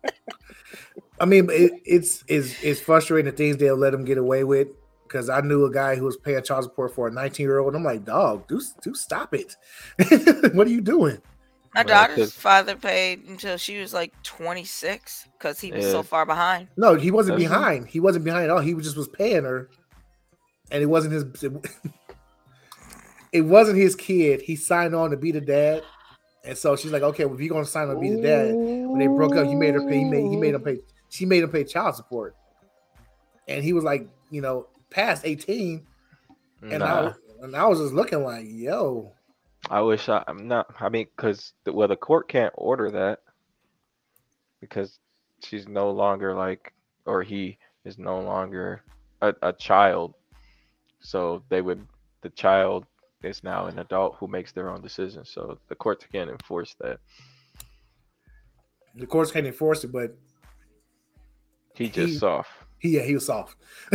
I 1.20 1.26
mean, 1.26 1.50
it, 1.52 1.72
it's 1.86 2.24
it's 2.28 2.64
it's 2.64 2.80
frustrating 2.80 3.30
the 3.32 3.36
things 3.36 3.58
they'll 3.58 3.76
let 3.78 3.92
them 3.92 4.06
get 4.06 4.18
away 4.18 4.44
with. 4.44 4.68
Because 5.04 5.30
I 5.30 5.40
knew 5.40 5.64
a 5.64 5.72
guy 5.72 5.96
who 5.96 6.04
was 6.04 6.18
paying 6.18 6.44
child 6.44 6.66
support 6.66 6.94
for 6.94 7.08
a 7.08 7.12
19 7.12 7.46
year 7.46 7.60
old. 7.60 7.74
and 7.74 7.78
I'm 7.78 7.84
like, 7.84 8.04
dog, 8.04 8.46
do 8.50 8.62
do 8.82 8.94
stop 8.94 9.34
it. 9.34 9.56
what 10.54 10.68
are 10.68 10.70
you 10.70 10.82
doing? 10.82 11.20
My 11.74 11.84
Well, 11.84 11.88
daughter's 11.88 12.18
'cause- 12.18 12.34
father 12.34 12.76
paid 12.76 13.24
until 13.28 13.56
she 13.58 13.80
was 13.80 13.94
like 13.94 14.12
26 14.24 15.28
because 15.38 15.62
he 15.62 15.72
was 15.72 15.86
Yeah. 15.86 15.92
so 15.92 16.04
far 16.04 16.26
behind. 16.26 16.68
No, 16.76 16.96
he 16.96 17.10
wasn't 17.12 17.38
Doesn't- 17.38 17.50
behind. 17.50 17.88
He 17.88 18.00
wasn't 18.02 18.26
behind 18.26 18.44
at 18.46 18.50
all. 18.50 18.60
He 18.60 18.74
was 18.74 18.84
just 18.86 18.98
was 18.98 19.08
paying 19.08 19.44
her, 19.46 19.70
and 20.72 20.84
it 20.84 20.88
wasn't 20.88 21.14
his. 21.14 21.24
It, 21.44 21.54
it 23.32 23.42
wasn't 23.42 23.78
his 23.78 23.96
kid. 23.96 24.42
He 24.42 24.56
signed 24.56 24.96
on 24.96 25.12
to 25.12 25.18
be 25.18 25.32
the 25.32 25.42
dad, 25.42 25.84
and 26.44 26.58
so 26.58 26.76
she's 26.76 26.92
like, 26.92 27.04
okay, 27.04 27.26
well, 27.26 27.36
if 27.36 27.40
you're 27.42 27.54
gonna 27.54 27.66
sign 27.66 27.88
on 27.90 27.96
to 27.96 28.02
be 28.02 28.10
the 28.14 28.22
dad, 28.22 28.54
when 28.56 29.00
they 29.00 29.08
broke 29.08 29.36
up, 29.36 29.48
he 29.48 29.56
made 29.56 29.74
her 29.74 29.88
pay. 29.88 30.00
He 30.00 30.04
made 30.06 30.30
he 30.30 30.36
made 30.36 30.54
him 30.54 30.62
pay. 30.64 30.80
She 31.18 31.26
made 31.26 31.42
him 31.42 31.50
pay 31.50 31.64
child 31.64 31.96
support, 31.96 32.36
and 33.48 33.64
he 33.64 33.74
was 33.74 33.84
like, 33.84 34.08
you 34.30 34.40
know, 34.40 34.68
past 34.92 35.26
18, 35.26 35.88
and 36.70 36.84
I 36.84 36.94
Nah, 36.94 37.02
was, 37.02 37.14
and 37.42 37.56
I 37.56 37.66
was 37.66 37.80
just 37.80 37.94
looking 37.94 38.24
like, 38.24 38.46
yo, 38.48 39.14
I 39.72 39.82
wish 39.82 40.10
I, 40.10 40.24
I'm 40.28 40.48
not. 40.48 40.68
I 40.80 40.90
mean, 40.90 41.08
because 41.16 41.54
well, 41.66 41.88
the 41.88 41.96
court 41.96 42.28
can't 42.30 42.54
order 42.56 42.92
that 42.92 43.22
because 44.62 45.00
she's 45.44 45.68
no 45.68 45.90
longer 45.90 46.36
like, 46.36 46.74
or 47.06 47.24
he 47.24 47.58
is 47.84 47.98
no 47.98 48.20
longer 48.22 48.84
a, 49.22 49.34
a 49.42 49.54
child. 49.54 50.14
So 51.00 51.44
they 51.50 51.62
would, 51.62 51.88
the 52.22 52.30
child 52.30 52.86
is 53.24 53.44
now 53.44 53.66
an 53.66 53.80
adult 53.80 54.18
who 54.18 54.28
makes 54.28 54.52
their 54.52 54.70
own 54.70 54.82
decisions. 54.82 55.32
So 55.32 55.58
the 55.68 55.76
courts 55.76 56.06
can't 56.12 56.30
enforce 56.30 56.76
that. 56.80 57.00
The 58.96 59.08
courts 59.08 59.32
can't 59.32 59.48
enforce 59.48 59.84
it, 59.84 59.92
but 59.92 60.16
He 61.78 61.90
just 61.90 62.14
He- 62.14 62.18
soft. 62.18 62.50
he 62.80 62.90
yeah, 62.90 63.04
he 63.04 63.14
was 63.14 63.26
soft. 63.26 63.56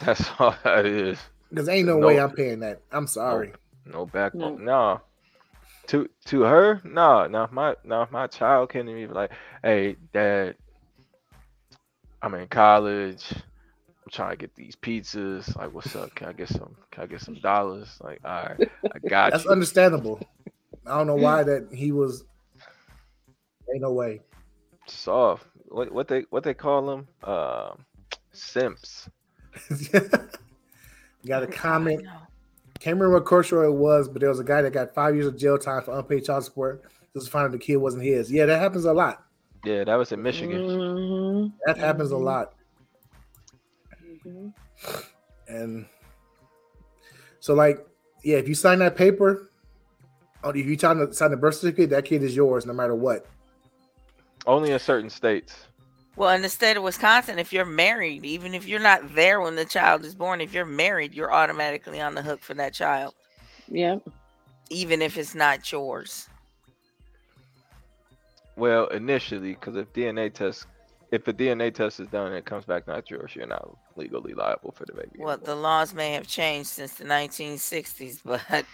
That's 0.00 0.24
all 0.38 0.54
that 0.64 0.86
is. 0.86 1.18
Because 1.50 1.68
ain't 1.68 1.86
no, 1.86 1.98
No. 1.98 2.06
way 2.06 2.18
I'm 2.20 2.32
paying 2.32 2.60
that. 2.60 2.80
I'm 2.90 3.06
sorry. 3.06 3.52
No 3.86 4.06
backbone. 4.06 4.64
No. 4.64 4.94
No. 4.94 5.00
To 5.88 6.08
to 6.26 6.40
her, 6.42 6.80
no, 6.82 7.26
no, 7.26 7.46
my 7.52 7.76
no, 7.84 8.08
my 8.10 8.26
child 8.26 8.70
can't 8.70 8.88
even 8.88 9.08
be 9.08 9.14
like, 9.14 9.30
hey, 9.62 9.96
dad, 10.14 10.56
I'm 12.22 12.34
in 12.34 12.48
college. 12.48 13.22
I'm 13.32 14.10
trying 14.10 14.30
to 14.30 14.36
get 14.36 14.54
these 14.54 14.76
pizzas. 14.76 15.54
Like, 15.56 15.74
what's 15.74 15.94
up? 15.94 16.14
Can 16.14 16.28
I 16.28 16.32
get 16.32 16.48
some? 16.48 16.74
Can 16.90 17.02
I 17.02 17.06
get 17.06 17.20
some 17.20 17.34
dollars? 17.34 17.98
Like, 18.02 18.20
all 18.24 18.30
right, 18.46 18.68
I 18.94 18.98
got 19.08 19.32
That's 19.32 19.44
you. 19.44 19.50
understandable. 19.50 20.20
I 20.86 20.96
don't 20.96 21.06
know 21.06 21.16
why 21.16 21.42
that 21.42 21.68
he 21.70 21.92
was. 21.92 22.24
Ain't 23.70 23.82
no 23.82 23.92
way. 23.92 24.22
Soft. 24.86 25.46
What 25.68 25.92
what 25.92 26.08
they 26.08 26.24
what 26.30 26.42
they 26.44 26.54
call 26.54 26.86
them? 26.86 27.08
Um, 27.22 27.84
simps. 28.32 29.08
Got 31.26 31.42
a 31.42 31.46
comment. 31.46 32.02
Can't 32.80 32.96
remember 32.96 33.14
what 33.14 33.24
court 33.24 33.46
show 33.46 33.62
it 33.62 33.72
was, 33.72 34.08
but 34.08 34.20
there 34.20 34.28
was 34.28 34.40
a 34.40 34.44
guy 34.44 34.60
that 34.60 34.72
got 34.72 34.92
five 34.94 35.14
years 35.14 35.26
of 35.26 35.38
jail 35.38 35.56
time 35.56 35.82
for 35.82 35.96
unpaid 35.98 36.24
child 36.24 36.44
support. 36.44 36.82
Just 37.14 37.26
to 37.26 37.32
find 37.32 37.54
the 37.54 37.58
kid 37.58 37.76
wasn't 37.76 38.02
his. 38.02 38.30
Yeah, 38.30 38.44
that 38.46 38.58
happens 38.58 38.84
a 38.84 38.92
lot. 38.92 39.24
Yeah, 39.64 39.84
that 39.84 39.94
was 39.94 40.12
in 40.12 40.20
Michigan. 40.22 40.60
Mhm, 40.60 41.52
That 41.64 41.78
happens 41.78 42.10
a 42.10 42.16
lot. 42.16 42.54
mhm. 44.26 44.52
And 45.48 45.86
so, 47.40 47.54
like, 47.54 47.86
yeah, 48.22 48.36
if 48.36 48.48
you 48.48 48.54
sign 48.54 48.80
that 48.80 48.96
paper, 48.96 49.48
or 50.42 50.54
if 50.56 50.66
you 50.66 50.76
trying 50.76 50.98
to 50.98 51.12
sign 51.14 51.30
the 51.30 51.36
birth 51.36 51.54
certificate, 51.54 51.90
that 51.90 52.04
kid 52.04 52.22
is 52.22 52.34
yours 52.36 52.66
no 52.66 52.72
matter 52.74 52.94
what. 52.94 53.26
Only 54.46 54.72
in 54.72 54.78
certain 54.78 55.10
states. 55.10 55.66
Well, 56.16 56.30
in 56.30 56.42
the 56.42 56.48
state 56.48 56.76
of 56.76 56.82
Wisconsin, 56.82 57.38
if 57.38 57.52
you're 57.52 57.64
married, 57.64 58.24
even 58.24 58.54
if 58.54 58.68
you're 58.68 58.78
not 58.78 59.14
there 59.14 59.40
when 59.40 59.56
the 59.56 59.64
child 59.64 60.04
is 60.04 60.14
born, 60.14 60.40
if 60.40 60.52
you're 60.52 60.64
married, 60.64 61.12
you're 61.12 61.32
automatically 61.32 62.00
on 62.00 62.14
the 62.14 62.22
hook 62.22 62.40
for 62.40 62.54
that 62.54 62.72
child, 62.72 63.14
Yep. 63.68 64.02
even 64.70 65.02
if 65.02 65.18
it's 65.18 65.34
not 65.34 65.72
yours. 65.72 66.28
Well, 68.56 68.86
initially, 68.88 69.54
because 69.54 69.74
if 69.74 69.92
DNA 69.92 70.32
test, 70.32 70.66
if 71.10 71.26
a 71.26 71.32
DNA 71.32 71.74
test 71.74 71.98
is 71.98 72.06
done 72.06 72.28
and 72.28 72.36
it 72.36 72.44
comes 72.44 72.64
back 72.64 72.86
not 72.86 73.10
yours, 73.10 73.34
you're 73.34 73.48
not 73.48 73.76
legally 73.96 74.34
liable 74.34 74.70
for 74.70 74.84
the 74.84 74.92
baby. 74.92 75.18
Well, 75.18 75.38
the 75.38 75.56
laws 75.56 75.92
may 75.92 76.12
have 76.12 76.28
changed 76.28 76.68
since 76.68 76.94
the 76.94 77.04
1960s, 77.04 78.20
but 78.24 78.64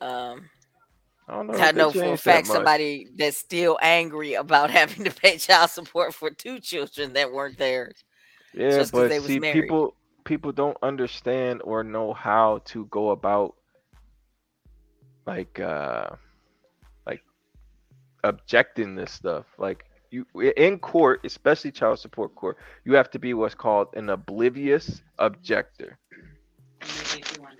um, 0.06 0.48
I 1.28 1.34
don't 1.34 1.46
know. 1.48 1.54
I 1.54 1.72
know 1.72 1.90
for 1.90 1.98
a 1.98 2.02
changed 2.02 2.24
that 2.24 2.32
fact 2.32 2.46
somebody 2.46 3.08
that's 3.16 3.36
still 3.36 3.78
angry 3.82 4.34
about 4.34 4.70
having 4.80 5.04
to 5.04 5.10
pay 5.10 5.38
child 5.38 5.70
support 5.70 6.14
for 6.14 6.30
two 6.30 6.60
children 6.60 7.12
that 7.14 7.32
weren't 7.32 7.58
theirs. 7.58 8.04
Yeah, 8.54 8.84
but 8.92 9.08
they 9.08 9.18
was 9.18 9.26
see, 9.26 9.38
married. 9.38 9.62
people 9.62 9.94
people 10.24 10.52
don't 10.52 10.76
understand 10.82 11.62
or 11.62 11.84
know 11.84 12.12
how 12.12 12.60
to 12.66 12.86
go 12.86 13.10
about 13.10 13.54
like 15.26 15.58
uh 15.60 16.10
like 17.06 17.22
objecting 18.24 18.94
this 18.94 19.12
stuff. 19.12 19.46
Like 19.58 19.84
you 20.10 20.26
in 20.56 20.78
court, 20.78 21.20
especially 21.24 21.72
child 21.72 21.98
support 21.98 22.34
court, 22.36 22.56
you 22.84 22.94
have 22.94 23.10
to 23.10 23.18
be 23.18 23.34
what's 23.34 23.54
called 23.54 23.88
an 23.94 24.10
oblivious 24.10 25.02
objector. 25.18 25.98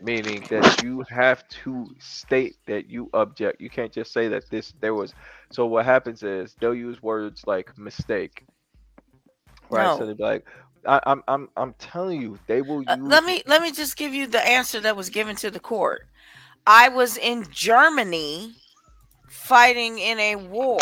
Meaning 0.02 0.44
that 0.50 0.82
you 0.82 1.04
have 1.08 1.48
to 1.48 1.86
state 1.98 2.56
that 2.66 2.88
you 2.88 3.08
object. 3.14 3.60
You 3.60 3.70
can't 3.70 3.92
just 3.92 4.12
say 4.12 4.28
that 4.28 4.48
this 4.50 4.74
there 4.80 4.94
was. 4.94 5.14
So 5.50 5.66
what 5.66 5.84
happens 5.84 6.22
is 6.22 6.54
they'll 6.60 6.74
use 6.74 7.02
words 7.02 7.44
like 7.46 7.76
mistake, 7.78 8.44
right? 9.70 9.96
So 9.96 10.06
they'll 10.06 10.14
be 10.14 10.22
like, 10.22 10.46
I, 10.86 11.00
I'm 11.06 11.22
I'm 11.28 11.48
I'm 11.56 11.74
telling 11.78 12.20
you, 12.20 12.38
they 12.46 12.62
will 12.62 12.82
use. 12.82 12.88
Uh, 12.90 12.96
let 13.02 13.24
me 13.24 13.42
let 13.46 13.62
me 13.62 13.72
just 13.72 13.96
give 13.96 14.14
you 14.14 14.26
the 14.26 14.46
answer 14.46 14.80
that 14.80 14.96
was 14.96 15.10
given 15.10 15.34
to 15.36 15.50
the 15.50 15.60
court. 15.60 16.02
I 16.66 16.88
was 16.88 17.16
in 17.16 17.46
Germany 17.50 18.54
fighting 19.28 19.98
in 19.98 20.18
a 20.18 20.36
war. 20.36 20.78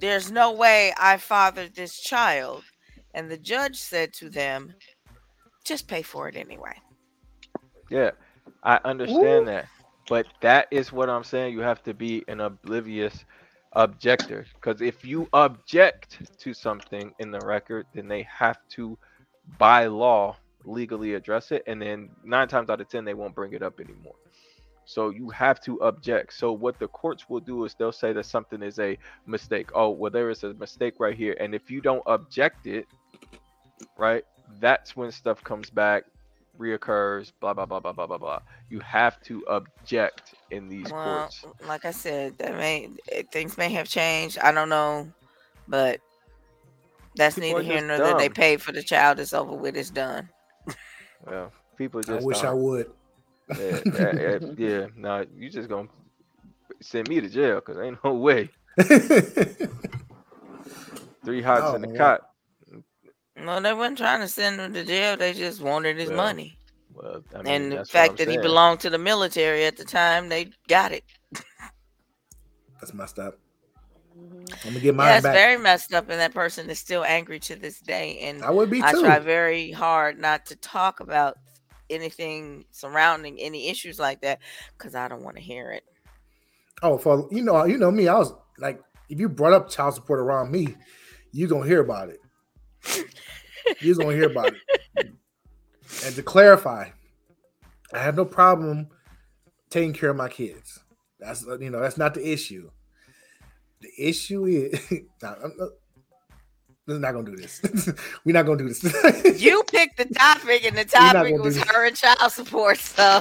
There's 0.00 0.30
no 0.30 0.52
way 0.52 0.92
I 0.98 1.18
fathered 1.18 1.74
this 1.74 1.98
child. 2.00 2.64
And 3.14 3.30
the 3.30 3.36
judge 3.36 3.76
said 3.76 4.12
to 4.14 4.30
them, 4.30 4.74
just 5.64 5.88
pay 5.88 6.02
for 6.02 6.28
it 6.28 6.36
anyway. 6.36 6.74
Yeah, 7.90 8.10
I 8.62 8.80
understand 8.84 9.48
that, 9.48 9.66
but 10.08 10.26
that 10.40 10.68
is 10.70 10.92
what 10.92 11.08
I'm 11.08 11.24
saying. 11.24 11.54
You 11.54 11.60
have 11.60 11.82
to 11.84 11.94
be 11.94 12.24
an 12.28 12.40
oblivious 12.40 13.24
objector 13.72 14.46
because 14.54 14.80
if 14.80 15.04
you 15.04 15.28
object 15.32 16.38
to 16.38 16.54
something 16.54 17.12
in 17.18 17.30
the 17.30 17.40
record, 17.40 17.86
then 17.94 18.08
they 18.08 18.22
have 18.22 18.58
to, 18.70 18.98
by 19.58 19.86
law, 19.86 20.36
legally 20.64 21.14
address 21.14 21.50
it, 21.52 21.62
and 21.66 21.80
then 21.80 22.10
nine 22.24 22.48
times 22.48 22.68
out 22.70 22.80
of 22.80 22.88
ten 22.88 23.04
they 23.04 23.14
won't 23.14 23.34
bring 23.34 23.52
it 23.52 23.62
up 23.62 23.80
anymore. 23.80 24.16
So 24.84 25.10
you 25.10 25.28
have 25.30 25.60
to 25.62 25.76
object. 25.82 26.32
So 26.32 26.52
what 26.52 26.78
the 26.78 26.88
courts 26.88 27.28
will 27.28 27.40
do 27.40 27.64
is 27.64 27.74
they'll 27.74 27.92
say 27.92 28.12
that 28.14 28.24
something 28.24 28.62
is 28.62 28.78
a 28.78 28.98
mistake. 29.26 29.68
Oh, 29.74 29.90
well, 29.90 30.10
there 30.10 30.30
is 30.30 30.44
a 30.44 30.54
mistake 30.54 30.94
right 30.98 31.16
here, 31.16 31.36
and 31.40 31.54
if 31.54 31.70
you 31.70 31.80
don't 31.80 32.02
object 32.06 32.66
it, 32.66 32.86
right, 33.98 34.24
that's 34.60 34.96
when 34.96 35.10
stuff 35.10 35.44
comes 35.44 35.70
back 35.70 36.04
reoccurs, 36.58 37.32
blah 37.40 37.54
blah 37.54 37.66
blah 37.66 37.80
blah 37.80 37.92
blah 37.92 38.06
blah 38.06 38.18
blah. 38.18 38.40
You 38.70 38.80
have 38.80 39.20
to 39.24 39.44
object 39.48 40.34
in 40.50 40.68
these 40.68 40.90
Well, 40.90 41.02
courts. 41.02 41.44
like 41.66 41.84
I 41.84 41.90
said, 41.90 42.38
that 42.38 42.54
may 42.56 42.88
things 43.32 43.56
may 43.58 43.70
have 43.70 43.88
changed. 43.88 44.38
I 44.38 44.52
don't 44.52 44.68
know, 44.68 45.08
but 45.68 46.00
that's 47.16 47.36
People 47.36 47.58
neither 47.58 47.62
here 47.62 47.80
just 47.80 47.86
nor 47.86 47.98
there. 47.98 48.14
They 48.14 48.28
paid 48.28 48.62
for 48.62 48.72
the 48.72 48.82
child. 48.82 49.18
It's 49.20 49.32
over 49.32 49.54
with. 49.54 49.76
It's 49.76 49.90
done. 49.90 50.28
Well, 51.26 51.52
people 51.76 52.02
just. 52.02 52.10
I 52.10 52.16
just 52.16 52.26
wish 52.26 52.44
I 52.44 52.52
would. 52.52 52.90
Yeah, 53.58 53.80
yeah, 53.92 54.12
yeah, 54.18 54.38
yeah. 54.56 54.86
No, 54.96 55.26
you 55.36 55.50
just 55.50 55.68
gonna 55.68 55.88
send 56.80 57.08
me 57.08 57.20
to 57.20 57.28
jail 57.28 57.56
because 57.56 57.78
ain't 57.78 57.98
no 58.04 58.14
way. 58.14 58.50
Three 61.24 61.42
hots 61.42 61.72
Oh, 61.72 61.74
in 61.74 61.82
the 61.82 61.88
man. 61.88 61.96
cot. 61.96 62.27
No, 63.40 63.60
they 63.60 63.72
weren't 63.72 63.98
trying 63.98 64.20
to 64.20 64.28
send 64.28 64.60
him 64.60 64.74
to 64.74 64.84
jail. 64.84 65.16
They 65.16 65.32
just 65.32 65.60
wanted 65.60 65.96
his 65.96 66.08
Well, 66.08 66.16
money. 66.16 66.58
Well, 66.92 67.22
I 67.34 67.42
mean, 67.42 67.46
and 67.46 67.72
the 67.72 67.76
that's 67.76 67.88
what 67.88 67.92
fact 67.92 68.10
I'm 68.10 68.16
that 68.16 68.28
he 68.28 68.34
saying. 68.34 68.42
belonged 68.42 68.80
to 68.80 68.90
the 68.90 68.98
military 68.98 69.64
at 69.64 69.76
the 69.76 69.84
time, 69.84 70.28
they 70.28 70.50
got 70.68 70.92
it. 70.92 71.04
That's 72.80 72.94
messed 72.94 73.18
up. 73.18 73.38
Mm-hmm. 74.18 74.38
I'm 74.66 74.72
gonna 74.72 74.80
get 74.80 74.94
mine 74.94 75.06
yeah, 75.08 75.16
it's 75.16 75.22
back. 75.24 75.34
very 75.34 75.56
messed 75.58 75.94
up, 75.94 76.08
and 76.08 76.18
that 76.20 76.34
person 76.34 76.68
is 76.70 76.78
still 76.78 77.04
angry 77.04 77.38
to 77.40 77.56
this 77.56 77.80
day. 77.80 78.18
And 78.20 78.42
I 78.42 78.50
would 78.50 78.70
be 78.70 78.82
I 78.82 78.92
too. 78.92 79.02
try 79.02 79.18
very 79.18 79.70
hard 79.70 80.18
not 80.18 80.46
to 80.46 80.56
talk 80.56 81.00
about 81.00 81.36
anything 81.90 82.64
surrounding 82.70 83.38
any 83.38 83.68
issues 83.68 83.98
like 83.98 84.20
that 84.22 84.40
because 84.76 84.94
I 84.94 85.08
don't 85.08 85.22
want 85.22 85.36
to 85.36 85.42
hear 85.42 85.70
it. 85.70 85.84
Oh, 86.82 86.98
for 86.98 87.28
you 87.30 87.42
know, 87.42 87.64
you 87.64 87.78
know 87.78 87.90
me. 87.90 88.08
I 88.08 88.18
was 88.18 88.32
like, 88.58 88.80
if 89.08 89.20
you 89.20 89.28
brought 89.28 89.52
up 89.52 89.68
child 89.70 89.94
support 89.94 90.20
around 90.20 90.50
me, 90.50 90.74
you 91.32 91.46
gonna 91.46 91.66
hear 91.66 91.80
about 91.80 92.08
it. 92.08 92.18
You're 93.80 93.96
gonna 93.96 94.12
hear 94.14 94.30
about 94.30 94.54
it. 94.96 95.12
And 96.04 96.14
to 96.14 96.22
clarify, 96.22 96.90
I 97.92 97.98
have 97.98 98.16
no 98.16 98.24
problem 98.24 98.88
taking 99.70 99.92
care 99.92 100.10
of 100.10 100.16
my 100.16 100.28
kids. 100.28 100.80
That's 101.18 101.44
you 101.60 101.70
know, 101.70 101.80
that's 101.80 101.98
not 101.98 102.14
the 102.14 102.26
issue. 102.26 102.70
The 103.80 103.90
issue 103.98 104.44
is, 104.46 104.80
Nah, 105.22 105.34
I'm 105.42 105.52
not, 105.56 105.70
we're 106.86 106.98
not 106.98 107.12
gonna 107.12 107.30
do 107.30 107.36
this. 107.36 107.60
We're 108.24 108.32
not 108.32 108.46
gonna 108.46 108.56
do 108.56 108.68
this. 108.68 108.82
You 109.42 109.62
picked 109.64 109.98
the 109.98 110.06
topic, 110.06 110.64
and 110.64 110.76
the 110.76 110.86
topic 110.86 111.36
was 111.38 111.58
her 111.58 111.86
and 111.86 111.94
child 111.94 112.32
support. 112.32 112.78
So, 112.78 113.20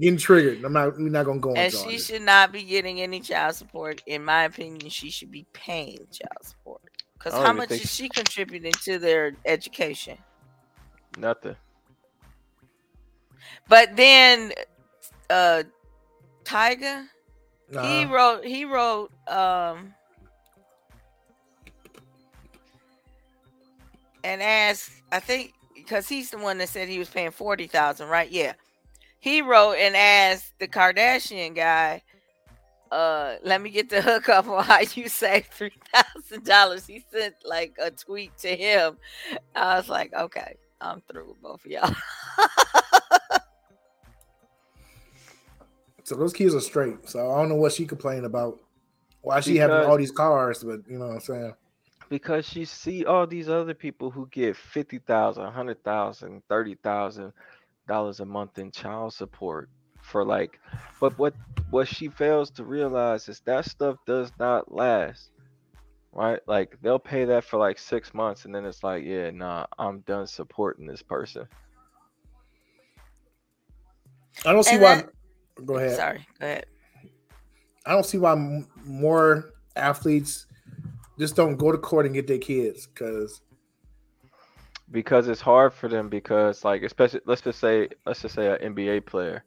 getting 0.00 0.16
triggered. 0.16 0.64
I'm 0.64 0.72
not. 0.72 0.96
We're 0.96 1.10
not 1.10 1.26
gonna 1.26 1.38
go 1.38 1.50
on. 1.50 1.58
and 1.58 1.72
she 1.72 1.98
should 1.98 2.22
not 2.22 2.52
be 2.52 2.62
getting 2.62 3.02
any 3.02 3.20
child 3.20 3.56
support. 3.56 4.02
In 4.06 4.24
my 4.24 4.44
opinion, 4.44 4.88
she 4.88 5.10
should 5.10 5.30
be 5.30 5.46
paying 5.52 5.98
child 6.10 6.42
support. 6.42 6.80
Because 7.18 7.34
how 7.34 7.52
much 7.52 7.68
think- 7.70 7.82
is 7.84 7.92
she 7.92 8.08
contributing 8.08 8.72
to 8.84 8.98
their 8.98 9.32
education? 9.44 10.18
Nothing. 11.18 11.56
But 13.68 13.96
then, 13.96 14.52
uh, 15.30 15.64
Tyga, 16.44 17.08
he 17.68 18.04
Uh-huh. 18.04 18.14
wrote 18.14 18.44
he 18.44 18.64
wrote 18.64 19.10
um 19.28 19.92
and 24.22 24.40
asked 24.42 24.90
i 25.12 25.18
think 25.18 25.52
because 25.74 26.08
he's 26.08 26.30
the 26.30 26.38
one 26.38 26.58
that 26.58 26.68
said 26.68 26.88
he 26.88 26.98
was 26.98 27.08
paying 27.10 27.30
40000 27.32 28.08
right 28.08 28.30
yeah 28.30 28.52
he 29.18 29.42
wrote 29.42 29.74
and 29.74 29.96
asked 29.96 30.52
the 30.60 30.68
kardashian 30.68 31.54
guy 31.56 32.02
uh 32.92 33.36
let 33.42 33.60
me 33.60 33.70
get 33.70 33.90
the 33.90 34.00
hookup 34.00 34.46
on 34.48 34.64
how 34.64 34.80
you 34.94 35.08
say 35.08 35.44
three 35.50 35.72
thousand 35.92 36.44
dollars. 36.44 36.86
He 36.86 37.04
sent 37.12 37.34
like 37.44 37.76
a 37.80 37.90
tweet 37.90 38.36
to 38.38 38.54
him. 38.56 38.96
I 39.54 39.76
was 39.76 39.88
like, 39.88 40.12
okay, 40.14 40.56
I'm 40.80 41.02
through 41.02 41.28
with 41.28 41.42
both 41.42 41.64
of 41.64 41.70
y'all. 41.70 41.94
so 46.04 46.14
those 46.14 46.32
kids 46.32 46.54
are 46.54 46.60
straight. 46.60 47.08
So 47.08 47.30
I 47.30 47.38
don't 47.38 47.48
know 47.48 47.56
what 47.56 47.72
she 47.72 47.86
complained 47.86 48.26
about. 48.26 48.60
Why 49.22 49.40
she 49.40 49.56
having 49.56 49.76
all 49.76 49.96
these 49.96 50.12
cars, 50.12 50.62
but 50.62 50.80
you 50.88 50.98
know 50.98 51.08
what 51.08 51.14
I'm 51.14 51.20
saying? 51.20 51.54
Because 52.08 52.46
she 52.46 52.64
see 52.64 53.04
all 53.04 53.26
these 53.26 53.48
other 53.48 53.74
people 53.74 54.08
who 54.08 54.28
get 54.28 54.56
fifty 54.56 55.00
thousand, 55.00 55.42
a 55.44 55.50
hundred 55.50 55.82
thousand, 55.82 56.42
thirty 56.48 56.76
thousand 56.76 57.32
dollars 57.88 58.20
a 58.20 58.24
month 58.24 58.58
in 58.58 58.70
child 58.70 59.12
support 59.14 59.68
for 60.06 60.24
like 60.24 60.60
but 61.00 61.18
what 61.18 61.34
what 61.70 61.88
she 61.88 62.08
fails 62.08 62.50
to 62.52 62.64
realize 62.64 63.28
is 63.28 63.40
that 63.40 63.64
stuff 63.64 63.96
does 64.06 64.30
not 64.38 64.72
last. 64.72 65.30
Right? 66.12 66.40
Like 66.46 66.78
they'll 66.80 66.98
pay 66.98 67.24
that 67.26 67.44
for 67.44 67.58
like 67.58 67.78
six 67.78 68.14
months 68.14 68.44
and 68.46 68.54
then 68.54 68.64
it's 68.64 68.82
like, 68.82 69.04
yeah, 69.04 69.30
nah, 69.30 69.66
I'm 69.78 70.00
done 70.00 70.26
supporting 70.26 70.86
this 70.86 71.02
person. 71.02 71.46
I 74.46 74.52
don't 74.52 74.62
see 74.62 74.72
And 74.76 74.82
why. 74.82 74.94
that- 74.96 75.66
go 75.66 75.76
ahead. 75.76 75.96
Sorry, 75.96 76.26
go 76.40 76.46
ahead. 76.46 76.66
I 77.84 77.90
don't 77.92 78.06
see 78.06 78.18
why 78.18 78.32
m- 78.32 78.66
more 78.84 79.50
athletes 79.74 80.46
just 81.18 81.36
don't 81.36 81.56
go 81.56 81.72
to 81.72 81.78
court 81.78 82.06
and 82.06 82.14
get 82.14 82.26
their 82.26 82.38
kids 82.38 82.86
because 82.86 83.40
because 84.90 85.28
it's 85.28 85.40
hard 85.40 85.72
for 85.72 85.88
them 85.88 86.08
because 86.08 86.64
like 86.64 86.82
especially 86.82 87.20
let's 87.26 87.40
just 87.42 87.58
say 87.58 87.88
let's 88.06 88.22
just 88.22 88.34
say 88.34 88.52
an 88.52 88.74
NBA 88.74 89.04
player, 89.06 89.44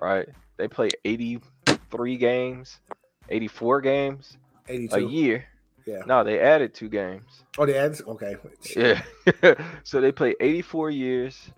right? 0.00 0.28
They 0.56 0.68
play 0.68 0.90
83 1.04 2.16
games, 2.16 2.78
84 3.28 3.80
games 3.80 4.36
a 4.68 5.00
year. 5.00 5.44
Yeah. 5.86 6.02
No, 6.06 6.24
they 6.24 6.40
added 6.40 6.72
two 6.72 6.88
games. 6.88 7.24
Oh, 7.58 7.66
they 7.66 7.76
ads. 7.76 8.00
Okay. 8.02 8.36
Yeah. 8.74 9.02
so 9.84 10.00
they 10.00 10.12
play 10.12 10.34
84 10.40 10.90
years 10.90 11.50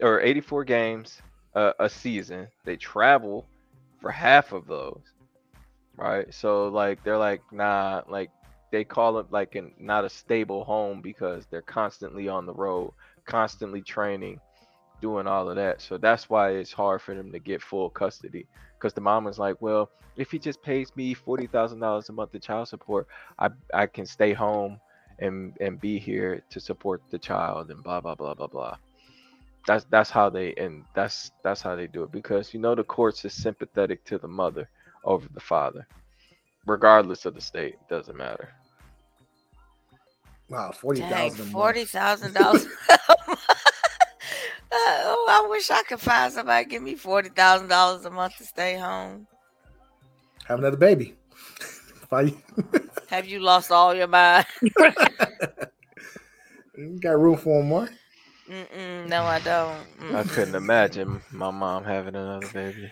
or 0.00 0.20
84 0.20 0.64
games 0.64 1.22
uh, 1.54 1.72
a 1.78 1.88
season. 1.88 2.48
They 2.64 2.76
travel 2.76 3.46
for 4.00 4.10
half 4.10 4.52
of 4.52 4.66
those. 4.66 5.02
Right? 5.96 6.32
So 6.34 6.68
like 6.68 7.04
they're 7.04 7.18
like 7.18 7.42
nah, 7.52 8.02
like 8.08 8.30
they 8.72 8.84
call 8.84 9.18
it 9.18 9.26
like 9.30 9.54
an 9.54 9.72
not 9.78 10.04
a 10.04 10.08
stable 10.08 10.64
home 10.64 11.00
because 11.00 11.46
they're 11.46 11.62
constantly 11.62 12.28
on 12.28 12.46
the 12.46 12.54
road, 12.54 12.92
constantly 13.24 13.82
training, 13.82 14.40
doing 15.00 15.26
all 15.26 15.48
of 15.50 15.56
that. 15.56 15.80
So 15.82 15.98
that's 15.98 16.30
why 16.30 16.52
it's 16.52 16.72
hard 16.72 17.02
for 17.02 17.14
them 17.14 17.32
to 17.32 17.38
get 17.40 17.62
full 17.62 17.90
custody 17.90 18.46
because 18.78 18.94
the 18.94 19.00
mom 19.00 19.24
was 19.24 19.38
like, 19.38 19.56
well, 19.60 19.90
if 20.16 20.30
he 20.30 20.38
just 20.38 20.62
pays 20.62 20.94
me 20.96 21.14
forty 21.14 21.46
thousand 21.46 21.80
dollars 21.80 22.08
a 22.08 22.12
month 22.12 22.34
in 22.34 22.40
child 22.40 22.68
support, 22.68 23.06
I 23.38 23.50
I 23.74 23.86
can 23.86 24.06
stay 24.06 24.32
home 24.32 24.80
and 25.20 25.56
and 25.60 25.80
be 25.80 25.98
here 25.98 26.42
to 26.50 26.60
support 26.60 27.02
the 27.10 27.18
child 27.18 27.70
and 27.70 27.82
blah 27.82 28.00
blah 28.00 28.14
blah 28.14 28.34
blah 28.34 28.48
blah. 28.48 28.76
That's 29.66 29.84
that's 29.90 30.10
how 30.10 30.30
they 30.30 30.54
and 30.54 30.84
that's 30.94 31.32
that's 31.44 31.62
how 31.62 31.76
they 31.76 31.86
do 31.86 32.04
it 32.04 32.12
because 32.12 32.54
you 32.54 32.60
know 32.60 32.74
the 32.74 32.84
courts 32.84 33.24
is 33.24 33.34
sympathetic 33.34 34.04
to 34.06 34.18
the 34.18 34.28
mother 34.28 34.68
over 35.04 35.28
the 35.34 35.40
father, 35.40 35.86
regardless 36.66 37.26
of 37.26 37.34
the 37.34 37.40
state. 37.40 37.74
It 37.74 37.88
doesn't 37.90 38.16
matter. 38.16 38.50
Wow, 40.48 40.72
forty 40.72 41.02
Dang, 41.08 41.32
thousand. 41.32 41.46
forty 41.52 41.84
thousand 41.86 42.34
dollars. 42.34 42.66
Oh, 45.32 45.46
I 45.46 45.48
wish 45.48 45.70
I 45.70 45.82
could 45.84 46.00
find 46.00 46.32
somebody 46.32 46.64
give 46.66 46.82
me 46.82 46.96
forty 46.96 47.28
thousand 47.28 47.68
dollars 47.68 48.04
a 48.04 48.10
month 48.10 48.36
to 48.38 48.44
stay 48.44 48.76
home. 48.76 49.28
Have 50.46 50.58
another 50.58 50.76
baby. 50.76 51.14
Have 53.08 53.26
you 53.26 53.38
lost 53.40 53.70
all 53.70 53.94
your 53.94 54.08
mind? 54.08 54.46
you 56.76 56.98
got 57.00 57.18
room 57.18 57.36
for 57.36 57.58
one 57.58 57.68
more. 57.68 57.88
Mm-mm, 58.50 59.08
no, 59.08 59.24
I 59.24 59.38
don't. 59.40 59.86
I 60.12 60.24
Mm. 60.24 60.24
couldn't 60.24 60.56
imagine 60.56 61.22
my 61.30 61.50
mom 61.52 61.84
having 61.84 62.16
another 62.16 62.48
baby. 62.48 62.90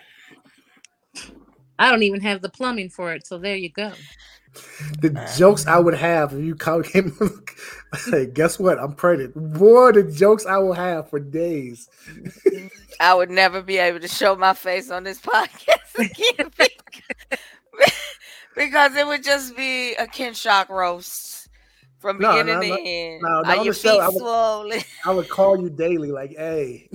I 1.77 1.89
don't 1.89 2.03
even 2.03 2.21
have 2.21 2.41
the 2.41 2.49
plumbing 2.49 2.89
for 2.89 3.13
it, 3.13 3.25
so 3.27 3.37
there 3.37 3.55
you 3.55 3.69
go. 3.69 3.93
The 5.01 5.09
jokes 5.37 5.65
I 5.67 5.77
would 5.79 5.93
have 5.93 6.33
if 6.33 6.43
you 6.43 6.55
came. 6.55 7.15
hey, 8.11 8.25
guess 8.25 8.59
what? 8.59 8.79
I'm 8.79 8.93
pregnant. 8.93 9.35
Boy, 9.35 9.91
the 9.91 10.03
jokes 10.03 10.45
I 10.45 10.57
will 10.57 10.73
have 10.73 11.09
for 11.09 11.19
days. 11.19 11.87
I 12.99 13.13
would 13.13 13.29
never 13.29 13.61
be 13.61 13.77
able 13.77 13.99
to 13.99 14.07
show 14.07 14.35
my 14.35 14.53
face 14.53 14.89
on 14.91 15.03
this 15.03 15.19
podcast 15.21 15.95
again 15.99 16.51
because, 18.55 18.95
it 18.95 19.07
would 19.07 19.23
just 19.23 19.55
be 19.55 19.93
a 19.95 20.07
Ken 20.07 20.33
Shock 20.33 20.69
roast 20.69 21.47
from 21.99 22.17
No, 22.19 22.31
beginning 22.31 22.55
no, 22.55 22.61
to 22.61 22.67
no, 22.69 22.77
end. 22.83 23.21
no, 23.21 23.41
not 23.41 23.57
Are 23.59 23.63
your 23.63 23.73
show. 23.73 23.91
feet 23.91 23.99
I 24.01 24.07
would- 24.09 24.17
swollen? 24.17 24.81
I 25.05 25.13
would 25.13 25.29
call 25.29 25.61
you 25.61 25.69
daily, 25.69 26.11
like, 26.11 26.31
hey. 26.31 26.89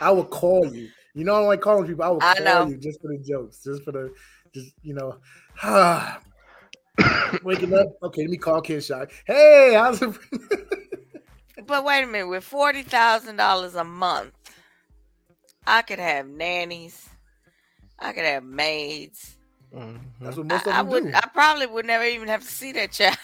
I 0.00 0.10
would 0.10 0.30
call 0.30 0.74
you. 0.74 0.88
You 1.14 1.24
know, 1.24 1.34
I 1.36 1.38
don't 1.40 1.46
like 1.48 1.60
calling 1.60 1.86
people. 1.86 2.02
I 2.04 2.08
would 2.08 2.22
I 2.22 2.34
call 2.34 2.44
know. 2.44 2.66
you 2.70 2.76
just 2.76 3.00
for 3.00 3.08
the 3.08 3.18
jokes, 3.18 3.62
just 3.62 3.84
for 3.84 3.92
the, 3.92 4.12
just 4.52 4.72
you 4.82 4.94
know. 4.94 5.18
Waking 7.42 7.74
up. 7.74 7.88
Okay, 8.02 8.22
let 8.22 8.30
me 8.30 8.36
call 8.36 8.60
Kid 8.60 8.82
Shock. 8.82 9.10
Hey, 9.26 9.74
how's 9.74 10.02
it? 10.02 10.14
But 11.66 11.84
wait 11.84 12.04
a 12.04 12.06
minute, 12.06 12.28
with 12.28 12.44
forty 12.44 12.82
thousand 12.82 13.36
dollars 13.36 13.74
a 13.74 13.84
month, 13.84 14.32
I 15.66 15.80
could 15.82 15.98
have 15.98 16.28
nannies, 16.28 17.08
I 17.98 18.12
could 18.12 18.24
have 18.24 18.44
maids. 18.44 19.36
Mhm. 19.74 19.98
That's 20.20 20.36
what 20.36 20.44
I, 20.50 20.54
most 20.54 20.66
I 20.66 20.70
of 20.70 20.76
them 20.76 20.88
would, 20.88 21.04
do. 21.04 21.12
I 21.14 21.26
probably 21.32 21.66
would 21.66 21.86
never 21.86 22.04
even 22.04 22.28
have 22.28 22.42
to 22.42 22.46
see 22.46 22.72
that 22.72 22.92
child. 22.92 23.16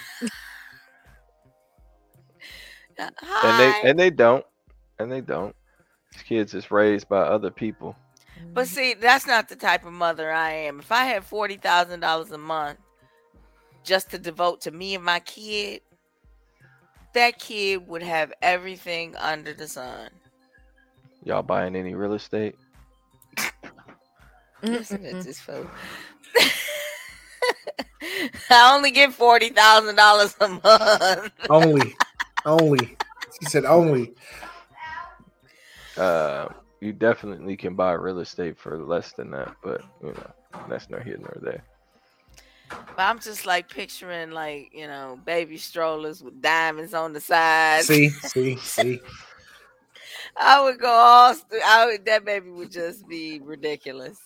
And 2.99 3.61
they 3.61 3.74
and 3.91 3.99
they 3.99 4.11
don't, 4.11 4.45
and 4.99 5.12
they 5.12 5.20
don't. 5.20 5.55
These 6.12 6.22
kids 6.22 6.55
is 6.55 6.70
raised 6.70 7.09
by 7.09 7.20
other 7.20 7.51
people. 7.51 7.95
But 8.53 8.66
see, 8.66 8.95
that's 8.95 9.26
not 9.26 9.49
the 9.49 9.57
type 9.57 9.84
of 9.84 9.93
mother 9.93 10.30
I 10.30 10.51
am. 10.53 10.80
If 10.80 10.91
I 10.91 11.05
had 11.05 11.24
forty 11.24 11.57
thousand 11.57 12.01
dollars 12.01 12.30
a 12.30 12.38
month 12.38 12.78
just 13.84 14.11
to 14.11 14.18
devote 14.18 14.61
to 14.62 14.70
me 14.70 14.95
and 14.95 15.05
my 15.05 15.20
kid, 15.20 15.82
that 17.14 17.38
kid 17.38 17.86
would 17.86 18.03
have 18.03 18.32
everything 18.43 19.16
under 19.16 19.55
the 19.55 19.68
sun. 19.68 20.11
Y'all 21.24 21.43
buying 21.43 21.76
any 21.76 21.95
real 21.95 22.14
estate? 22.14 22.57
Listen 24.62 25.03
Mm-mm-mm. 25.03 25.24
this 25.24 25.41
fool. 25.41 25.66
I 28.51 28.74
only 28.74 28.91
get 28.91 29.12
forty 29.12 29.51
thousand 29.51 29.97
dollars 29.97 30.34
a 30.41 30.49
month. 30.49 31.32
only, 31.49 31.95
only. 32.45 32.97
She 33.41 33.47
said 33.49 33.64
only. 33.64 34.12
Uh, 35.97 36.49
you 36.81 36.93
definitely 36.93 37.57
can 37.57 37.74
buy 37.74 37.93
real 37.93 38.20
estate 38.20 38.59
for 38.59 38.78
less 38.78 39.12
than 39.12 39.31
that, 39.33 39.55
but 39.62 39.83
you 40.03 40.12
know 40.12 40.31
that's 40.68 40.89
not 40.91 41.03
here 41.03 41.18
nor 41.18 41.37
there. 41.41 41.62
But 42.70 43.03
I'm 43.03 43.18
just 43.18 43.47
like 43.47 43.68
picturing 43.68 44.31
like 44.31 44.70
you 44.72 44.87
know 44.87 45.18
baby 45.24 45.59
strollers 45.59 46.22
with 46.22 46.41
diamonds 46.41 46.95
on 46.95 47.12
the 47.12 47.20
side. 47.20 47.85
See, 47.85 48.09
see, 48.09 48.57
see. 48.57 49.01
I 50.37 50.62
would 50.62 50.78
go 50.78 50.91
all. 50.91 51.35
St- 51.35 51.62
I 51.64 51.87
would, 51.87 52.05
that 52.07 52.24
baby 52.24 52.51
would 52.51 52.70
just 52.70 53.07
be 53.09 53.41
ridiculous. 53.41 54.18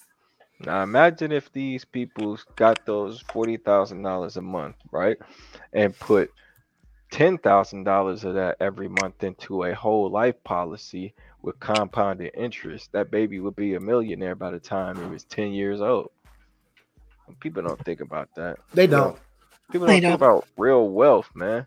Now 0.60 0.82
imagine 0.82 1.32
if 1.32 1.52
these 1.52 1.84
people 1.84 2.38
got 2.56 2.84
those 2.86 3.20
forty 3.20 3.56
thousand 3.56 4.02
dollars 4.02 4.36
a 4.36 4.42
month, 4.42 4.76
right, 4.92 5.16
and 5.72 5.98
put 5.98 6.30
ten 7.10 7.38
thousand 7.38 7.84
dollars 7.84 8.24
of 8.24 8.34
that 8.34 8.56
every 8.60 8.88
month 8.88 9.24
into 9.24 9.64
a 9.64 9.74
whole 9.74 10.10
life 10.10 10.42
policy 10.44 11.14
with 11.44 11.60
compounded 11.60 12.32
interest. 12.34 12.90
That 12.92 13.10
baby 13.10 13.38
would 13.38 13.54
be 13.54 13.74
a 13.74 13.80
millionaire 13.80 14.34
by 14.34 14.50
the 14.50 14.58
time 14.58 14.96
it 15.02 15.10
was 15.10 15.24
ten 15.24 15.52
years 15.52 15.80
old. 15.80 16.10
People 17.40 17.62
don't 17.62 17.82
think 17.84 18.00
about 18.00 18.28
that. 18.36 18.58
They 18.72 18.86
People 18.86 18.98
don't. 18.98 19.18
People 19.70 19.86
don't 19.86 19.94
think 19.94 20.02
don't. 20.04 20.12
about 20.14 20.46
real 20.56 20.88
wealth, 20.88 21.30
man. 21.34 21.66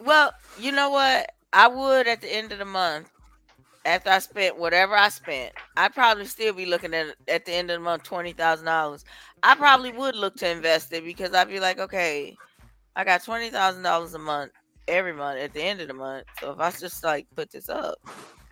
Well, 0.00 0.32
you 0.58 0.72
know 0.72 0.90
what? 0.90 1.30
I 1.52 1.68
would 1.68 2.08
at 2.08 2.20
the 2.20 2.32
end 2.32 2.52
of 2.52 2.58
the 2.58 2.64
month, 2.64 3.08
after 3.84 4.10
I 4.10 4.18
spent 4.18 4.58
whatever 4.58 4.96
I 4.96 5.08
spent, 5.08 5.52
I'd 5.76 5.94
probably 5.94 6.26
still 6.26 6.52
be 6.52 6.66
looking 6.66 6.92
at 6.92 7.14
at 7.28 7.44
the 7.44 7.52
end 7.52 7.70
of 7.70 7.78
the 7.78 7.84
month 7.84 8.02
twenty 8.02 8.32
thousand 8.32 8.66
dollars. 8.66 9.04
I 9.44 9.54
probably 9.54 9.92
would 9.92 10.16
look 10.16 10.34
to 10.36 10.50
invest 10.50 10.92
it 10.92 11.04
because 11.04 11.32
I'd 11.32 11.48
be 11.48 11.60
like, 11.60 11.78
okay, 11.78 12.36
I 12.96 13.04
got 13.04 13.22
twenty 13.22 13.50
thousand 13.50 13.84
dollars 13.84 14.14
a 14.14 14.18
month 14.18 14.50
every 14.88 15.12
month 15.12 15.38
at 15.38 15.52
the 15.52 15.62
end 15.62 15.80
of 15.80 15.88
the 15.88 15.94
month. 15.94 16.24
So 16.40 16.52
if 16.52 16.60
I 16.60 16.70
just 16.70 17.04
like 17.04 17.26
put 17.34 17.50
this 17.50 17.68
up, 17.68 17.96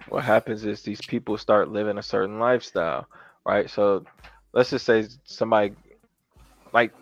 what 0.08 0.24
happens 0.24 0.64
is 0.64 0.82
these 0.82 1.00
people 1.00 1.36
start 1.38 1.70
living 1.70 1.98
a 1.98 2.02
certain 2.02 2.38
lifestyle, 2.38 3.06
right? 3.44 3.68
So 3.70 4.04
let's 4.52 4.70
just 4.70 4.86
say 4.86 5.06
somebody 5.24 5.74
like 6.72 6.92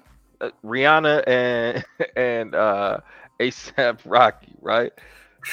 uh, 0.41 0.51
Rihanna 0.65 1.25
and 1.27 1.85
and 2.17 2.55
uh 2.55 2.99
ASAP 3.41 4.01
Rocky, 4.05 4.55
right? 4.61 4.93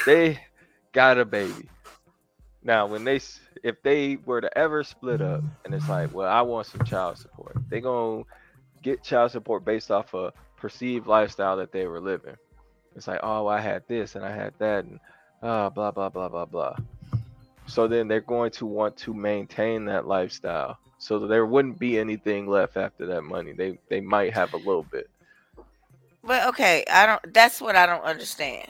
They 0.06 0.40
got 0.92 1.18
a 1.18 1.26
baby. 1.26 1.70
Now, 2.64 2.86
when 2.88 3.04
they 3.06 3.22
if 3.64 3.82
they 3.84 4.18
were 4.26 4.42
to 4.42 4.58
ever 4.58 4.84
split 4.84 5.22
up 5.22 5.44
and 5.66 5.74
it's 5.74 5.88
like, 5.88 6.14
well, 6.14 6.30
I 6.30 6.42
want 6.42 6.68
some 6.68 6.84
child 6.86 7.18
support, 7.18 7.58
they 7.70 7.80
gonna 7.80 8.24
get 8.82 9.04
child 9.04 9.32
support 9.32 9.64
based 9.64 9.90
off 9.90 10.14
a 10.14 10.34
perceived 10.58 11.08
lifestyle 11.08 11.58
that 11.58 11.72
they 11.72 11.86
were 11.86 12.02
living. 12.02 12.36
It's 12.98 13.08
like, 13.08 13.20
oh, 13.22 13.46
I 13.48 13.62
had 13.62 13.84
this 13.88 14.16
and 14.16 14.26
I 14.26 14.36
had 14.36 14.54
that, 14.58 14.84
and 14.86 15.00
uh, 15.44 15.70
blah 15.70 15.92
blah 15.92 16.10
blah 16.10 16.28
blah 16.28 16.46
blah. 16.46 16.76
So 17.68 17.88
then 17.88 18.08
they're 18.08 18.22
going 18.22 18.52
to 18.52 18.66
want 18.66 18.98
to 18.98 19.14
maintain 19.14 19.86
that 19.86 20.08
lifestyle. 20.08 20.78
So 20.98 21.20
there 21.20 21.46
wouldn't 21.46 21.78
be 21.78 22.00
anything 22.00 22.48
left 22.48 22.76
after 22.76 23.06
that 23.06 23.22
money. 23.22 23.54
They 23.54 23.78
they 23.90 24.02
might 24.02 24.34
have 24.34 24.54
a 24.54 24.58
little 24.58 24.84
bit. 24.92 25.10
But 26.24 26.48
okay, 26.48 26.84
I 26.92 27.06
don't. 27.06 27.34
That's 27.34 27.62
what 27.62 27.76
I 27.76 27.86
don't 27.86 28.04
understand. 28.04 28.68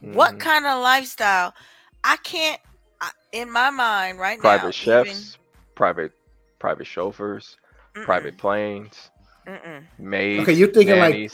What 0.00 0.34
Mhm. 0.34 0.40
kind 0.40 0.66
of 0.66 0.82
lifestyle? 0.82 1.54
I 2.04 2.16
can't. 2.18 2.60
In 3.32 3.50
my 3.50 3.70
mind, 3.70 4.18
right 4.18 4.38
private 4.38 4.56
now, 4.56 4.60
Private 4.60 4.74
chefs, 4.74 5.38
private 5.74 6.12
private 6.58 6.86
chauffeurs, 6.86 7.56
even, 7.94 8.04
private 8.04 8.38
planes, 8.38 9.10
Mm-mm, 9.46 9.62
mm-mm. 9.62 9.82
maids. 9.98 10.42
Okay, 10.42 10.52
you're 10.52 10.68
thinking 10.68 10.98
like- 10.98 11.30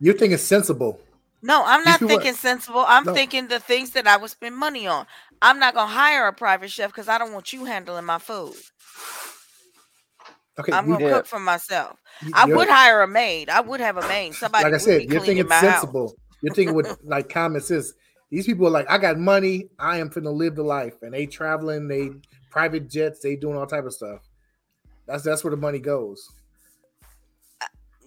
You're 0.00 0.14
thinking 0.14 0.38
sensible. 0.38 1.00
No, 1.46 1.62
I'm 1.64 1.84
not 1.84 2.00
thinking 2.00 2.34
sensible. 2.34 2.84
I'm 2.86 3.04
No. 3.04 3.14
thinking 3.14 3.46
the 3.46 3.60
things 3.60 3.90
that 3.92 4.06
I 4.08 4.16
would 4.16 4.30
spend 4.30 4.56
money 4.56 4.86
on. 4.88 5.06
I'm 5.40 5.58
not 5.60 5.74
gonna 5.74 5.92
hire 5.92 6.26
a 6.26 6.32
private 6.32 6.70
chef 6.70 6.90
because 6.90 7.08
I 7.08 7.18
don't 7.18 7.32
want 7.32 7.52
you 7.52 7.64
handling 7.66 8.04
my 8.04 8.18
food. 8.18 8.54
Okay, 10.58 10.72
I'm 10.72 10.88
gonna 10.90 11.08
cook 11.10 11.26
for 11.26 11.38
myself. 11.38 11.98
you- 12.22 12.32
I 12.34 12.46
would 12.46 12.68
hire 12.68 13.02
a 13.02 13.06
maid. 13.08 13.50
I 13.50 13.60
would 13.60 13.78
have 13.80 13.96
a 13.98 14.08
maid. 14.08 14.34
Somebody 14.34 14.64
like 14.64 14.74
I 14.74 14.78
said, 14.78 15.02
you're 15.02 15.20
thinking 15.20 15.46
my 15.46 15.54
house. 15.56 15.80
sensible. 15.82 16.14
You're 16.40 16.54
thinking 16.54 16.74
with 16.74 16.98
like 17.04 17.28
common 17.28 17.60
sense. 17.60 17.92
These 18.30 18.46
people 18.46 18.66
are 18.66 18.70
like, 18.70 18.90
I 18.90 18.98
got 18.98 19.18
money. 19.18 19.68
I 19.78 19.98
am 19.98 20.10
finna 20.10 20.34
live 20.34 20.56
the 20.56 20.64
life, 20.64 20.94
and 21.02 21.12
they 21.14 21.26
traveling. 21.26 21.86
They 21.86 22.10
private 22.50 22.88
jets. 22.90 23.20
They 23.20 23.36
doing 23.36 23.56
all 23.56 23.66
type 23.66 23.84
of 23.84 23.92
stuff. 23.92 24.20
That's 25.06 25.22
that's 25.22 25.44
where 25.44 25.52
the 25.52 25.56
money 25.58 25.78
goes. 25.78 26.28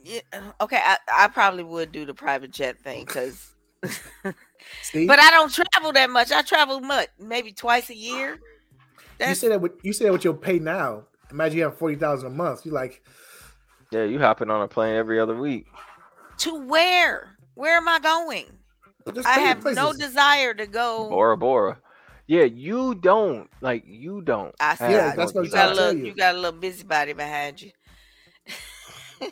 Yeah, 0.10 0.22
uh, 0.34 0.64
okay, 0.64 0.82
I, 0.84 0.98
I 1.16 1.28
probably 1.28 1.64
would 1.64 1.92
do 1.92 2.04
the 2.04 2.16
private 2.16 2.50
jet 2.50 2.80
thing 2.80 3.06
because, 3.06 3.54
but 4.24 4.34
I 5.20 5.30
don't 5.30 5.54
travel 5.54 5.94
that 5.94 6.10
much. 6.10 6.32
I 6.32 6.42
travel 6.42 6.80
much, 6.82 7.10
maybe 7.20 7.52
twice 7.52 7.92
a 7.92 7.96
year. 7.96 8.40
you 9.20 9.36
say 9.36 9.50
that 9.50 9.62
with 9.62 9.74
you 9.84 9.94
say 9.94 10.06
that 10.06 10.12
with 10.12 10.24
your 10.24 10.34
pay 10.34 10.58
now. 10.58 11.04
Imagine 11.30 11.60
you 11.60 11.64
have 11.66 11.78
forty 11.78 11.96
thousand 11.96 12.28
a 12.32 12.36
month. 12.36 12.66
You 12.66 12.72
like 12.72 13.04
Yeah, 13.92 14.06
you 14.06 14.18
hopping 14.18 14.50
on 14.50 14.64
a 14.64 14.68
plane 14.68 14.96
every 14.96 15.20
other 15.20 15.36
week. 15.36 15.68
to 16.40 16.56
where? 16.56 17.38
Where 17.54 17.78
am 17.78 17.88
I 17.88 18.00
going? 18.00 18.46
I 19.08 19.36
pay 19.36 19.42
the 19.42 19.48
have 19.48 19.76
no 19.76 19.94
desire 19.94 20.56
to 20.56 20.66
go. 20.66 21.10
Bora 21.10 21.38
Bora. 21.38 21.80
Yeah, 22.26 22.44
you 22.44 22.96
don't 22.96 23.50
like 23.62 23.84
you 23.86 24.22
don't. 24.22 24.56
I 24.60 24.76
see. 24.76 24.84
Yeah, 24.84 25.16
that's 25.16 25.34
what 25.34 25.46
you 25.46 25.52
got 25.52 25.72
a 25.72 25.76
little. 25.76 26.00
you. 26.00 26.06
You 26.08 26.16
got 26.16 26.36
a 26.36 26.38
little 26.38 26.60
busybody 26.60 27.14
behind 27.14 27.62
you. 27.62 27.72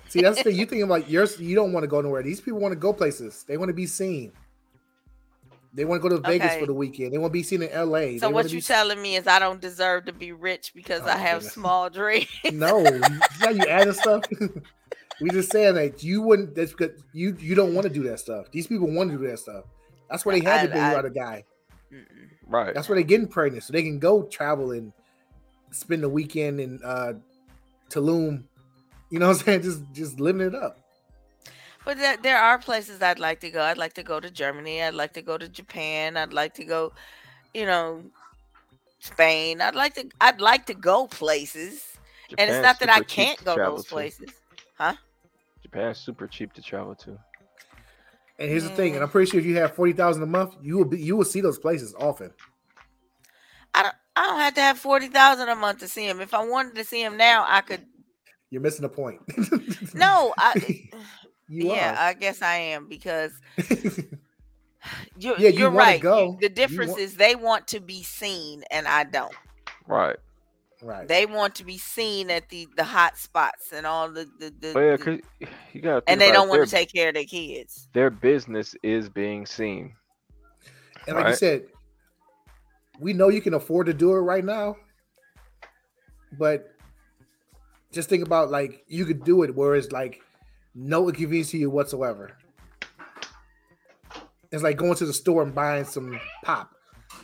See, 0.09 0.21
that's 0.21 0.37
the 0.37 0.43
thing. 0.45 0.55
You 0.57 0.65
thinking 0.65 0.87
like 0.87 1.09
yours. 1.09 1.39
You 1.39 1.55
don't 1.55 1.71
want 1.73 1.83
to 1.83 1.87
go 1.87 2.01
nowhere. 2.01 2.23
These 2.23 2.41
people 2.41 2.59
want 2.59 2.71
to 2.73 2.79
go 2.79 2.93
places. 2.93 3.43
They 3.47 3.57
want 3.57 3.69
to 3.69 3.73
be 3.73 3.85
seen. 3.85 4.31
They 5.73 5.85
want 5.85 6.01
to 6.01 6.09
go 6.09 6.15
to 6.15 6.21
Vegas 6.21 6.47
Okay. 6.51 6.59
for 6.59 6.65
the 6.65 6.73
weekend. 6.73 7.13
They 7.13 7.17
want 7.19 7.31
to 7.31 7.33
be 7.33 7.43
seen 7.43 7.61
in 7.61 7.69
L.A. 7.69 8.17
So 8.17 8.27
They 8.27 8.33
what 8.33 8.45
wanna 8.45 8.49
you 8.49 8.57
be... 8.57 8.61
telling 8.61 9.01
me 9.01 9.15
is 9.15 9.27
I 9.27 9.37
don't 9.37 9.61
deserve 9.61 10.05
to 10.05 10.13
be 10.13 10.31
rich 10.31 10.71
because 10.73 11.01
Oh 11.03 11.07
I 11.07 11.17
have 11.17 11.39
goodness. 11.39 11.53
small 11.53 11.89
dreams. 11.91 12.27
No, 12.51 12.81
now 12.83 13.49
you 13.49 13.63
adding 13.67 13.93
stuff. 13.93 14.23
we 15.21 15.29
just 15.29 15.51
saying 15.51 15.75
that 15.75 16.03
you 16.03 16.21
wouldn't. 16.21 16.55
That's 16.55 16.71
because 16.71 16.99
you 17.13 17.35
you 17.39 17.53
don't 17.53 17.75
want 17.75 17.85
to 17.85 17.93
do 17.93 18.03
that 18.03 18.19
stuff. 18.19 18.49
These 18.51 18.65
people 18.67 18.89
want 18.91 19.11
to 19.11 19.17
do 19.17 19.27
that 19.27 19.37
stuff. 19.39 19.65
That's 20.09 20.25
why 20.25 20.39
they 20.39 20.45
had 20.45 20.63
to 20.67 20.71
I- 20.71 20.73
baby 20.73 20.95
out 20.97 21.05
a 21.05 21.09
guy. 21.11 21.43
Right. 22.47 22.73
That's 22.73 22.89
why 22.89 22.95
they 22.95 23.03
getting 23.03 23.27
pregnant 23.27 23.63
so 23.63 23.73
they 23.73 23.83
can 23.83 23.99
go 23.99 24.23
travel 24.23 24.71
and 24.71 24.93
spend 25.71 26.01
the 26.01 26.09
weekend 26.09 26.59
in 26.59 26.79
uh 26.83 27.13
Tulum. 27.89 28.43
You 29.09 29.19
know 29.19 29.27
what 29.27 29.37
I'm 29.39 29.43
saying? 29.43 29.61
Just 29.61 29.81
just 29.93 30.19
living 30.19 30.45
it 30.45 30.55
up. 30.55 30.79
But 31.85 31.97
there, 31.97 32.17
there 32.17 32.37
are 32.37 32.57
places 32.57 33.01
I'd 33.01 33.19
like 33.19 33.39
to 33.39 33.49
go. 33.49 33.61
I'd 33.61 33.77
like 33.77 33.93
to 33.93 34.03
go 34.03 34.19
to 34.19 34.29
Germany. 34.29 34.83
I'd 34.83 34.93
like 34.93 35.13
to 35.13 35.21
go 35.21 35.37
to 35.37 35.47
Japan. 35.47 36.17
I'd 36.17 36.33
like 36.33 36.53
to 36.55 36.65
go, 36.65 36.91
you 37.53 37.65
know, 37.65 38.03
Spain. 38.99 39.61
I'd 39.61 39.75
like 39.75 39.93
to. 39.95 40.09
I'd 40.19 40.41
like 40.41 40.65
to 40.65 40.73
go 40.73 41.07
places. 41.07 41.97
and 42.37 42.49
it's 42.49 42.61
not 42.61 42.79
that 42.79 42.89
I 42.89 43.01
can't 43.01 43.41
go 43.45 43.55
travel 43.55 43.77
those 43.77 43.85
to. 43.85 43.91
places. 43.91 44.31
Japan's 45.61 45.97
super 45.97 46.27
cheap 46.27 46.53
to 46.53 46.61
travel 46.61 46.95
to. 46.95 47.17
And 48.39 48.49
here's 48.49 48.63
the 48.63 48.69
thing, 48.69 48.93
and 48.93 49.03
I'm 49.03 49.09
pretty 49.09 49.31
sure 49.31 49.39
if 49.39 49.45
you 49.45 49.55
have 49.57 49.73
forty 49.73 49.93
thousand 49.93 50.23
a 50.23 50.27
month, 50.27 50.55
you 50.61 50.77
will 50.77 50.85
be 50.85 51.01
you 51.01 51.15
will 51.15 51.25
see 51.25 51.41
those 51.41 51.57
places 51.57 51.95
often. 51.97 52.31
I 53.73 53.83
don't. 53.83 53.95
I 54.15 54.23
don't 54.25 54.39
have 54.39 54.53
to 54.55 54.61
have 54.61 54.77
forty 54.77 55.07
thousand 55.07 55.49
a 55.49 55.55
month 55.55 55.79
to 55.79 55.87
see 55.87 56.07
him. 56.07 56.19
If 56.21 56.33
I 56.33 56.45
wanted 56.45 56.75
to 56.75 56.83
see 56.83 57.01
him 57.01 57.17
now, 57.17 57.45
I 57.47 57.61
could. 57.61 57.85
You're 58.49 58.61
missing 58.61 58.83
the 58.83 58.89
point. 58.89 59.19
No, 59.93 60.33
I. 60.37 60.53
you 61.49 61.67
yeah, 61.73 61.93
are. 61.93 61.97
I 62.09 62.13
guess 62.13 62.41
I 62.41 62.55
am 62.55 62.87
because 62.87 63.31
you're, 65.17 65.37
Yeah, 65.37 65.49
you 65.49 65.59
you're 65.59 65.69
right. 65.69 65.99
Go. 66.01 66.37
the 66.39 66.49
difference 66.49 66.91
want- 66.91 67.01
is 67.01 67.15
they 67.15 67.35
want 67.35 67.67
to 67.69 67.79
be 67.79 68.03
seen, 68.03 68.63
and 68.71 68.87
I 68.87 69.03
don't. 69.03 69.33
Right. 69.85 70.15
right. 70.81 71.07
They 71.07 71.25
want 71.25 71.55
to 71.55 71.65
be 71.65 71.77
seen 71.77 72.29
at 72.29 72.49
the 72.49 72.67
the 72.77 72.83
hot 72.83 73.17
spots 73.17 73.71
and 73.73 73.85
all 73.85 74.09
the 74.09 74.25
the, 74.39 74.53
the, 74.59 74.73
But 74.73 74.79
yeah, 74.81 74.97
'cause 74.97 75.19
you 75.73 75.81
got 75.81 76.03
and 76.07 76.19
they 76.21 76.31
don't 76.31 76.49
want 76.49 76.63
to 76.63 76.69
take 76.69 76.91
care 76.93 77.09
of 77.09 77.13
their 77.15 77.23
kids. 77.25 77.87
their 77.93 78.09
business 78.09 78.75
is 78.83 79.09
being 79.09 79.45
seen. 79.45 79.93
And 81.07 81.15
like 81.15 81.27
you 81.27 81.35
said, 81.35 81.67
we 82.99 83.13
know 83.13 83.29
you 83.29 83.41
can 83.41 83.53
afford 83.53 83.87
to 83.87 83.93
do 83.93 84.11
it 84.11 84.19
right 84.19 84.43
now, 84.43 84.75
but 86.37 86.73
just 87.91 88.09
think 88.09 88.25
about 88.25 88.49
like 88.51 88.83
you 88.87 89.05
could 89.05 89.23
do 89.23 89.43
it 89.43 89.55
where 89.55 89.75
it's 89.75 89.91
like 89.91 90.21
no 90.75 91.07
inconvenience 91.09 91.51
to 91.51 91.57
you 91.57 91.69
whatsoever. 91.69 92.37
It's 94.51 94.63
like 94.63 94.77
going 94.77 94.95
to 94.95 95.05
the 95.05 95.13
store 95.13 95.43
and 95.43 95.53
buying 95.53 95.83
some 95.85 96.19
pop. 96.43 96.71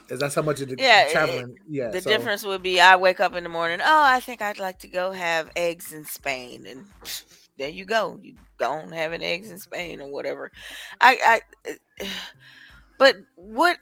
Is 0.09 0.19
that's 0.19 0.35
how 0.35 0.41
much 0.41 0.59
of 0.61 0.69
the 0.69 0.75
Yeah, 0.77 1.03
it- 1.07 1.11
traveling? 1.11 1.57
yeah. 1.69 1.89
The 1.89 2.01
so- 2.01 2.09
difference 2.09 2.43
would 2.45 2.61
be 2.61 2.81
I 2.81 2.95
wake 2.97 3.19
up 3.19 3.33
in 3.35 3.43
the 3.43 3.49
morning. 3.49 3.79
Oh, 3.81 4.03
I 4.03 4.19
think 4.19 4.41
I'd 4.41 4.59
like 4.59 4.79
to 4.79 4.87
go 4.87 5.11
have 5.11 5.49
eggs 5.55 5.93
in 5.93 6.05
Spain, 6.05 6.65
and 6.67 6.85
there 7.57 7.69
you 7.69 7.85
go. 7.85 8.19
You 8.21 8.35
go 8.57 8.73
and 8.79 8.93
having 8.93 9.23
eggs 9.23 9.49
in 9.51 9.59
Spain 9.59 10.01
or 10.01 10.11
whatever. 10.11 10.51
I, 10.99 11.41
I, 11.65 12.07
but 12.99 13.17
what, 13.35 13.77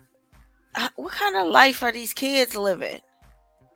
what 0.95 1.11
kind 1.13 1.35
of 1.35 1.47
life 1.47 1.81
are 1.83 1.91
these 1.91 2.13
kids 2.13 2.55
living? 2.55 2.99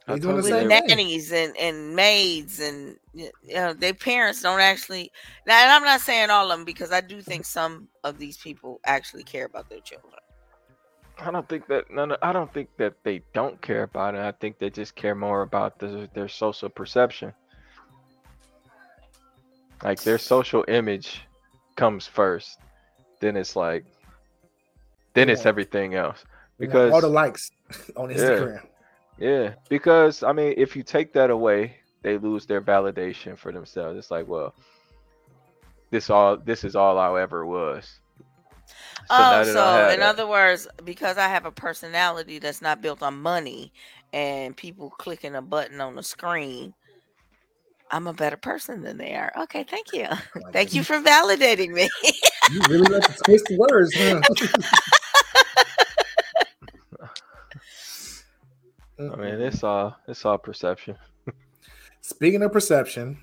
I 0.07 0.13
They 0.13 0.19
doing 0.19 0.35
the 0.37 0.43
same 0.43 0.67
they- 0.67 0.79
thing. 0.81 0.87
nannies 0.87 1.31
and, 1.31 1.57
and 1.57 1.95
maids 1.95 2.59
and 2.59 2.97
you 3.13 3.31
know 3.53 3.73
their 3.73 3.93
parents 3.93 4.41
don't 4.41 4.59
actually 4.59 5.11
now 5.47 5.55
and 5.63 5.71
i'm 5.71 5.83
not 5.83 6.01
saying 6.01 6.29
all 6.29 6.51
of 6.51 6.57
them 6.57 6.63
because 6.65 6.91
i 6.91 7.01
do 7.01 7.21
think 7.21 7.43
some 7.45 7.87
of 8.03 8.19
these 8.19 8.37
people 8.37 8.79
actually 8.85 9.23
care 9.23 9.45
about 9.45 9.69
their 9.69 9.79
children 9.81 10.13
I 11.17 11.31
don't 11.31 11.47
think 11.47 11.67
that 11.67 11.89
no, 11.89 12.03
no, 12.03 12.17
I 12.21 12.33
don't 12.33 12.53
think 12.53 12.67
that 12.75 12.93
they 13.03 13.21
don't 13.31 13.61
care 13.61 13.83
about 13.83 14.15
it. 14.15 14.19
I 14.19 14.33
think 14.33 14.59
they 14.59 14.69
just 14.69 14.95
care 14.95 15.15
more 15.15 15.43
about 15.43 15.79
the, 15.79 16.09
their 16.13 16.27
social 16.27 16.67
perception. 16.67 17.31
Like 19.81 20.01
their 20.03 20.17
social 20.17 20.65
image 20.67 21.21
comes 21.77 22.05
first. 22.05 22.59
Then 23.21 23.37
it's 23.37 23.55
like 23.55 23.85
then 25.13 25.29
it's 25.29 25.45
everything 25.45 25.95
else. 25.95 26.25
you 26.59 26.67
want 26.67 26.71
Because 26.73 26.91
all 26.93 26.99
the 27.01 27.07
likes 27.07 27.49
on 27.95 28.09
Instagram. 28.09 28.55
yeah, 28.55 28.69
because 29.69 30.23
I 30.23 30.31
mean 30.33 30.53
if 30.57 30.75
you 30.75 30.83
take 30.83 31.13
that 31.13 31.29
away, 31.29 31.77
they 32.01 32.17
lose 32.17 32.45
their 32.45 32.61
validation 32.61 33.37
for 33.37 33.51
themselves. 33.51 33.97
It's 33.97 34.11
like, 34.11 34.27
well, 34.27 34.53
this 35.91 36.09
all 36.09 36.37
this 36.37 36.63
is 36.63 36.75
all 36.75 36.97
I 36.97 37.21
ever 37.21 37.45
was. 37.45 37.99
oh 39.09 39.17
now 39.17 39.29
that 39.29 39.57
I 39.57 39.87
so 39.87 39.93
in 39.93 39.99
that- 39.99 40.09
other 40.09 40.27
words 40.27 40.67
because 40.83 41.17
i 41.17 41.27
have 41.27 41.45
a 41.45 41.51
personality 41.51 42.39
that's 42.39 42.61
not 42.61 42.81
built 42.81 43.03
on 43.03 43.21
money 43.21 43.71
and 44.13 44.55
people 44.57 44.89
clicking 44.89 45.35
a 45.35 45.41
button 45.41 45.79
on 45.79 45.95
the 45.95 46.01
screen 46.03 46.73
i'm 47.91 48.07
a 48.07 48.13
better 48.13 48.37
person 48.37 48.81
than 48.81 48.97
they 48.97 49.13
are 49.13 49.31
okay 49.37 49.63
thank 49.69 49.93
you 49.93 50.07
oh 50.09 50.17
Like, 50.41 50.53
thank 50.53 50.73
you 50.73 50.83
for 50.83 50.99
validating 50.99 51.71
me 51.71 51.87
You 52.51 52.61
really 52.69 52.87
like 52.93 53.03
to 53.07 53.23
twist 53.23 53.45
the 53.47 53.57
words, 53.57 53.91
huh? 53.95 54.21
it's 59.47 59.63
all 59.63 59.95
it's 60.07 60.25
all 60.25 60.37
perception. 60.37 60.95
Speaking 62.01 62.43
of 62.43 62.51
perception, 62.51 63.17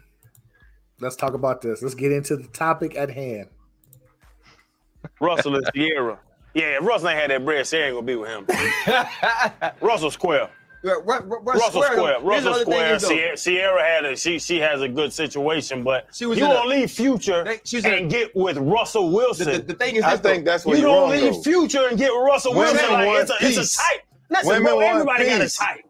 let's 1.01 1.17
talk 1.17 1.35
about 1.35 1.61
this. 1.63 1.83
Let's 1.83 1.95
get 1.95 2.11
into 2.13 2.37
the 2.37 2.49
topic 2.49 2.97
at 2.97 3.11
hand. 3.11 3.49
Russell 5.21 5.57
and 5.57 5.65
Ciara. 5.75 6.19
Yeah, 6.55 6.79
if 6.79 6.85
Russell 6.85 7.09
ain't 7.09 7.19
had 7.21 7.31
that 7.31 7.45
bread, 7.45 7.65
Ciara 7.67 7.87
ain't 7.87 7.95
gonna 7.95 8.07
be 8.07 8.17
with 8.17 8.29
him. 8.29 8.47
Russell 9.81 10.11
Square. 10.11 10.51
What, 10.83 11.07
what, 11.07 11.27
what, 11.29 11.45
what 11.45 11.55
Russell 11.55 11.83
square, 11.83 11.93
Square. 11.97 12.21
though? 12.23 12.31
Here's 12.31 12.43
the 12.45 12.51
Russell 12.51 12.63
Square. 12.65 12.99
Ciara, 12.99 13.37
Ciara 13.37 13.83
had 13.85 14.05
a 14.05 14.17
she 14.17 14.39
she 14.41 14.59
has 14.59 14.81
a 14.83 14.89
good 14.89 15.13
situation, 15.13 15.85
but 15.85 16.09
She 16.13 16.27
was 16.27 16.37
you 16.39 16.45
in 16.45 16.51
a- 16.51 16.55
gonna 16.55 16.69
leave 16.69 16.91
Future 16.91 17.45
They- 17.45 17.61
she 17.65 17.77
was 17.77 17.85
in 17.85 17.93
a- 17.93 17.97
and 17.99 18.11
get 18.11 18.35
with 18.35 18.57
Russell 18.59 19.11
Wilson. 19.13 19.47
the, 19.53 19.59
the 19.61 19.75
thing 19.75 19.95
is, 19.95 20.03
I 20.03 20.11
this, 20.13 20.21
though, 20.21 20.29
think 20.31 20.45
that's 20.45 20.67
what 20.67 20.77
you 20.79 20.83
you're 20.83 20.91
don't 20.93 21.03
wrong. 21.13 21.21
leave 21.21 21.35
though. 21.35 21.43
Future 21.43 21.87
and 21.89 21.97
get 21.97 22.09
Russell 22.09 22.55
Wilson. 22.55 22.91
Like, 22.93 23.09
it's, 23.23 23.31
a, 23.31 23.35
it's 23.41 23.75
a 23.77 23.79
type. 23.81 24.01
Listen, 24.29 24.49
Women 24.49 24.63
bro, 24.65 24.75
want 24.77 24.87
everybody 24.89 25.27
got 25.27 25.41
a 25.43 25.49
type. 25.49 25.85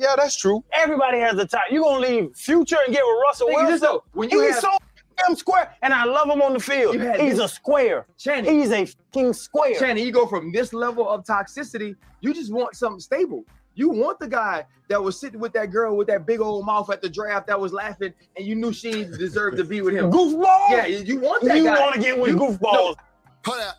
Yeah, 0.00 0.16
that's 0.16 0.34
true. 0.34 0.64
Everybody 0.72 1.18
has 1.18 1.38
a 1.38 1.46
type. 1.46 1.64
You 1.70 1.82
gonna 1.82 2.00
leave 2.00 2.34
Future 2.34 2.78
and 2.86 2.94
get 2.94 3.02
with 3.04 3.22
Russell 3.22 3.48
thing 3.48 3.56
is 3.56 3.62
Wilson? 3.64 3.72
this, 3.72 3.80
though, 3.82 4.02
when 4.12 4.30
you 4.30 4.40
He's 4.40 4.54
have 4.54 4.60
so 4.62 4.70
damn 5.18 5.36
square, 5.36 5.74
and 5.82 5.92
I 5.92 6.04
love 6.04 6.26
him 6.30 6.40
on 6.40 6.54
the 6.54 6.58
field. 6.60 6.94
He's 6.94 7.36
this- 7.36 7.38
a 7.38 7.48
square. 7.48 8.06
Channing, 8.16 8.58
He's 8.60 8.70
a 8.72 8.86
fucking 8.86 9.34
square. 9.34 9.78
Channing, 9.78 10.06
you 10.06 10.10
go 10.12 10.26
from 10.26 10.52
this 10.52 10.72
level 10.72 11.06
of 11.06 11.24
toxicity, 11.24 11.96
you 12.22 12.32
just 12.32 12.50
want 12.50 12.74
something 12.76 12.98
stable. 13.00 13.44
You 13.74 13.90
want 13.90 14.18
the 14.18 14.26
guy 14.28 14.64
that 14.88 15.02
was 15.02 15.20
sitting 15.20 15.38
with 15.38 15.52
that 15.52 15.70
girl 15.70 15.96
with 15.96 16.06
that 16.08 16.24
big 16.26 16.40
old 16.40 16.64
mouth 16.64 16.90
at 16.90 17.02
the 17.02 17.08
draft 17.10 17.46
that 17.48 17.60
was 17.60 17.72
laughing, 17.74 18.14
and 18.36 18.46
you 18.46 18.54
knew 18.54 18.72
she 18.72 19.04
deserved 19.04 19.58
to 19.58 19.64
be 19.64 19.82
with 19.82 19.94
him. 19.94 20.10
Goofball. 20.10 20.70
Yeah, 20.70 20.86
you 20.86 21.20
want 21.20 21.44
that 21.44 21.56
You 21.58 21.64
guy. 21.64 21.78
want 21.78 21.94
to 21.94 22.00
get 22.00 22.18
with 22.18 22.30
You- 22.30 22.36
goofballs? 22.38 22.96
Hold 23.44 23.60
up. 23.60 23.76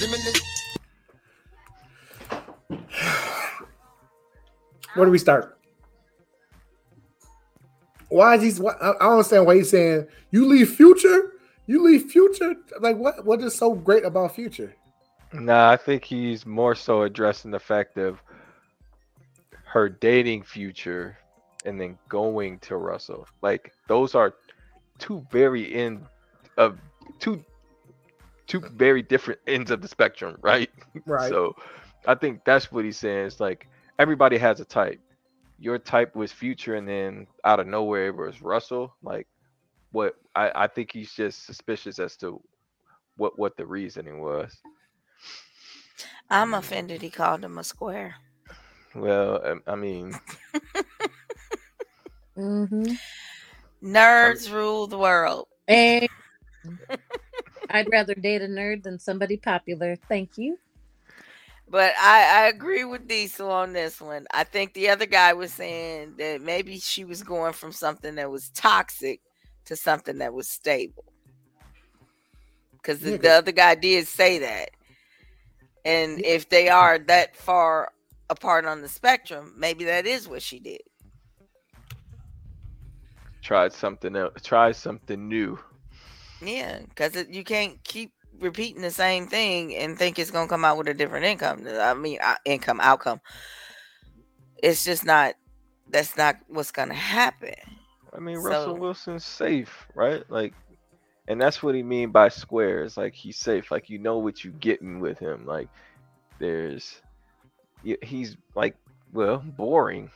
Limitless. 0.00 0.40
Where 4.94 5.04
do 5.06 5.12
we 5.12 5.18
start? 5.18 5.57
Why 8.08 8.36
is 8.36 8.56
he? 8.56 8.62
Why, 8.62 8.72
I 8.72 8.90
I 8.90 8.92
don't 9.00 9.12
understand 9.12 9.46
why 9.46 9.56
he's 9.56 9.70
saying 9.70 10.06
you 10.30 10.46
leave 10.46 10.70
future. 10.70 11.32
You 11.66 11.82
leave 11.82 12.10
future. 12.10 12.54
Like 12.80 12.96
what? 12.96 13.24
What 13.24 13.40
is 13.42 13.54
so 13.54 13.74
great 13.74 14.04
about 14.04 14.34
future? 14.34 14.74
Nah, 15.32 15.70
I 15.70 15.76
think 15.76 16.04
he's 16.04 16.46
more 16.46 16.74
so 16.74 17.02
addressing 17.02 17.50
the 17.50 17.58
fact 17.58 17.98
of 17.98 18.22
her 19.64 19.88
dating 19.88 20.42
future 20.42 21.18
and 21.66 21.78
then 21.78 21.98
going 22.08 22.58
to 22.60 22.76
Russell. 22.76 23.26
Like 23.42 23.72
those 23.88 24.14
are 24.14 24.34
two 24.98 25.26
very 25.30 25.74
end 25.74 26.06
of 26.56 26.78
two 27.18 27.44
two 28.46 28.60
very 28.74 29.02
different 29.02 29.40
ends 29.46 29.70
of 29.70 29.82
the 29.82 29.88
spectrum, 29.88 30.36
right? 30.40 30.70
Right. 31.06 31.28
So 31.28 31.54
I 32.06 32.14
think 32.14 32.44
that's 32.44 32.72
what 32.72 32.84
he's 32.84 32.96
saying. 32.96 33.26
It's 33.26 33.40
like 33.40 33.68
everybody 33.98 34.38
has 34.38 34.60
a 34.60 34.64
type. 34.64 35.00
Your 35.58 35.78
type 35.78 36.14
was 36.14 36.32
future 36.32 36.76
and 36.76 36.88
then 36.88 37.26
out 37.44 37.60
of 37.60 37.66
nowhere 37.66 38.08
it 38.08 38.16
was 38.16 38.42
Russell. 38.42 38.94
Like 39.02 39.26
what 39.92 40.14
I, 40.34 40.52
I 40.54 40.66
think 40.68 40.92
he's 40.92 41.12
just 41.12 41.46
suspicious 41.46 41.98
as 41.98 42.16
to 42.18 42.40
what 43.16 43.38
what 43.38 43.56
the 43.56 43.66
reasoning 43.66 44.20
was. 44.20 44.56
I'm 46.30 46.54
offended 46.54 47.02
he 47.02 47.10
called 47.10 47.44
him 47.44 47.58
a 47.58 47.64
square. 47.64 48.16
Well, 48.94 49.44
um, 49.44 49.62
I 49.66 49.74
mean, 49.74 50.14
Mm-hmm. 52.38 52.92
Nerds 53.82 54.52
rule 54.52 54.86
the 54.86 54.98
world. 54.98 55.48
And 55.66 56.08
I'd 57.70 57.90
rather 57.90 58.14
date 58.14 58.42
a 58.42 58.46
nerd 58.46 58.84
than 58.84 58.98
somebody 58.98 59.36
popular. 59.36 59.96
Thank 60.08 60.38
you. 60.38 60.58
But 61.70 61.92
I, 62.00 62.44
I 62.44 62.48
agree 62.48 62.84
with 62.84 63.06
Diesel 63.08 63.50
on 63.50 63.72
this 63.74 64.00
one. 64.00 64.26
I 64.32 64.44
think 64.44 64.72
the 64.72 64.88
other 64.88 65.06
guy 65.06 65.34
was 65.34 65.52
saying 65.52 66.14
that 66.18 66.40
maybe 66.40 66.78
she 66.78 67.04
was 67.04 67.22
going 67.22 67.52
from 67.52 67.72
something 67.72 68.14
that 68.14 68.30
was 68.30 68.48
toxic 68.50 69.20
to 69.66 69.76
something 69.76 70.18
that 70.18 70.32
was 70.32 70.48
stable. 70.48 71.04
Because 72.72 73.00
the, 73.00 73.12
Yeah, 73.12 73.16
the 73.16 73.22
'cause- 73.22 73.38
other 73.38 73.52
guy 73.52 73.74
did 73.74 74.06
say 74.06 74.38
that. 74.38 74.70
And 75.84 76.24
if 76.24 76.48
they 76.48 76.68
are 76.68 76.98
that 76.98 77.36
far 77.36 77.92
apart 78.30 78.64
on 78.64 78.82
the 78.82 78.88
spectrum, 78.88 79.54
maybe 79.56 79.84
that 79.84 80.06
is 80.06 80.28
what 80.28 80.42
she 80.42 80.58
did. 80.58 80.80
tried 83.40 83.72
something 83.72 84.14
else. 84.14 84.34
Try 84.42 84.72
something 84.72 85.26
new. 85.26 85.58
Yeah, 86.42 86.80
because 86.80 87.16
you 87.30 87.44
can't 87.44 87.82
keep 87.82 88.12
repeating 88.40 88.82
the 88.82 88.90
same 88.90 89.26
thing 89.26 89.74
and 89.76 89.98
think 89.98 90.18
it's 90.18 90.30
gonna 90.30 90.48
come 90.48 90.64
out 90.64 90.78
with 90.78 90.88
a 90.88 90.94
different 90.94 91.24
income. 91.24 91.66
I 91.66 91.94
mean, 91.94 92.18
uh, 92.22 92.36
income 92.44 92.80
outcome. 92.80 93.20
It's 94.62 94.84
just 94.84 95.04
not. 95.04 95.34
That's 95.90 96.16
not 96.16 96.36
what's 96.48 96.70
gonna 96.70 96.94
happen. 96.94 97.54
I 98.14 98.20
mean, 98.20 98.38
Russell 98.38 98.74
So- 98.74 98.80
Wilson's 98.80 99.24
safe, 99.24 99.86
right? 99.94 100.28
Like, 100.30 100.54
and 101.28 101.40
that's 101.40 101.62
what 101.62 101.74
he 101.74 101.82
mean 101.82 102.10
by 102.10 102.28
squares. 102.28 102.96
Like 102.96 103.14
he's 103.14 103.36
safe. 103.36 103.70
Like 103.70 103.88
you 103.88 103.98
know 103.98 104.18
what 104.18 104.44
you 104.44 104.50
getting 104.52 105.00
with 105.00 105.18
him. 105.18 105.46
Like 105.46 105.68
there's, 106.38 107.00
he's 108.02 108.36
like, 108.54 108.76
well, 109.12 109.38
boring. 109.38 110.10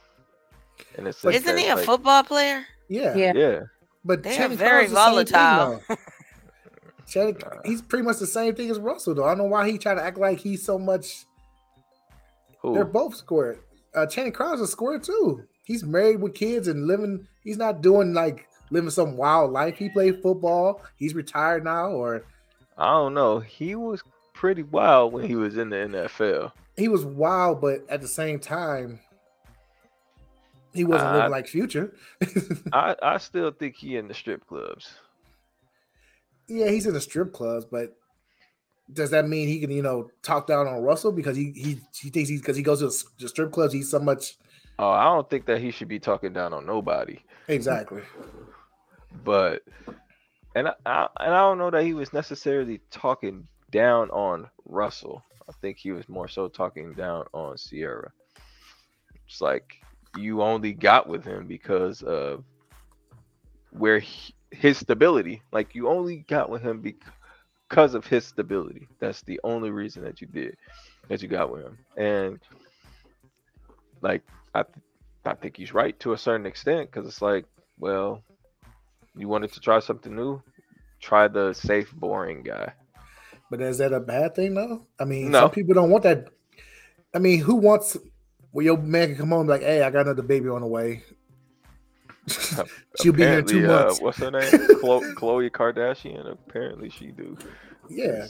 In 0.96 1.06
a 1.06 1.12
sense 1.12 1.36
Isn't 1.36 1.58
he 1.58 1.68
a 1.68 1.76
like, 1.76 1.84
football 1.84 2.22
player? 2.22 2.66
Yeah. 2.88 3.14
Yeah. 3.14 3.32
Yeah. 3.34 3.60
But 4.04 4.22
They 4.22 4.36
are 4.38 4.48
very 4.48 4.88
Crowder's 4.88 5.30
thing, 5.30 5.34
volatile. 5.34 5.82
Channing, 7.06 7.36
he's 7.64 7.82
pretty 7.82 8.04
much 8.04 8.18
the 8.18 8.26
same 8.26 8.54
thing 8.54 8.70
as 8.70 8.78
Russell, 8.78 9.14
though. 9.14 9.24
I 9.24 9.28
don't 9.28 9.38
know 9.38 9.44
why 9.44 9.70
he 9.70 9.78
trying 9.78 9.96
to 9.96 10.02
act 10.04 10.18
like 10.18 10.38
he's 10.38 10.64
so 10.64 10.78
much. 10.78 11.24
Who? 12.60 12.74
They're 12.74 12.84
both 12.84 13.16
squared. 13.16 13.60
Uh, 13.94 14.06
Channing 14.06 14.32
Crowder's 14.32 14.60
a 14.60 14.66
square 14.66 14.98
too. 14.98 15.44
He's 15.64 15.84
married 15.84 16.20
with 16.20 16.34
kids 16.34 16.68
and 16.68 16.86
living. 16.86 17.26
He's 17.44 17.56
not 17.58 17.82
doing 17.82 18.14
like 18.14 18.46
living 18.70 18.90
some 18.90 19.16
wild 19.16 19.52
life. 19.52 19.76
He 19.76 19.88
played 19.88 20.22
football. 20.22 20.82
He's 20.96 21.14
retired 21.14 21.64
now, 21.64 21.88
or 21.90 22.24
I 22.78 22.86
don't 22.92 23.14
know. 23.14 23.40
He 23.40 23.74
was 23.74 24.02
pretty 24.32 24.62
wild 24.62 25.12
when 25.12 25.26
he 25.26 25.36
was 25.36 25.56
in 25.56 25.68
the 25.70 25.76
NFL. 25.76 26.52
he 26.76 26.88
was 26.88 27.04
wild, 27.04 27.60
but 27.60 27.84
at 27.90 28.00
the 28.00 28.08
same 28.08 28.38
time, 28.40 28.98
he 30.74 30.84
wasn't 30.84 31.10
Uh, 31.10 31.16
living 31.16 31.30
like 31.30 31.46
Future. 31.46 31.92
I 32.72 32.96
I 33.02 33.18
still 33.18 33.50
think 33.50 33.76
he 33.76 33.96
in 33.96 34.08
the 34.08 34.14
strip 34.14 34.46
clubs. 34.46 34.94
Yeah, 36.48 36.68
he's 36.70 36.86
in 36.86 36.94
the 36.94 37.00
strip 37.00 37.32
clubs, 37.32 37.64
but 37.64 37.96
does 38.92 39.10
that 39.10 39.28
mean 39.28 39.48
he 39.48 39.60
can, 39.60 39.70
you 39.70 39.82
know, 39.82 40.10
talk 40.22 40.46
down 40.46 40.66
on 40.66 40.82
Russell 40.82 41.12
because 41.12 41.36
he 41.36 41.52
he, 41.54 41.80
he 42.00 42.10
thinks 42.10 42.28
he's 42.28 42.40
because 42.40 42.56
he 42.56 42.62
goes 42.62 42.80
to 42.80 42.86
the 43.18 43.28
strip 43.28 43.52
clubs, 43.52 43.72
he's 43.72 43.90
so 43.90 43.98
much 43.98 44.36
Oh, 44.78 44.90
I 44.90 45.04
don't 45.04 45.28
think 45.28 45.46
that 45.46 45.60
he 45.60 45.70
should 45.70 45.88
be 45.88 46.00
talking 46.00 46.32
down 46.32 46.52
on 46.52 46.66
nobody. 46.66 47.18
exactly. 47.48 48.02
but 49.24 49.62
and 50.54 50.68
I, 50.68 50.74
I 50.84 51.08
and 51.20 51.34
I 51.34 51.38
don't 51.40 51.58
know 51.58 51.70
that 51.70 51.84
he 51.84 51.94
was 51.94 52.12
necessarily 52.12 52.80
talking 52.90 53.46
down 53.70 54.10
on 54.10 54.48
Russell. 54.64 55.22
I 55.48 55.52
think 55.60 55.78
he 55.78 55.92
was 55.92 56.08
more 56.08 56.28
so 56.28 56.48
talking 56.48 56.94
down 56.94 57.24
on 57.32 57.56
Ciara. 57.56 58.10
It's 59.26 59.40
like 59.40 59.76
you 60.18 60.42
only 60.42 60.72
got 60.72 61.08
with 61.08 61.24
him 61.24 61.46
because 61.46 62.02
of 62.02 62.44
where 63.70 63.98
he, 63.98 64.34
his 64.52 64.78
stability. 64.78 65.42
Like 65.52 65.74
you 65.74 65.88
only 65.88 66.24
got 66.28 66.50
with 66.50 66.62
him 66.62 66.80
because 66.80 67.94
of 67.94 68.06
his 68.06 68.24
stability. 68.24 68.86
That's 69.00 69.22
the 69.22 69.40
only 69.44 69.70
reason 69.70 70.04
that 70.04 70.20
you 70.20 70.26
did 70.26 70.56
that 71.08 71.22
you 71.22 71.28
got 71.28 71.50
with 71.50 71.62
him. 71.62 71.78
And 71.96 72.38
like 74.02 74.22
I, 74.54 74.62
th- 74.62 74.76
I 75.24 75.34
think 75.34 75.56
he's 75.56 75.72
right 75.74 75.98
to 76.00 76.12
a 76.12 76.18
certain 76.18 76.46
extent 76.46 76.90
because 76.90 77.06
it's 77.08 77.22
like, 77.22 77.46
well, 77.78 78.22
you 79.16 79.28
wanted 79.28 79.52
to 79.52 79.60
try 79.60 79.78
something 79.80 80.14
new, 80.14 80.42
try 81.00 81.28
the 81.28 81.52
safe, 81.52 81.92
boring 81.92 82.42
guy. 82.42 82.72
But 83.50 83.60
is 83.60 83.78
that 83.78 83.92
a 83.92 84.00
bad 84.00 84.34
thing 84.34 84.54
though? 84.54 84.86
I 84.98 85.04
mean, 85.04 85.30
No. 85.30 85.40
some 85.40 85.50
people 85.50 85.74
don't 85.74 85.90
want 85.90 86.04
that. 86.04 86.28
I 87.14 87.18
mean, 87.18 87.40
who 87.40 87.56
wants 87.56 87.96
where 88.50 88.64
your 88.64 88.78
man 88.78 89.08
can 89.08 89.16
come 89.16 89.28
home 89.30 89.46
like, 89.46 89.62
hey, 89.62 89.82
I 89.82 89.90
got 89.90 90.02
another 90.02 90.22
baby 90.22 90.48
on 90.48 90.60
the 90.60 90.66
way. 90.66 91.02
She'll 93.00 93.12
be 93.12 93.22
here 93.22 93.40
in 93.40 93.46
two 93.46 93.64
Apparently, 93.64 93.64
uh, 93.64 93.84
months. 93.84 94.00
what's 94.00 94.18
her 94.18 94.30
name? 94.30 94.42
Khloe, 94.80 95.14
Khloe 95.14 95.50
Kardashian. 95.50 96.30
Apparently, 96.30 96.88
she 96.88 97.06
do. 97.08 97.36
Yeah, 97.88 98.26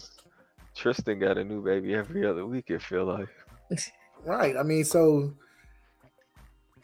Tristan 0.75 1.19
got 1.19 1.37
a 1.37 1.45
new 1.45 1.63
baby 1.63 1.95
every 1.95 2.27
other 2.27 2.47
week. 2.47 2.71
It 2.71 2.83
feel 2.83 3.05
like. 3.05 3.29
right. 4.25 4.57
I 4.57 4.63
mean, 4.63 4.85
so 4.85 5.35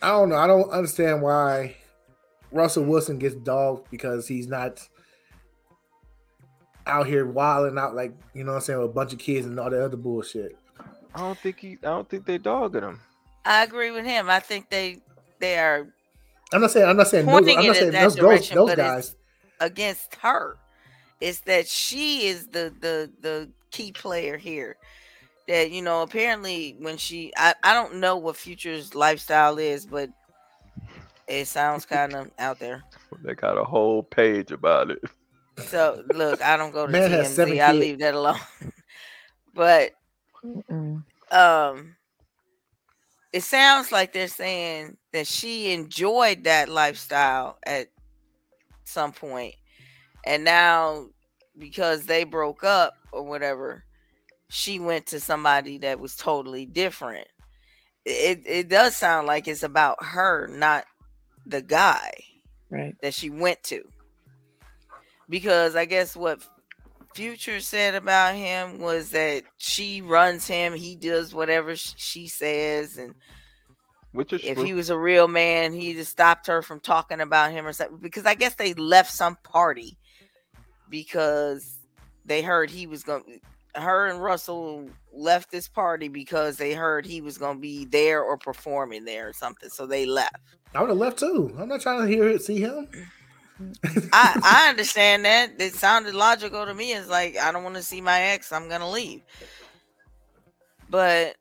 I 0.02 0.09
don't 0.09 0.28
know. 0.28 0.36
I 0.36 0.46
don't 0.46 0.70
understand 0.70 1.22
why 1.22 1.76
Russell 2.52 2.84
Wilson 2.84 3.18
gets 3.18 3.34
dogged 3.36 3.90
because 3.90 4.28
he's 4.28 4.46
not 4.46 4.86
out 6.86 7.06
here 7.06 7.26
wilding 7.26 7.78
out 7.78 7.94
like 7.94 8.14
you 8.34 8.44
know 8.44 8.52
what 8.52 8.59
I'm 8.59 8.62
saying 8.62 8.80
with 8.80 8.90
a 8.90 8.94
bunch 8.94 9.12
of 9.12 9.18
kids 9.18 9.46
and 9.46 9.59
all 9.59 9.70
that 9.70 9.82
other 9.82 9.96
bullshit. 9.96 10.56
I 11.14 11.20
don't 11.20 11.38
think 11.38 11.59
he. 11.61 11.72
I 11.82 11.86
don't 11.88 12.09
think 12.09 12.26
they 12.26 12.38
dogging 12.38 12.82
him. 12.82 13.00
I 13.44 13.64
agree 13.64 13.90
with 13.90 14.04
him. 14.04 14.28
I 14.28 14.40
think 14.40 14.68
they 14.68 14.98
they 15.40 15.59
are 15.59 15.88
I'm 16.53 16.61
not 16.61 16.70
saying 16.70 16.86
I'm 16.88 16.96
not 16.96 17.09
saying 17.09 17.26
those, 17.26 17.34
pointing 17.34 17.59
I'm 17.59 17.66
not 17.66 17.76
it 17.76 17.78
saying 17.78 17.86
in 17.88 17.92
that 17.94 18.03
those, 18.05 18.14
those, 18.16 18.24
direction, 18.24 18.57
those 18.57 18.68
but 18.70 18.76
guys. 18.78 18.99
it's 19.09 19.16
against 19.61 20.14
her. 20.16 20.57
It's 21.20 21.40
that 21.40 21.66
she 21.68 22.26
is 22.26 22.46
the 22.49 22.72
the 22.80 23.11
the 23.20 23.51
key 23.70 23.92
player 23.92 24.36
here. 24.36 24.76
That 25.46 25.70
you 25.70 25.82
know, 25.82 26.03
apparently 26.03 26.76
when 26.78 26.96
she 26.96 27.32
I, 27.36 27.55
I 27.62 27.74
don't 27.74 27.96
know 27.96 28.16
what 28.16 28.36
Future's 28.36 28.94
lifestyle 28.94 29.59
is, 29.59 29.86
but 29.86 30.11
it 31.26 31.46
sounds 31.46 31.84
kind 31.84 32.14
of 32.14 32.30
out 32.38 32.59
there. 32.59 32.82
They 33.24 33.34
got 33.34 33.57
a 33.59 33.64
whole 33.64 34.03
page 34.03 34.53
about 34.53 34.90
it. 34.90 35.03
So 35.57 36.05
look, 36.14 36.40
I 36.42 36.57
don't 36.57 36.72
go 36.72 36.86
to 36.86 36.92
Man 36.92 37.11
has 37.11 37.34
seven 37.34 37.55
TMZ. 37.55 37.62
I 37.62 37.72
leave 37.72 37.99
that 38.01 38.14
alone. 38.14 38.38
but 39.55 39.92
Mm-mm. 40.44 41.03
um 41.32 41.96
it 43.33 43.43
sounds 43.43 43.93
like 43.93 44.12
they're 44.12 44.29
saying 44.29 44.97
that 45.12 45.26
she 45.26 45.72
enjoyed 45.72 46.45
that 46.45 46.68
lifestyle 46.68 47.59
at 47.64 47.89
some 48.85 49.12
point 49.12 49.55
and 50.24 50.45
now 50.45 51.07
because 51.59 52.07
they 52.07 52.24
broke 52.24 52.64
up 52.64 52.95
or 53.12 53.22
whatever 53.22 53.85
she 54.49 54.79
went 54.79 55.07
to 55.07 55.20
somebody 55.20 55.79
that 55.79 56.01
was 56.01 56.16
totally 56.16 56.64
different 56.64 57.26
it 58.07 58.43
it 58.47 58.68
does 58.68 58.97
sound 58.97 59.26
like 59.26 59.47
it's 59.47 59.62
about 59.62 60.03
her 60.03 60.47
not 60.49 60.85
the 61.47 61.62
guy 61.62 62.12
Right. 62.70 62.95
that 63.03 63.14
she 63.14 63.31
went 63.31 63.62
to 63.64 63.83
because 65.29 65.74
i 65.76 65.85
guess 65.87 66.14
what 66.16 66.43
future 67.14 67.61
said 67.61 67.94
about 67.94 68.34
him 68.34 68.78
was 68.78 69.11
that 69.11 69.42
she 69.56 70.00
runs 70.02 70.46
him 70.46 70.74
he 70.74 70.94
does 70.96 71.34
whatever 71.34 71.74
she 71.74 72.28
says 72.28 72.96
and 72.96 73.14
Which 74.12 74.32
is 74.32 74.44
if 74.44 74.54
true. 74.56 74.64
he 74.64 74.72
was 74.74 74.90
a 74.90 74.98
real 74.98 75.28
man, 75.28 75.72
he 75.72 75.94
just 75.94 76.12
stopped 76.12 76.46
her 76.46 76.62
from 76.62 76.80
talking 76.80 77.20
about 77.20 77.50
him 77.52 77.66
or 77.66 77.72
something. 77.72 77.98
Because 77.98 78.24
I 78.26 78.34
guess 78.34 78.54
they 78.54 78.74
left 78.74 79.12
some 79.12 79.36
party 79.42 79.96
because 80.88 81.78
they 82.24 82.42
heard 82.42 82.70
he 82.70 82.86
was 82.86 83.02
going. 83.02 83.40
to 83.74 83.80
Her 83.80 84.06
and 84.06 84.22
Russell 84.22 84.88
left 85.12 85.50
this 85.50 85.68
party 85.68 86.09
because 86.09 86.56
they 86.56 86.72
heard 86.74 87.04
he 87.06 87.20
was 87.20 87.38
going 87.38 87.56
to 87.56 87.61
be 87.61 87.84
there 87.84 88.22
or 88.22 88.36
performing 88.38 89.04
there 89.04 89.28
or 89.28 89.32
something. 89.32 89.68
So 89.68 89.86
they 89.86 90.06
left. 90.06 90.36
I 90.74 90.80
would 90.80 90.90
have 90.90 90.98
left 90.98 91.18
too. 91.18 91.54
I'm 91.59 91.68
not 91.68 91.80
trying 91.80 92.06
to 92.06 92.12
hear 92.14 92.28
it, 92.28 92.42
see 92.42 92.61
him. 92.61 92.88
I 94.12 94.40
I 94.42 94.68
understand 94.70 95.24
that. 95.24 95.61
It 95.61 95.74
sounded 95.74 96.14
logical 96.14 96.64
to 96.64 96.74
me. 96.74 96.92
It's 96.92 97.09
like 97.09 97.36
I 97.36 97.52
don't 97.52 97.64
want 97.64 97.76
to 97.76 97.82
see 97.82 98.00
my 98.00 98.20
ex. 98.20 98.52
I'm 98.52 98.68
gonna 98.68 98.90
leave. 98.90 99.22
But 100.90 101.36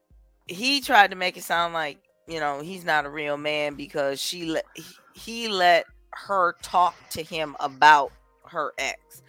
he 0.47 0.82
tried 0.82 1.11
to 1.11 1.18
make 1.18 1.38
it 1.38 1.43
sound 1.43 1.74
like 1.74 1.99
you 2.28 2.39
know 2.39 2.61
he's 2.61 2.86
not 2.86 3.05
a 3.05 3.09
real 3.09 3.38
man 3.38 3.76
because 3.76 4.22
she 4.22 4.45
let 4.45 4.65
he, 4.76 4.84
he 5.13 5.47
let 5.47 5.86
her 6.11 6.55
talk 6.61 6.95
to 7.11 7.22
him 7.22 7.55
about 7.59 8.11
her 8.45 8.74
ex, 8.78 9.22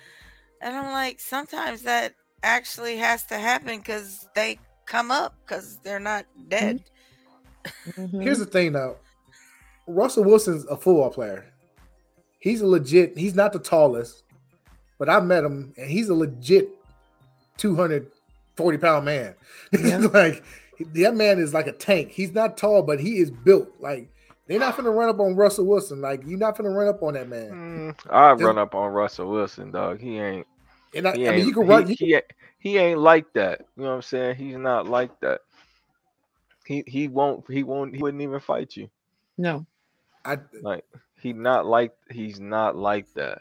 and 0.61 0.77
I'm 0.77 0.93
like 0.93 1.21
sometimes 1.21 1.83
that 1.83 2.15
actually 2.43 2.97
has 2.97 3.25
to 3.25 3.39
happen 3.39 3.79
because 3.79 4.29
they 4.35 4.59
come 4.87 5.11
up 5.11 5.35
because 5.45 5.79
they're 5.83 6.01
not 6.01 6.25
dead. 6.49 6.83
Mhm. 7.89 8.23
Here's 8.23 8.39
the 8.39 8.47
thing 8.47 8.73
though. 8.73 8.97
Russell 9.87 10.25
Wilson's 10.25 10.65
a 10.67 10.77
football 10.77 11.11
player. 11.11 11.53
He's 12.39 12.61
a 12.61 12.67
legit, 12.67 13.17
he's 13.19 13.35
not 13.35 13.53
the 13.53 13.59
tallest, 13.59 14.23
but 14.99 15.09
I 15.09 15.21
met 15.21 15.45
him 15.45 15.73
and 15.77 15.91
he's 15.91 16.09
a 16.09 16.15
legit 16.15 16.71
240 17.57 18.79
pound 18.79 19.05
man. 19.05 19.35
Yeah. 19.79 19.99
like 19.99 20.45
that 20.95 21.15
man 21.17 21.39
is 21.41 21.53
like 21.53 21.67
a 21.67 21.73
tank. 21.73 22.11
He's 22.11 22.33
not 22.33 22.57
tall, 22.57 22.83
but 22.83 23.01
he 23.01 23.19
is 23.19 23.31
built. 23.31 23.69
Like 23.81 24.09
they're 24.47 24.61
not 24.61 24.77
gonna 24.77 24.91
run 24.93 25.09
up 25.09 25.19
on 25.21 25.35
Russell 25.35 25.67
Wilson. 25.67 26.01
Like 26.01 26.23
you're 26.25 26.39
not 26.39 26.57
gonna 26.57 26.71
run 26.71 26.89
up 26.89 27.03
on 27.03 27.15
that 27.15 27.29
man. 27.29 27.95
Mm, 27.99 28.11
I'd 28.11 28.41
run 28.41 28.59
up 28.59 28.75
on 28.75 28.93
Russell 28.93 29.31
Wilson, 29.31 29.71
dog. 29.73 30.01
He 30.01 30.19
ain't. 30.19 30.47
And 30.95 31.07
I, 31.09 31.17
He 31.17 31.27
I 31.27 31.31
ain't. 31.33 31.39
mean, 31.39 31.47
you 31.49 31.53
can 31.53 31.65
he, 31.65 31.69
run. 31.69 31.89
You, 31.89 31.97
he, 31.99 32.15
ain't- 32.15 32.25
he 32.61 32.79
ain't 32.79 33.01
like 33.01 33.31
that. 33.35 33.63
You 33.77 33.83
know 33.83 33.91
what 33.91 33.97
I'm 33.97 34.03
saying? 34.03 34.37
He's 34.37 34.57
not 34.57 34.87
like 34.87 35.19
that. 35.21 35.41
He 36.65 36.85
he 36.87 37.09
won't. 37.09 37.45
He 37.51 37.63
won't. 37.63 37.95
He 37.95 38.01
wouldn't 38.03 38.23
even 38.23 38.41
fight 38.41 38.77
you. 38.77 38.89
No. 39.37 39.67
I, 40.25 40.39
Like 40.63 40.85
he 41.21 41.33
not 41.33 41.67
like. 41.67 41.93
He's 42.11 42.41
not 42.41 42.77
like 42.77 43.13
that. 43.15 43.41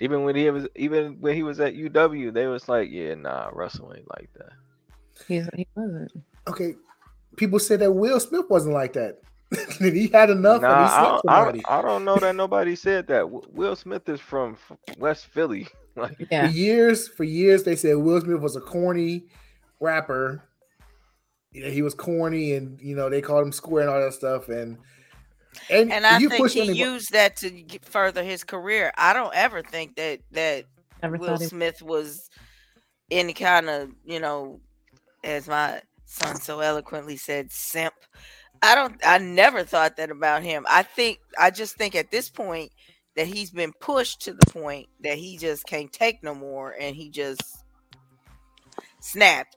Even 0.00 0.22
when 0.24 0.36
he 0.36 0.48
was, 0.50 0.66
even 0.76 1.16
when 1.20 1.34
he 1.34 1.42
was 1.42 1.58
at 1.60 1.74
UW, 1.74 2.32
they 2.32 2.46
was 2.46 2.68
like, 2.68 2.88
yeah, 2.90 3.14
nah, 3.14 3.48
Russell 3.52 3.92
ain't 3.96 4.08
like 4.16 4.30
that. 4.34 4.52
He's, 5.26 5.48
he 5.56 5.66
wasn't. 5.74 6.12
okay, 6.46 6.74
people 7.36 7.58
said 7.58 7.80
that 7.80 7.92
Will 7.92 8.20
Smith 8.20 8.46
wasn't 8.48 8.74
like 8.74 8.92
that. 8.92 9.18
That 9.80 9.92
he 9.94 10.08
had 10.08 10.30
enough 10.30 10.60
Nah, 10.62 10.68
and 10.68 10.88
he 10.88 10.94
I, 10.94 11.02
don't, 11.02 11.22
somebody. 11.22 11.60
don't, 11.60 11.72
I 11.72 11.82
don't 11.82 12.04
know 12.04 12.16
that 12.18 12.36
nobody 12.36 12.76
said 12.76 13.06
that. 13.08 13.28
Will 13.28 13.74
Smith 13.74 14.08
is 14.08 14.20
from 14.20 14.56
West 14.98 15.26
Philly. 15.26 15.66
Like, 15.96 16.28
Yeah. 16.30 16.46
For 16.46 16.52
years, 16.54 17.08
for 17.08 17.24
years, 17.24 17.64
they 17.64 17.74
said 17.74 17.96
Will 17.96 18.20
Smith 18.20 18.40
was 18.40 18.54
a 18.54 18.60
corny 18.60 19.24
rapper. 19.80 20.44
Yeah, 21.50 21.70
he 21.70 21.82
was 21.82 21.94
corny, 21.94 22.52
and 22.52 22.80
you 22.80 22.94
know 22.94 23.10
they 23.10 23.20
called 23.20 23.44
him 23.44 23.50
square 23.50 23.80
and 23.82 23.90
all 23.90 24.00
that 24.00 24.12
stuff. 24.14 24.48
And 24.48 24.78
and, 25.70 25.92
And 25.92 26.06
I 26.06 26.18
you 26.18 26.28
think 26.28 26.50
he 26.50 26.60
anybody- 26.60 26.78
used 26.80 27.12
that 27.12 27.36
to 27.38 27.50
get 27.50 27.84
further 27.84 28.22
his 28.22 28.44
career. 28.44 28.92
I 28.96 29.12
don't 29.12 29.34
ever 29.34 29.62
think 29.62 29.96
that 29.96 30.20
that 30.32 30.64
Never 31.02 31.16
Will 31.18 31.28
thought 31.28 31.40
he 31.42 31.46
Smith 31.48 31.82
was 31.82 32.28
any 33.10 33.32
kind 33.32 33.68
of, 33.70 33.90
you 34.04 34.20
know, 34.20 34.60
as 35.24 35.46
my 35.48 35.80
son 36.04 36.36
so 36.36 36.60
eloquently 36.60 37.16
said, 37.16 37.50
simp. 37.52 37.94
I 38.62 38.74
don't 38.74 38.96
I 39.06 39.18
never 39.18 39.62
thought 39.64 39.96
that 39.96 40.10
about 40.10 40.42
him. 40.42 40.66
I 40.68 40.82
think 40.82 41.18
I 41.38 41.50
just 41.50 41.76
think 41.76 41.94
at 41.94 42.10
this 42.10 42.28
point 42.28 42.72
that 43.16 43.26
he's 43.26 43.50
been 43.50 43.72
pushed 43.80 44.22
to 44.22 44.32
the 44.32 44.46
point 44.46 44.88
that 45.00 45.18
he 45.18 45.38
just 45.38 45.66
can't 45.66 45.92
take 45.92 46.22
no 46.22 46.34
more 46.34 46.74
and 46.78 46.94
he 46.96 47.10
just 47.10 47.42
snapped. 49.00 49.56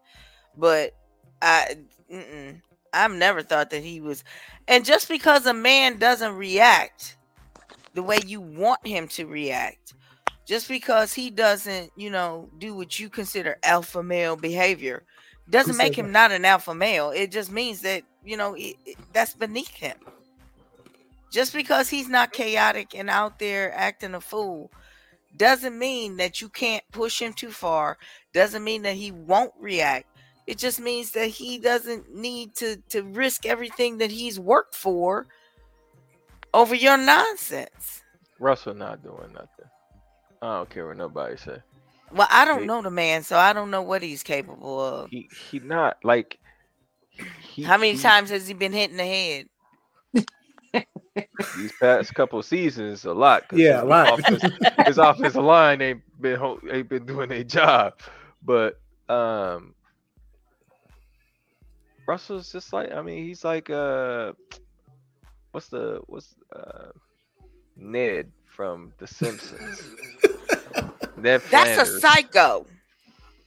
But 0.57 0.91
I 1.41 1.77
mm-mm, 2.11 2.61
I've 2.93 3.11
never 3.13 3.41
thought 3.41 3.71
that 3.71 3.83
he 3.83 4.01
was 4.01 4.23
and 4.67 4.85
just 4.85 5.07
because 5.09 5.45
a 5.45 5.53
man 5.53 5.97
doesn't 5.97 6.35
react 6.35 7.17
the 7.93 8.03
way 8.03 8.21
you 8.25 8.41
want 8.41 8.85
him 8.85 9.07
to 9.09 9.25
react 9.25 9.93
just 10.47 10.67
because 10.67 11.13
he 11.13 11.29
doesn't, 11.29 11.91
you 11.95 12.09
know, 12.09 12.49
do 12.57 12.75
what 12.75 12.99
you 12.99 13.09
consider 13.09 13.57
alpha 13.63 14.03
male 14.03 14.35
behavior 14.35 15.03
doesn't 15.49 15.77
make 15.77 15.97
him 15.97 16.07
that? 16.07 16.11
not 16.11 16.31
an 16.31 16.45
alpha 16.45 16.73
male. 16.73 17.11
It 17.11 17.31
just 17.31 17.51
means 17.51 17.81
that, 17.81 18.03
you 18.23 18.37
know, 18.37 18.53
it, 18.55 18.75
it- 18.85 18.97
that's 19.13 19.33
beneath 19.35 19.71
him. 19.75 19.97
Just 21.31 21.53
because 21.53 21.89
he's 21.89 22.09
not 22.09 22.33
chaotic 22.33 22.93
and 22.95 23.09
out 23.09 23.39
there 23.39 23.73
acting 23.73 24.13
a 24.15 24.21
fool 24.21 24.71
doesn't 25.35 25.77
mean 25.77 26.17
that 26.17 26.41
you 26.41 26.49
can't 26.49 26.83
push 26.91 27.21
him 27.21 27.33
too 27.33 27.51
far, 27.51 27.97
doesn't 28.33 28.63
mean 28.63 28.83
that 28.83 28.95
he 28.95 29.11
won't 29.11 29.53
react. 29.59 30.10
It 30.47 30.57
just 30.57 30.79
means 30.79 31.11
that 31.11 31.27
he 31.27 31.57
doesn't 31.59 32.13
need 32.13 32.55
to 32.55 32.77
to 32.89 33.03
risk 33.03 33.45
everything 33.45 33.97
that 33.99 34.11
he's 34.11 34.39
worked 34.39 34.75
for 34.75 35.27
over 36.53 36.75
your 36.75 36.97
nonsense. 36.97 38.01
Russell 38.39 38.73
not 38.73 39.03
doing 39.03 39.31
nothing. 39.33 39.65
I 40.41 40.57
don't 40.57 40.69
care 40.69 40.87
what 40.87 40.97
nobody 40.97 41.37
say. 41.37 41.57
Well, 42.11 42.27
I 42.31 42.43
don't 42.45 42.61
He- 42.61 42.65
know 42.65 42.81
the 42.81 42.89
man, 42.91 43.23
so 43.23 43.37
I 43.37 43.53
don't 43.53 43.71
know 43.71 43.83
what 43.83 44.01
he's 44.01 44.23
capable 44.23 44.83
of. 44.83 45.09
He 45.09 45.29
he 45.51 45.59
not 45.59 45.97
like. 46.03 46.39
He, 47.41 47.61
How 47.63 47.77
many 47.77 47.93
he- 47.93 47.99
times 48.01 48.29
has 48.31 48.47
he 48.47 48.53
been 48.53 48.73
hitting 48.73 48.97
the 48.97 49.03
head? 49.05 49.47
these 51.57 51.71
past 51.79 52.13
couple 52.15 52.41
seasons 52.41 53.05
a 53.05 53.13
lot. 53.13 53.43
Yeah, 53.53 53.83
a 53.83 53.85
lot. 53.85 54.19
offense- 54.19 54.43
his 54.87 54.97
offensive 54.97 55.43
line 55.43 55.81
ain't 55.81 56.01
been 56.19 56.39
ain't 56.71 56.89
been 56.89 57.05
doing 57.05 57.29
their 57.29 57.43
job, 57.43 57.99
but 58.43 58.79
um, 59.09 59.75
Russell's 62.11 62.51
just 62.51 62.73
like 62.73 62.91
I 62.91 63.01
mean 63.01 63.23
he's 63.23 63.45
like 63.45 63.69
uh, 63.69 64.33
what's 65.51 65.69
the 65.69 66.01
what's 66.07 66.35
uh 66.53 66.89
Ned 67.77 68.29
from 68.45 68.91
The 68.97 69.07
Simpsons. 69.07 69.81
Ned 71.17 71.41
That's 71.49 71.89
a 71.89 71.99
psycho. 72.01 72.65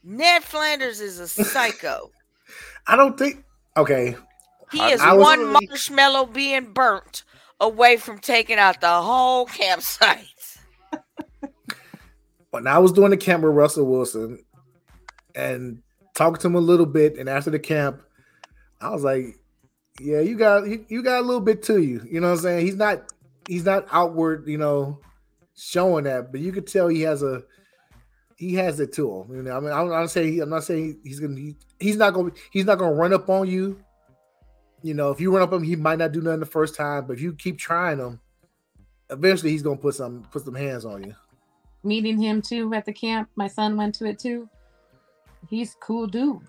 Ned 0.02 0.42
Flanders 0.42 1.00
is 1.02 1.20
a 1.20 1.28
psycho. 1.28 2.10
I 2.86 2.96
don't 2.96 3.18
think. 3.18 3.44
Okay, 3.76 4.16
He 4.72 4.80
I- 4.80 4.92
is 4.92 5.00
I 5.02 5.12
one 5.12 5.40
really- 5.40 5.66
marshmallow 5.68 6.24
being 6.26 6.72
burnt 6.72 7.24
away 7.60 7.98
from 7.98 8.18
taking 8.18 8.56
out 8.58 8.80
the 8.80 8.88
whole 9.02 9.44
campsite. 9.44 10.24
when 12.50 12.66
I 12.66 12.78
was 12.78 12.92
doing 12.92 13.10
the 13.10 13.16
camp 13.18 13.42
with 13.44 13.52
Russell 13.54 13.84
Wilson 13.86 14.42
and 15.34 15.82
talked 16.14 16.40
to 16.42 16.46
him 16.46 16.54
a 16.54 16.60
little 16.60 16.86
bit, 16.86 17.18
and 17.18 17.28
after 17.28 17.50
the 17.50 17.58
camp, 17.58 18.00
I 18.84 18.90
was 18.90 19.02
like, 19.02 19.38
"Yeah, 20.00 20.20
you 20.20 20.36
got 20.36 20.68
you, 20.68 21.02
got 21.02 21.20
a 21.20 21.26
little 21.26 21.40
bit 21.40 21.62
to 21.64 21.80
you." 21.80 22.02
You 22.10 22.20
know 22.20 22.28
what 22.28 22.38
I'm 22.38 22.42
saying? 22.42 22.66
He's 22.66 22.76
not 22.76 23.12
he's 23.48 23.64
not 23.64 23.86
outward, 23.90 24.46
you 24.46 24.58
know, 24.58 25.00
showing 25.56 26.04
that, 26.04 26.30
but 26.30 26.40
you 26.40 26.52
could 26.52 26.66
tell 26.66 26.88
he 26.88 27.02
has 27.02 27.22
a 27.22 27.42
he 28.36 28.54
has 28.54 28.80
it 28.80 28.92
to 28.94 29.10
him. 29.10 29.36
You 29.36 29.42
know, 29.42 29.56
I 29.56 29.60
mean, 29.60 29.72
I'm 29.72 29.88
not 29.88 30.10
saying 30.10 30.40
I'm 30.40 30.50
not 30.50 30.64
saying 30.64 31.00
he's 31.04 31.20
gonna 31.20 31.38
he, 31.40 31.56
he's 31.80 31.96
not 31.96 32.12
gonna 32.14 32.32
he's 32.50 32.66
not 32.66 32.78
gonna 32.78 32.94
run 32.94 33.12
up 33.12 33.28
on 33.28 33.48
you. 33.48 33.80
You 34.82 34.92
know, 34.94 35.10
if 35.10 35.20
you 35.20 35.32
run 35.32 35.42
up 35.42 35.52
on 35.52 35.60
him, 35.60 35.64
he 35.64 35.76
might 35.76 35.98
not 35.98 36.12
do 36.12 36.20
nothing 36.20 36.40
the 36.40 36.46
first 36.46 36.74
time, 36.74 37.06
but 37.06 37.14
if 37.14 37.22
you 37.22 37.32
keep 37.32 37.58
trying 37.58 37.98
him, 37.98 38.20
eventually 39.08 39.50
he's 39.50 39.62
gonna 39.62 39.76
put 39.78 39.94
some 39.94 40.26
put 40.30 40.44
some 40.44 40.54
hands 40.54 40.84
on 40.84 41.04
you. 41.04 41.14
meeting 41.82 42.20
him 42.20 42.42
too 42.42 42.72
at 42.74 42.84
the 42.84 42.92
camp. 42.92 43.28
My 43.36 43.46
son 43.48 43.76
went 43.76 43.94
to 43.96 44.04
it 44.06 44.18
too. 44.18 44.48
He's 45.48 45.76
cool 45.80 46.06
dude, 46.06 46.40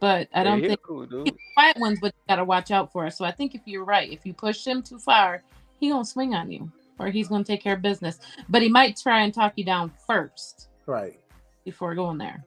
but 0.00 0.28
I 0.34 0.44
don't 0.44 0.58
he 0.60 0.66
a 0.66 0.68
think 0.70 0.82
cool 0.82 1.06
the 1.06 1.32
quiet 1.54 1.78
ones. 1.78 1.98
But 2.00 2.08
you 2.14 2.22
gotta 2.34 2.44
watch 2.44 2.70
out 2.70 2.92
for. 2.92 3.06
Us. 3.06 3.16
So 3.18 3.24
I 3.24 3.30
think 3.32 3.54
if 3.54 3.62
you're 3.64 3.84
right, 3.84 4.10
if 4.10 4.24
you 4.26 4.34
push 4.34 4.66
him 4.66 4.82
too 4.82 4.98
far, 4.98 5.42
he 5.80 5.88
gonna 5.90 6.04
swing 6.04 6.34
on 6.34 6.50
you, 6.50 6.70
or 6.98 7.08
he's 7.08 7.28
gonna 7.28 7.44
take 7.44 7.62
care 7.62 7.74
of 7.74 7.82
business. 7.82 8.18
But 8.48 8.62
he 8.62 8.68
might 8.68 8.96
try 8.96 9.20
and 9.22 9.32
talk 9.32 9.54
you 9.56 9.64
down 9.64 9.92
first 10.06 10.68
Right. 10.86 11.18
before 11.64 11.94
going 11.94 12.18
there. 12.18 12.44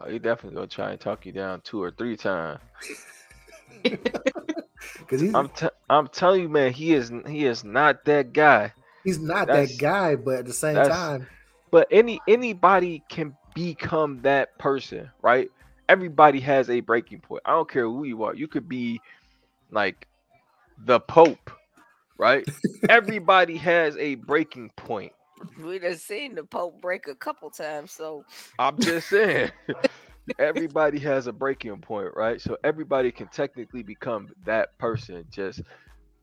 Oh, 0.00 0.08
he 0.08 0.18
definitely 0.18 0.56
gonna 0.56 0.66
try 0.66 0.90
and 0.92 1.00
talk 1.00 1.26
you 1.26 1.32
down 1.32 1.60
two 1.62 1.82
or 1.82 1.90
three 1.90 2.16
times. 2.16 2.60
Because 4.98 5.20
he's 5.20 5.34
I'm 5.34 5.48
t- 5.50 5.68
I'm 5.90 6.08
telling 6.08 6.42
you, 6.42 6.48
man, 6.48 6.72
he 6.72 6.94
is 6.94 7.12
he 7.26 7.44
is 7.44 7.64
not 7.64 8.04
that 8.06 8.32
guy. 8.32 8.72
he's 9.04 9.18
not 9.18 9.46
that's- 9.48 9.72
that 9.72 9.78
guy, 9.78 10.14
but 10.16 10.36
at 10.40 10.46
the 10.46 10.52
same 10.52 10.76
time, 10.76 11.26
But 11.70 11.86
any 11.90 12.20
anybody 12.28 13.02
can 13.08 13.36
become 13.54 14.20
that 14.22 14.56
person, 14.58 15.10
right? 15.22 15.50
Everybody 15.90 16.38
has 16.40 16.70
a 16.70 16.80
breaking 16.80 17.20
point. 17.20 17.42
I 17.44 17.50
don't 17.50 17.68
care 17.68 17.84
who 17.84 18.04
you 18.04 18.22
are. 18.22 18.34
You 18.34 18.46
could 18.46 18.68
be 18.68 19.00
like 19.72 20.06
the 20.86 21.00
Pope, 21.00 21.50
right? 22.16 22.48
Everybody 22.88 23.56
has 23.56 23.96
a 23.96 24.14
breaking 24.14 24.70
point. 24.76 25.12
We 25.60 25.80
done 25.80 25.96
seen 25.96 26.36
the 26.36 26.44
Pope 26.44 26.80
break 26.80 27.08
a 27.08 27.14
couple 27.16 27.50
times, 27.50 27.90
so 27.90 28.24
I'm 28.58 28.78
just 28.78 29.08
saying. 29.08 29.50
everybody 30.38 30.98
has 31.00 31.26
a 31.26 31.32
breaking 31.32 31.80
point, 31.80 32.10
right? 32.14 32.40
So 32.40 32.56
everybody 32.62 33.10
can 33.10 33.28
technically 33.28 33.82
become 33.82 34.28
that 34.46 34.78
person. 34.78 35.24
Just 35.30 35.62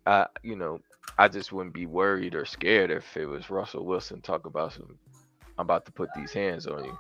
I 0.06 0.28
you 0.44 0.56
know 0.56 0.80
I 1.18 1.28
just 1.28 1.52
wouldn't 1.52 1.74
be 1.74 1.86
worried 1.86 2.36
or 2.36 2.46
scared 2.46 2.92
if 2.92 3.18
it 3.18 3.26
was 3.26 3.50
Russell 3.50 3.86
Wilson 3.86 4.22
talk 4.22 4.46
about 4.46 4.74
some. 4.74 4.98
I'm 5.58 5.66
about 5.66 5.86
to 5.88 5.92
put 5.92 6.10
these 6.16 6.32
hands 6.32 6.68
on 6.68 6.86
you. 6.86 6.98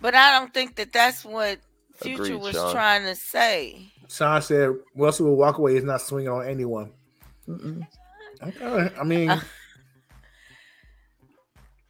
But 0.00 0.14
I 0.14 0.38
don't 0.38 0.52
think 0.52 0.76
that 0.76 0.92
that's 0.92 1.24
what 1.24 1.58
Future 1.96 2.22
Agreed, 2.22 2.40
was 2.40 2.54
Sean. 2.54 2.72
trying 2.72 3.02
to 3.04 3.14
say. 3.14 3.92
Sean 4.08 4.40
said 4.42 4.70
Russell 4.94 5.26
will 5.26 5.36
walk 5.36 5.58
away. 5.58 5.74
He's 5.74 5.84
not 5.84 6.00
swinging 6.00 6.30
on 6.30 6.46
anyone. 6.46 6.90
Mm-mm. 7.48 7.86
Okay, 8.42 8.90
I 8.98 9.04
mean, 9.04 9.30
Uh. 9.30 9.40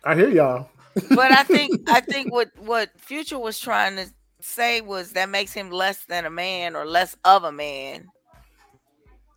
I 0.05 0.15
hear 0.15 0.29
y'all. 0.29 0.69
But 1.11 1.31
I 1.33 1.45
think 1.45 1.81
I 1.89 2.01
think 2.01 2.33
what 2.33 2.51
what 2.59 2.91
Future 2.99 3.39
was 3.39 3.59
trying 3.61 3.97
to 3.97 4.07
say 4.41 4.81
was 4.81 5.13
that 5.13 5.29
makes 5.29 5.53
him 5.53 5.71
less 5.71 6.05
than 6.07 6.25
a 6.25 6.31
man 6.31 6.75
or 6.75 6.87
less 6.87 7.17
of 7.25 7.45
a 7.45 7.53
man 7.53 8.09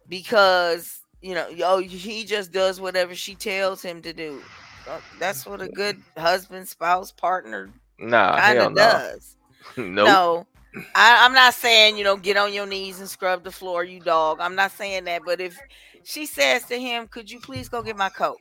because 0.07 1.01
you 1.21 1.35
know 1.35 1.47
yo 1.49 1.77
he 1.79 2.23
just 2.25 2.51
does 2.51 2.79
whatever 2.81 3.13
she 3.13 3.35
tells 3.35 3.81
him 3.81 4.01
to 4.01 4.13
do. 4.13 4.41
Uh, 4.89 4.99
That's 5.19 5.45
what 5.45 5.61
a 5.61 5.67
good 5.69 6.01
husband, 6.17 6.67
spouse, 6.67 7.11
partner 7.11 7.69
Nah, 7.99 8.41
kind 8.41 8.41
hell 8.41 8.69
of 8.69 8.71
no. 8.71 8.75
does. 8.75 9.35
nope. 9.77 10.07
No, 10.07 10.47
I, 10.95 11.25
I'm 11.25 11.33
not 11.33 11.53
saying 11.53 11.97
you 11.97 12.03
know 12.03 12.17
get 12.17 12.37
on 12.37 12.53
your 12.53 12.65
knees 12.65 12.99
and 12.99 13.09
scrub 13.09 13.43
the 13.43 13.51
floor, 13.51 13.83
you 13.83 13.99
dog. 13.99 14.39
I'm 14.39 14.55
not 14.55 14.71
saying 14.71 15.05
that. 15.05 15.23
But 15.25 15.41
if 15.41 15.57
she 16.03 16.25
says 16.25 16.65
to 16.65 16.79
him, 16.79 17.07
"Could 17.07 17.31
you 17.31 17.39
please 17.39 17.69
go 17.69 17.81
get 17.83 17.97
my 17.97 18.09
coat?" 18.09 18.39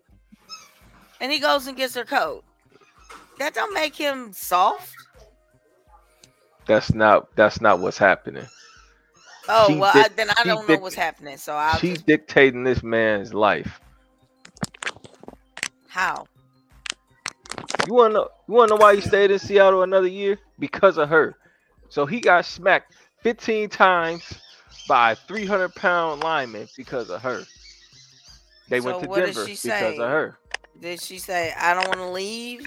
and 1.20 1.30
he 1.32 1.38
goes 1.38 1.66
and 1.66 1.76
gets 1.76 1.94
her 1.94 2.04
coat, 2.04 2.44
that 3.38 3.54
don't 3.54 3.74
make 3.74 3.96
him 3.96 4.32
soft. 4.32 4.96
That's 6.66 6.92
not 6.92 7.34
that's 7.36 7.60
not 7.60 7.80
what's 7.80 7.98
happening. 7.98 8.46
Oh 9.48 9.68
She 9.68 9.76
well, 9.78 9.92
I, 9.94 10.08
then 10.08 10.30
I 10.30 10.44
don't 10.44 10.66
know 10.66 10.78
what's 10.78 10.96
happening. 10.96 11.36
So 11.36 11.54
I'll 11.54 11.78
She's 11.80 11.94
just 11.94 12.06
dictating 12.06 12.64
this 12.64 12.82
man's 12.82 13.34
life. 13.34 13.80
how 15.88 16.26
You 17.86 17.94
wanna 17.94 18.14
know? 18.14 18.28
You 18.48 18.54
wanna 18.54 18.70
know 18.70 18.76
why 18.76 18.94
he 18.94 19.00
stayed 19.00 19.30
in 19.30 19.38
Seattle 19.38 19.82
another 19.82 20.06
year? 20.08 20.38
Because 20.58 20.98
of 20.98 21.08
her. 21.08 21.36
So 21.88 22.06
he 22.06 22.20
got 22.20 22.44
smacked 22.44 22.94
15 23.22 23.68
times 23.68 24.22
by 24.88 25.12
a 25.12 25.16
300 25.16 25.74
pound 25.74 26.22
lineman 26.22 26.68
because 26.76 27.10
of 27.10 27.22
her. 27.22 27.46
They 28.68 28.80
So 28.80 28.86
went 28.86 29.00
to 29.00 29.06
Denver 29.06 29.44
because 29.62 29.98
say? 29.98 29.98
of 29.98 30.08
her. 30.08 30.38
did 30.80 31.00
she 31.00 31.18
say? 31.18 31.52
I 31.58 31.74
don't 31.74 31.86
want 31.88 32.00
to 32.00 32.08
leave, 32.10 32.66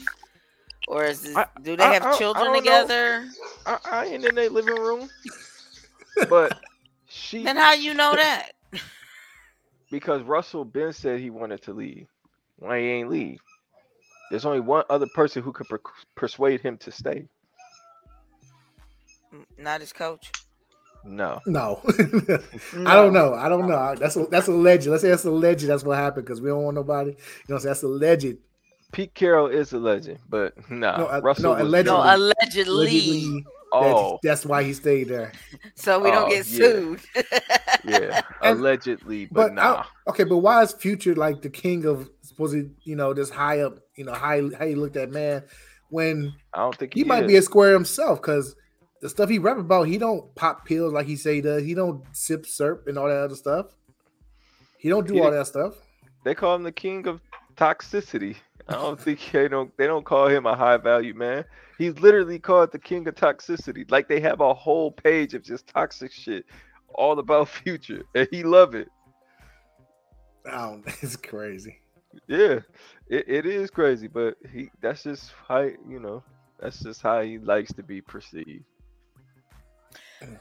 or 0.88 1.06
is 1.06 1.22
this, 1.22 1.36
I- 1.36 1.48
do 1.62 1.76
they 1.76 1.84
I- 1.84 1.90
have 1.90 2.04
I- 2.04 2.16
I 2.16 2.18
children 2.18 2.46
don't 2.46 2.66
know. 2.66 2.88
together? 2.88 3.28
I, 3.66 3.78
I 3.92 4.06
ain't 4.06 4.26
in 4.26 4.36
their 4.36 4.50
living 4.50 4.76
room, 4.76 5.10
but 6.30 6.54
she 7.08 7.44
Then 7.44 7.58
how 7.58 7.74
you 7.74 7.94
know 7.94 8.16
that? 8.16 8.52
because 9.92 10.22
Russell 10.24 10.66
Ben 10.66 10.94
said 10.94 11.20
he 11.20 11.30
wanted 11.30 11.62
to 11.64 11.74
leave. 11.74 12.08
Why 12.58 12.80
he 12.80 12.86
ain't 12.88 13.10
leave? 13.10 13.40
There's 14.36 14.46
only 14.46 14.60
one 14.60 14.84
other 14.90 15.08
person 15.16 15.42
who 15.42 15.54
could 15.54 15.70
per- 15.70 15.80
persuade 16.18 16.60
him 16.60 16.76
to 16.80 16.92
stay. 16.92 17.26
Not 19.58 19.80
his 19.80 19.94
coach. 19.94 20.30
No, 21.06 21.40
No, 21.46 21.80
I 21.88 22.96
don't 22.96 23.14
know. 23.14 23.34
I 23.34 23.48
don't 23.48 23.66
know. 23.66 23.96
That's 23.98 24.18
a, 24.18 24.26
that's 24.26 24.50
alleged. 24.50 24.88
Let's 24.88 25.04
say 25.04 25.10
that's 25.12 25.24
alleged. 25.24 25.66
That's 25.68 25.86
what 25.86 25.98
happened 25.98 26.26
because 26.26 26.42
we 26.42 26.50
don't 26.50 26.64
want 26.64 26.76
nobody. 26.76 27.12
You 27.12 27.16
know, 27.48 27.60
so 27.60 27.70
that's 27.70 27.84
alleged. 27.84 28.36
Pete 28.92 29.14
Carroll 29.14 29.48
is 29.48 29.72
a 29.72 29.78
legend, 29.78 30.20
but 30.28 30.54
nah, 30.70 30.98
No, 30.98 31.20
Russell 31.22 31.44
no, 31.44 31.50
was 31.52 31.62
allegedly. 31.62 31.94
No, 31.98 32.04
allegedly. 32.16 32.74
Allegedly, 32.74 33.46
Oh, 33.72 34.20
that's 34.22 34.46
why 34.46 34.64
he 34.64 34.74
stayed 34.74 35.08
there. 35.08 35.32
So 35.76 36.00
we 36.00 36.12
don't 36.12 36.26
Oh, 36.26 36.30
get 36.30 36.46
yeah. 36.48 36.68
sued. 36.68 37.00
yeah, 37.86 38.22
And- 38.42 38.60
allegedly, 38.60 39.28
But 39.28 39.34
but, 39.48 39.54
nah. 39.54 39.84
I, 40.08 40.10
okay, 40.10 40.26
but 40.26 40.38
why 40.40 40.62
is 40.64 40.74
Future 40.74 41.16
like 41.16 41.42
the 41.42 41.50
king 41.50 41.86
of 41.86 42.10
supposedly 42.22 42.72
you 42.84 42.96
know 42.98 43.14
this 43.14 43.30
high 43.30 43.62
up 43.62 43.80
you 43.96 44.06
know 44.06 44.14
high 44.14 44.41
how 44.58 44.66
he 44.66 44.76
looked 44.76 44.98
at 44.98 45.12
man 45.12 45.43
when 45.89 46.34
I 46.54 46.60
don't 46.60 46.78
think 46.78 46.93
he, 46.93 47.02
he, 47.02 47.04
might 47.04 47.24
is. 47.24 47.28
be 47.28 47.36
a 47.38 47.41
square 47.41 47.74
himself 47.74 48.22
because 48.22 48.56
the 49.02 49.10
stuff 49.10 49.30
he 49.30 49.39
rap 49.39 49.58
about 49.58 49.84
he 49.84 49.98
don't 49.98 50.34
pop 50.36 50.66
pills 50.66 50.93
like 50.93 51.06
he 51.06 51.16
say 51.16 51.36
he 51.36 51.41
does. 51.41 51.64
He 51.64 51.74
don't 51.74 52.04
sip 52.12 52.46
syrup 52.46 52.88
and 52.88 52.98
all 52.98 53.08
that 53.08 53.18
other 53.18 53.36
stuff. 53.36 53.68
He 54.78 54.89
don't 54.89 55.08
do 55.08 55.16
He 55.16 55.20
all 55.20 55.32
that 55.32 55.48
stuff. 55.48 55.76
They 56.24 56.36
call 56.36 56.56
him 56.56 56.64
the 56.64 56.72
king 56.72 57.08
of 57.08 57.22
toxicity. 57.56 58.36
I 58.68 58.74
don't 58.74 59.00
think 59.00 59.20
they 59.32 59.48
don't 59.48 59.76
they 59.78 59.88
don't 59.88 60.06
call 60.06 60.28
him 60.28 60.46
a 60.46 60.56
high 60.56 60.78
value 60.78 61.14
man. 61.14 61.46
He's 61.78 62.00
literally 62.00 62.39
called 62.39 62.72
the 62.72 62.80
king 62.80 63.08
of 63.08 63.16
toxicity. 63.16 63.89
Like 63.89 64.08
they 64.08 64.20
have 64.22 64.41
a 64.41 64.54
whole 64.54 64.91
page 64.91 65.34
of 65.34 65.43
just 65.43 65.68
toxic 65.68 66.12
shit 66.12 66.46
all 66.89 67.20
about 67.20 67.50
future. 67.64 68.04
And 68.16 68.28
he 68.32 68.43
love 68.43 68.76
it. 68.76 68.88
I 70.46 70.62
don't, 70.62 70.84
it's 71.02 71.16
crazy. 71.16 71.80
Yeah. 72.28 72.59
It, 73.07 73.26
it 73.28 73.45
is 73.45 73.70
crazy, 73.70 74.07
but 74.07 74.36
he 74.51 74.70
that's 74.82 75.03
just 75.03 75.32
how 75.47 75.61
you 75.61 75.99
know, 75.99 76.24
that's 76.59 76.80
just 76.80 77.01
how 77.01 77.22
he 77.22 77.38
likes 77.38 77.72
to 77.74 77.84
be 77.84 78.01
perceived. 78.01 78.63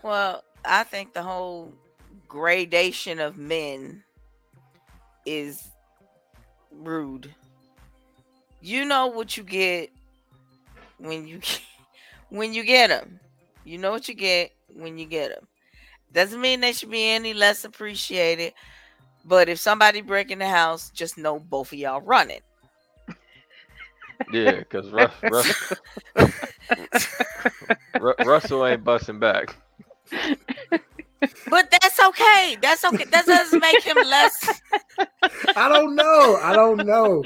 Well, 0.02 0.42
I 0.64 0.84
think 0.84 1.12
the 1.12 1.22
whole 1.22 1.72
gradation 2.28 3.20
of 3.20 3.36
men 3.36 4.02
is 5.26 5.68
rude. 6.70 7.32
You 8.60 8.84
know 8.84 9.08
what 9.08 9.36
you 9.36 9.42
get 9.42 9.90
when 10.98 11.26
you 11.26 11.40
when 12.30 12.54
you 12.54 12.64
get 12.64 12.88
them. 12.88 13.20
You 13.64 13.78
know 13.78 13.90
what 13.90 14.08
you 14.08 14.14
get 14.14 14.52
when 14.74 14.98
you 14.98 15.06
get 15.06 15.34
them. 15.34 15.46
Doesn't 16.12 16.40
mean 16.40 16.60
they 16.60 16.72
should 16.72 16.90
be 16.90 17.10
any 17.10 17.34
less 17.34 17.64
appreciated. 17.64 18.54
But 19.24 19.48
if 19.48 19.58
somebody 19.58 20.00
break 20.02 20.30
in 20.30 20.38
the 20.38 20.48
house, 20.48 20.90
just 20.90 21.16
know 21.16 21.38
both 21.38 21.72
of 21.72 21.78
y'all 21.78 22.00
running. 22.00 22.40
Yeah, 24.32 24.58
because 24.58 24.90
Russ, 24.90 25.12
Russ, 25.28 25.52
Russell 28.24 28.66
ain't 28.66 28.84
busting 28.84 29.18
back. 29.18 29.56
But 31.48 31.70
that's 31.70 32.00
okay. 32.00 32.56
That's 32.60 32.84
okay. 32.84 33.04
That 33.04 33.26
doesn't 33.26 33.60
make 33.60 33.82
him 33.82 33.96
less. 34.02 34.60
I 35.56 35.68
don't 35.68 35.94
know. 35.96 36.38
I 36.42 36.52
don't 36.54 36.84
know. 36.84 37.22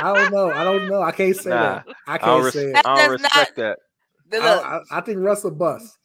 I 0.00 0.08
don't 0.14 0.30
know. 0.30 0.52
I 0.52 0.64
don't 0.64 0.88
know. 0.88 1.02
I 1.02 1.12
can't 1.12 1.36
say 1.36 1.50
Nah, 1.50 1.60
that. 1.60 1.84
I 2.06 2.14
I 2.14 2.18
can't 2.18 2.28
don't, 2.42 2.52
say 2.52 2.64
res- 2.64 2.74
it. 2.74 2.76
I 2.76 2.82
don't 2.82 2.96
That 2.96 3.08
does 3.08 3.10
respect 3.12 3.56
that. 3.56 3.78
I, 4.32 4.80
I, 4.92 4.98
I 4.98 5.00
think 5.02 5.18
Russell 5.20 5.50
bust. 5.52 5.98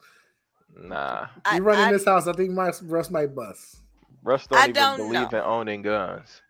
Nah. 0.75 1.27
I- 1.45 1.57
You 1.57 1.63
run 1.63 1.79
in 1.79 1.87
I- 1.87 1.91
this 1.91 2.05
house. 2.05 2.27
I 2.27 2.33
think 2.33 2.51
my 2.51 2.71
Russ 2.83 3.09
might 3.09 3.35
bust. 3.35 3.80
Russ 4.23 4.47
don't 4.47 4.59
I 4.59 4.67
even 4.67 4.73
don't 4.73 4.97
believe 4.97 5.13
know. 5.13 5.29
in 5.33 5.39
owning 5.39 5.81
guns. 5.81 6.41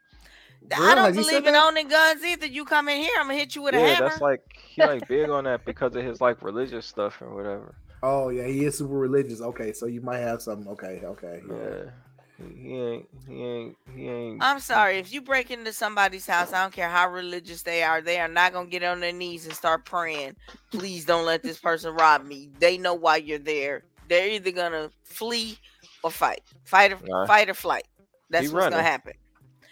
I 0.74 0.96
don't 0.96 1.16
Has 1.16 1.16
believe 1.16 1.46
in 1.46 1.54
that? 1.54 1.64
owning 1.64 1.88
guns 1.88 2.24
either. 2.24 2.46
You 2.46 2.66
come 2.66 2.88
in 2.90 2.98
here, 2.98 3.14
I'm 3.20 3.28
gonna 3.28 3.38
hit 3.40 3.56
you 3.56 3.62
with 3.64 3.76
a 3.76 3.80
Yeah, 3.80 3.88
hammer. 3.94 4.08
that's 4.10 4.22
like 4.22 4.42
he 4.76 4.84
like 4.84 5.08
big 5.08 5.30
on 5.30 5.46
that 5.46 5.66
because 5.66 5.96
of 5.96 6.04
his 6.04 6.22
like 6.22 6.42
religious 6.42 6.86
stuff 6.86 7.22
or 7.22 7.34
whatever. 7.34 7.76
Oh 8.04 8.30
yeah, 8.30 8.48
he 8.48 8.66
is 8.66 8.78
super 8.78 8.94
religious. 8.94 9.42
Okay, 9.42 9.74
so 9.74 9.86
you 9.86 10.02
might 10.02 10.20
have 10.20 10.42
some. 10.42 10.68
Okay, 10.68 11.02
okay. 11.04 11.42
yeah. 11.48 11.56
Yeah. 11.56 11.92
He, 12.38 12.62
he 12.62 12.78
ain't 12.80 13.10
he 13.28 13.44
ain't 13.44 13.78
he 13.96 14.10
ain't 14.10 14.42
I'm 14.42 14.60
sorry 14.60 14.98
if 14.98 15.14
you 15.14 15.22
break 15.22 15.52
into 15.52 15.72
somebody's 15.72 16.26
house. 16.26 16.52
I 16.52 16.64
don't 16.64 16.74
care 16.74 16.90
how 16.90 17.10
religious 17.12 17.62
they 17.62 17.84
are. 17.84 18.02
They 18.02 18.20
are 18.20 18.28
not 18.28 18.54
gonna 18.54 18.70
get 18.70 18.84
on 18.84 19.00
their 19.00 19.14
knees 19.14 19.46
and 19.46 19.54
start 19.56 19.86
praying. 19.86 20.36
Please 20.72 21.06
don't 21.06 21.26
let 21.26 21.44
this 21.44 21.60
person 21.60 21.94
rob 21.94 22.26
me. 22.26 22.50
They 22.60 22.78
know 22.78 22.96
why 22.96 23.18
you're 23.18 23.38
there. 23.38 23.84
They're 24.10 24.30
either 24.30 24.52
gonna 24.52 24.90
flee 25.04 25.58
or 26.04 26.12
fight. 26.12 26.42
Fight 26.66 26.94
or 26.94 27.26
fight 27.28 27.50
or 27.50 27.54
flight. 27.54 27.88
That's 28.30 28.48
He 28.48 28.54
what's 28.54 28.70
gonna 28.70 28.82
happen. 28.84 29.14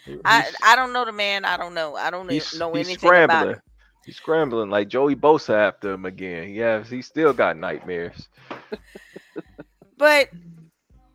he- 0.04 0.18
I 0.24 0.50
I 0.62 0.76
don't 0.76 0.92
know 0.92 1.04
the 1.04 1.12
man. 1.12 1.44
I 1.44 1.56
don't 1.56 1.74
know. 1.74 1.96
I 1.96 2.10
don't 2.10 2.26
know 2.26 2.72
anything 2.74 2.96
about 2.96 2.98
scrambling. 2.98 3.54
him. 3.54 3.62
He's 4.04 4.16
scrambling 4.16 4.70
like 4.70 4.88
Joey 4.88 5.14
Bosa 5.14 5.54
after 5.54 5.92
him 5.92 6.04
again. 6.06 6.48
He 6.48 6.58
has 6.58 6.88
he 6.88 7.02
still 7.02 7.32
got 7.32 7.56
nightmares. 7.56 8.28
But 9.96 10.30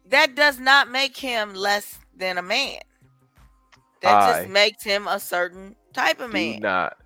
that 0.09 0.36
does 0.36 0.59
not 0.59 0.89
make 0.89 1.18
him 1.18 1.55
less 1.55 1.97
than 2.16 2.38
a 2.38 2.41
man. 2.43 2.80
That 4.01 4.16
I 4.16 4.41
just 4.41 4.49
makes 4.49 4.84
him 4.84 5.07
a 5.07 5.20
certain 5.20 5.76
type 5.93 6.20
of 6.20 6.32
man. 6.32 6.43
Do 6.45 6.51
man. 6.51 6.61
not 6.61 6.97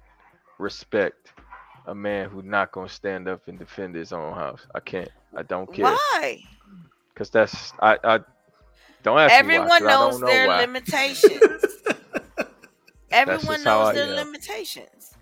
respect 0.58 1.32
a 1.86 1.96
man 1.96 2.30
who's 2.30 2.44
not 2.44 2.72
gonna 2.74 2.90
stand 2.90 3.28
up 3.30 3.48
and 3.48 3.58
defend 3.58 3.96
his 3.96 4.12
own 4.12 4.34
house. 4.34 4.68
I 4.76 4.82
can't. 4.82 5.10
I 5.36 5.44
don't 5.44 5.72
care. 5.74 5.86
Why? 5.86 6.44
Cause 7.20 7.30
that's 7.30 7.74
I 7.82 7.98
I 8.04 8.20
don't 9.04 9.20
ask 9.20 9.46
me 9.46 9.58
why, 9.60 9.66
Everyone 9.66 9.68
'cause 9.70 9.82
I 9.82 9.86
knows 9.92 10.12
don't 10.14 10.22
know 10.22 10.28
their 10.28 10.48
why. 10.48 10.60
limitations. 10.62 11.64
Everyone 13.12 13.64
knows 13.64 13.88
I 13.90 13.94
their 13.94 14.08
am. 14.18 14.26
limitations. 14.26 15.14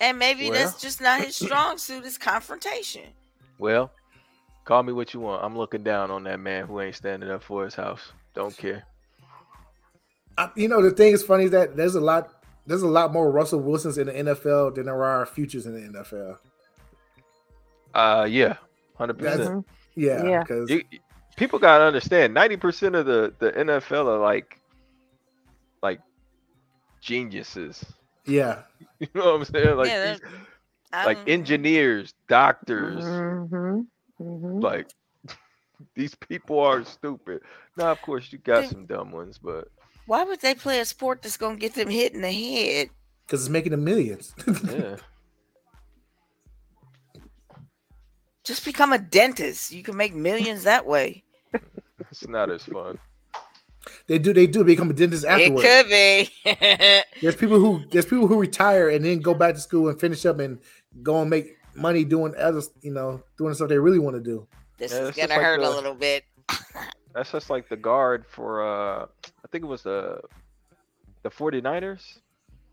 And 0.00 0.18
maybe 0.18 0.48
Well. 0.48 0.52
that's 0.58 0.80
just 0.80 1.00
not 1.00 1.20
his 1.20 1.34
strong 1.44 1.76
suit 1.76 2.04
is 2.04 2.16
confrontation. 2.16 3.02
Well, 3.58 3.90
call 4.64 4.82
me 4.84 4.92
what 4.92 5.12
you 5.12 5.20
want. 5.20 5.44
I'm 5.44 5.56
looking 5.58 5.82
down 5.82 6.10
on 6.12 6.22
that 6.24 6.38
man 6.40 6.66
who 6.66 6.80
ain't 6.80 6.94
standing 6.94 7.28
up 7.30 7.42
for 7.42 7.64
his 7.64 7.74
house. 7.74 8.12
Don't 8.34 8.56
care. 8.56 8.84
I, 10.38 10.50
you 10.54 10.68
know 10.68 10.80
the 10.80 10.92
thing 10.92 11.12
is 11.12 11.22
funny 11.24 11.44
is 11.46 11.50
that 11.50 11.76
there's 11.76 11.96
a 11.96 12.00
lot 12.00 12.30
there's 12.66 12.82
a 12.82 12.88
lot 12.88 13.12
more 13.12 13.30
Russell 13.32 13.60
Wilsons 13.60 13.98
in 13.98 14.06
the 14.06 14.12
NFL 14.12 14.76
than 14.76 14.86
there 14.86 15.02
are 15.02 15.26
futures 15.26 15.66
in 15.66 15.74
the 15.74 15.98
NFL. 15.98 16.38
Uh, 17.92 18.26
yeah, 18.30 18.54
hundred 18.96 19.18
That's- 19.18 19.38
percent. 19.38 19.66
Yeah, 19.96 20.22
Yeah. 20.24 20.44
You- 20.68 20.84
people 21.40 21.58
gotta 21.58 21.84
understand. 21.84 22.34
Ninety 22.34 22.56
percent 22.56 22.94
of 22.94 23.06
the 23.06 23.34
the 23.40 23.50
NFL 23.50 24.06
are 24.06 24.18
like, 24.20 24.60
like 25.82 26.00
geniuses. 27.00 27.84
Yeah. 28.24 28.62
You 29.00 29.08
know 29.14 29.32
what 29.32 29.40
I'm 29.40 29.44
saying? 29.46 29.76
Like, 29.78 29.88
Yeah, 29.88 30.12
these- 30.12 30.20
I'm- 30.92 31.06
like 31.06 31.18
engineers, 31.26 32.12
doctors. 32.28 33.02
Mhm, 33.02 33.86
mhm. 34.20 34.62
Like 34.62 34.88
these 35.96 36.14
people 36.14 36.60
are 36.60 36.84
stupid. 36.84 37.40
Now, 37.78 37.92
of 37.92 38.02
course, 38.02 38.30
you 38.30 38.36
got 38.38 38.66
some 38.68 38.84
dumb 38.84 39.10
ones, 39.10 39.38
but 39.38 39.68
Why 40.04 40.22
would 40.24 40.40
they 40.42 40.54
play 40.54 40.80
a 40.80 40.84
sport 40.84 41.22
that's 41.22 41.38
gonna 41.38 41.56
get 41.56 41.74
them 41.74 41.88
hit 41.88 42.12
in 42.14 42.20
the 42.20 42.30
head? 42.32 42.90
Because 43.26 43.40
it's 43.40 43.48
making 43.50 43.70
them 43.70 43.84
millions. 43.84 44.34
yeah. 44.68 44.96
Just 48.44 48.64
become 48.66 48.92
a 48.92 48.98
dentist. 48.98 49.72
You 49.72 49.82
can 49.82 49.96
make 49.96 50.14
millions 50.14 50.64
that 50.64 50.84
way. 50.84 51.24
It's 52.10 52.26
not 52.28 52.50
as 52.50 52.62
fun. 52.64 52.98
they 54.06 54.18
do 54.18 54.32
they 54.32 54.46
do 54.46 54.64
become 54.64 54.90
a 54.90 54.92
dentist 54.92 55.24
afterwards. 55.24 55.64
It 55.66 55.84
could 56.44 56.54
be. 56.54 57.02
There's 57.22 57.36
people 57.36 57.58
who 57.58 57.82
there's 57.90 58.06
people 58.06 58.26
who 58.26 58.38
retire 58.38 58.88
and 58.90 59.04
then 59.04 59.20
go 59.20 59.34
back 59.34 59.54
to 59.54 59.60
school 59.60 59.88
and 59.88 59.98
finish 60.00 60.24
up 60.26 60.38
and 60.40 60.58
go 61.02 61.20
and 61.20 61.30
make 61.30 61.56
money 61.74 62.04
doing 62.04 62.34
other 62.36 62.62
you 62.82 62.92
know 62.92 63.22
doing 63.38 63.54
stuff 63.54 63.68
they 63.68 63.78
really 63.78 63.98
want 63.98 64.16
to 64.16 64.22
do. 64.22 64.46
this 64.78 64.92
Yeah, 64.92 65.08
is 65.08 65.16
gonna 65.16 65.28
like 65.34 65.40
hurt 65.42 65.60
the- 65.60 65.68
a 65.68 65.74
little 65.74 65.94
bit. 65.94 66.24
That's 67.14 67.32
just 67.32 67.50
like 67.50 67.68
the 67.68 67.76
guard 67.76 68.24
for 68.28 68.62
uh 68.62 69.06
I 69.22 69.48
think 69.50 69.64
it 69.64 69.68
was 69.68 69.82
the 69.82 70.20
the 71.22 71.30
49ers 71.30 72.18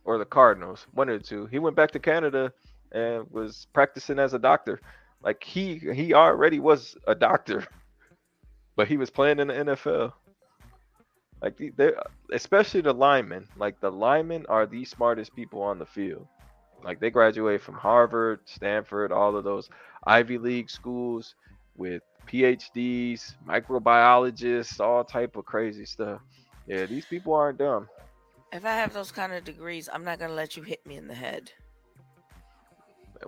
or 0.06 0.18
the 0.18 0.26
Cardinals, 0.26 0.88
one 0.94 1.10
or 1.10 1.20
two. 1.20 1.48
He 1.48 1.60
went 1.60 1.76
back 1.76 1.92
to 1.92 2.00
Canada 2.00 2.54
and 2.94 3.30
was 3.30 3.68
practicing 3.74 4.20
as 4.20 4.34
a 4.34 4.40
doctor. 4.40 4.80
Like 5.22 5.44
he 5.44 5.78
he 5.94 6.14
already 6.14 6.60
was 6.60 6.96
a 7.08 7.16
doctor, 7.16 7.66
but 8.78 8.88
he 8.88 8.96
was 8.96 9.10
playing 9.10 9.40
in 9.40 9.50
the 9.50 9.54
NFL. 9.56 10.14
Like 11.42 11.58
the- 11.58 11.72
they 11.76 11.92
especially 12.32 12.82
the 12.82 12.94
linemen. 12.94 13.48
Like 13.58 13.82
the 13.82 13.92
linemen 13.92 14.46
are 14.48 14.66
the 14.66 14.86
smartest 14.86 15.36
people 15.36 15.62
on 15.62 15.80
the 15.80 15.86
field. 15.86 16.26
Like 16.84 17.00
they 17.00 17.10
graduate 17.10 17.62
from 17.62 17.76
Harvard, 17.76 18.40
Stanford, 18.46 19.12
all 19.12 19.36
of 19.36 19.44
those 19.44 19.70
Ivy 20.06 20.38
League 20.38 20.70
schools 20.70 21.36
with 21.76 22.02
PhDs, 22.28 23.34
microbiologists, 23.48 24.80
all 24.80 25.04
type 25.04 25.36
of 25.36 25.46
crazy 25.46 25.86
stuff. 25.86 26.22
Yeah, 26.68 26.86
these 26.86 27.06
people 27.06 27.34
aren't 27.34 27.58
dumb. 27.58 27.90
If 28.52 28.64
I 28.64 28.76
have 28.76 28.94
those 28.94 29.12
kind 29.12 29.34
of 29.34 29.44
degrees, 29.44 29.90
I'm 29.92 30.04
not 30.04 30.20
gonna 30.20 30.34
let 30.34 30.56
you 30.56 30.64
hit 30.64 30.86
me 30.86 30.98
in 30.98 31.08
the 31.08 31.16
head. 31.16 31.52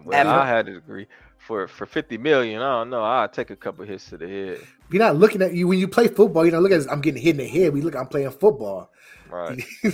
When 0.03 0.19
Ever. 0.19 0.29
I 0.29 0.47
had 0.47 0.67
a 0.67 0.73
degree 0.75 1.07
for 1.39 1.67
for 1.67 1.85
50 1.85 2.17
million, 2.17 2.61
I 2.61 2.79
don't 2.79 2.89
know. 2.89 3.03
I'll 3.03 3.27
take 3.27 3.49
a 3.49 3.55
couple 3.55 3.85
hits 3.85 4.09
to 4.09 4.17
the 4.17 4.27
head. 4.27 4.59
You're 4.91 5.03
not 5.03 5.15
looking 5.15 5.41
at 5.41 5.53
you 5.53 5.67
when 5.67 5.79
you 5.79 5.87
play 5.87 6.07
football. 6.07 6.45
You're 6.45 6.53
not 6.53 6.61
looking 6.61 6.79
at 6.79 6.91
I'm 6.91 7.01
getting 7.01 7.21
hit 7.21 7.31
in 7.31 7.37
the 7.37 7.47
head. 7.47 7.73
We 7.73 7.81
look 7.81 7.95
I'm 7.95 8.07
playing 8.07 8.31
football. 8.31 8.91
Right. 9.29 9.63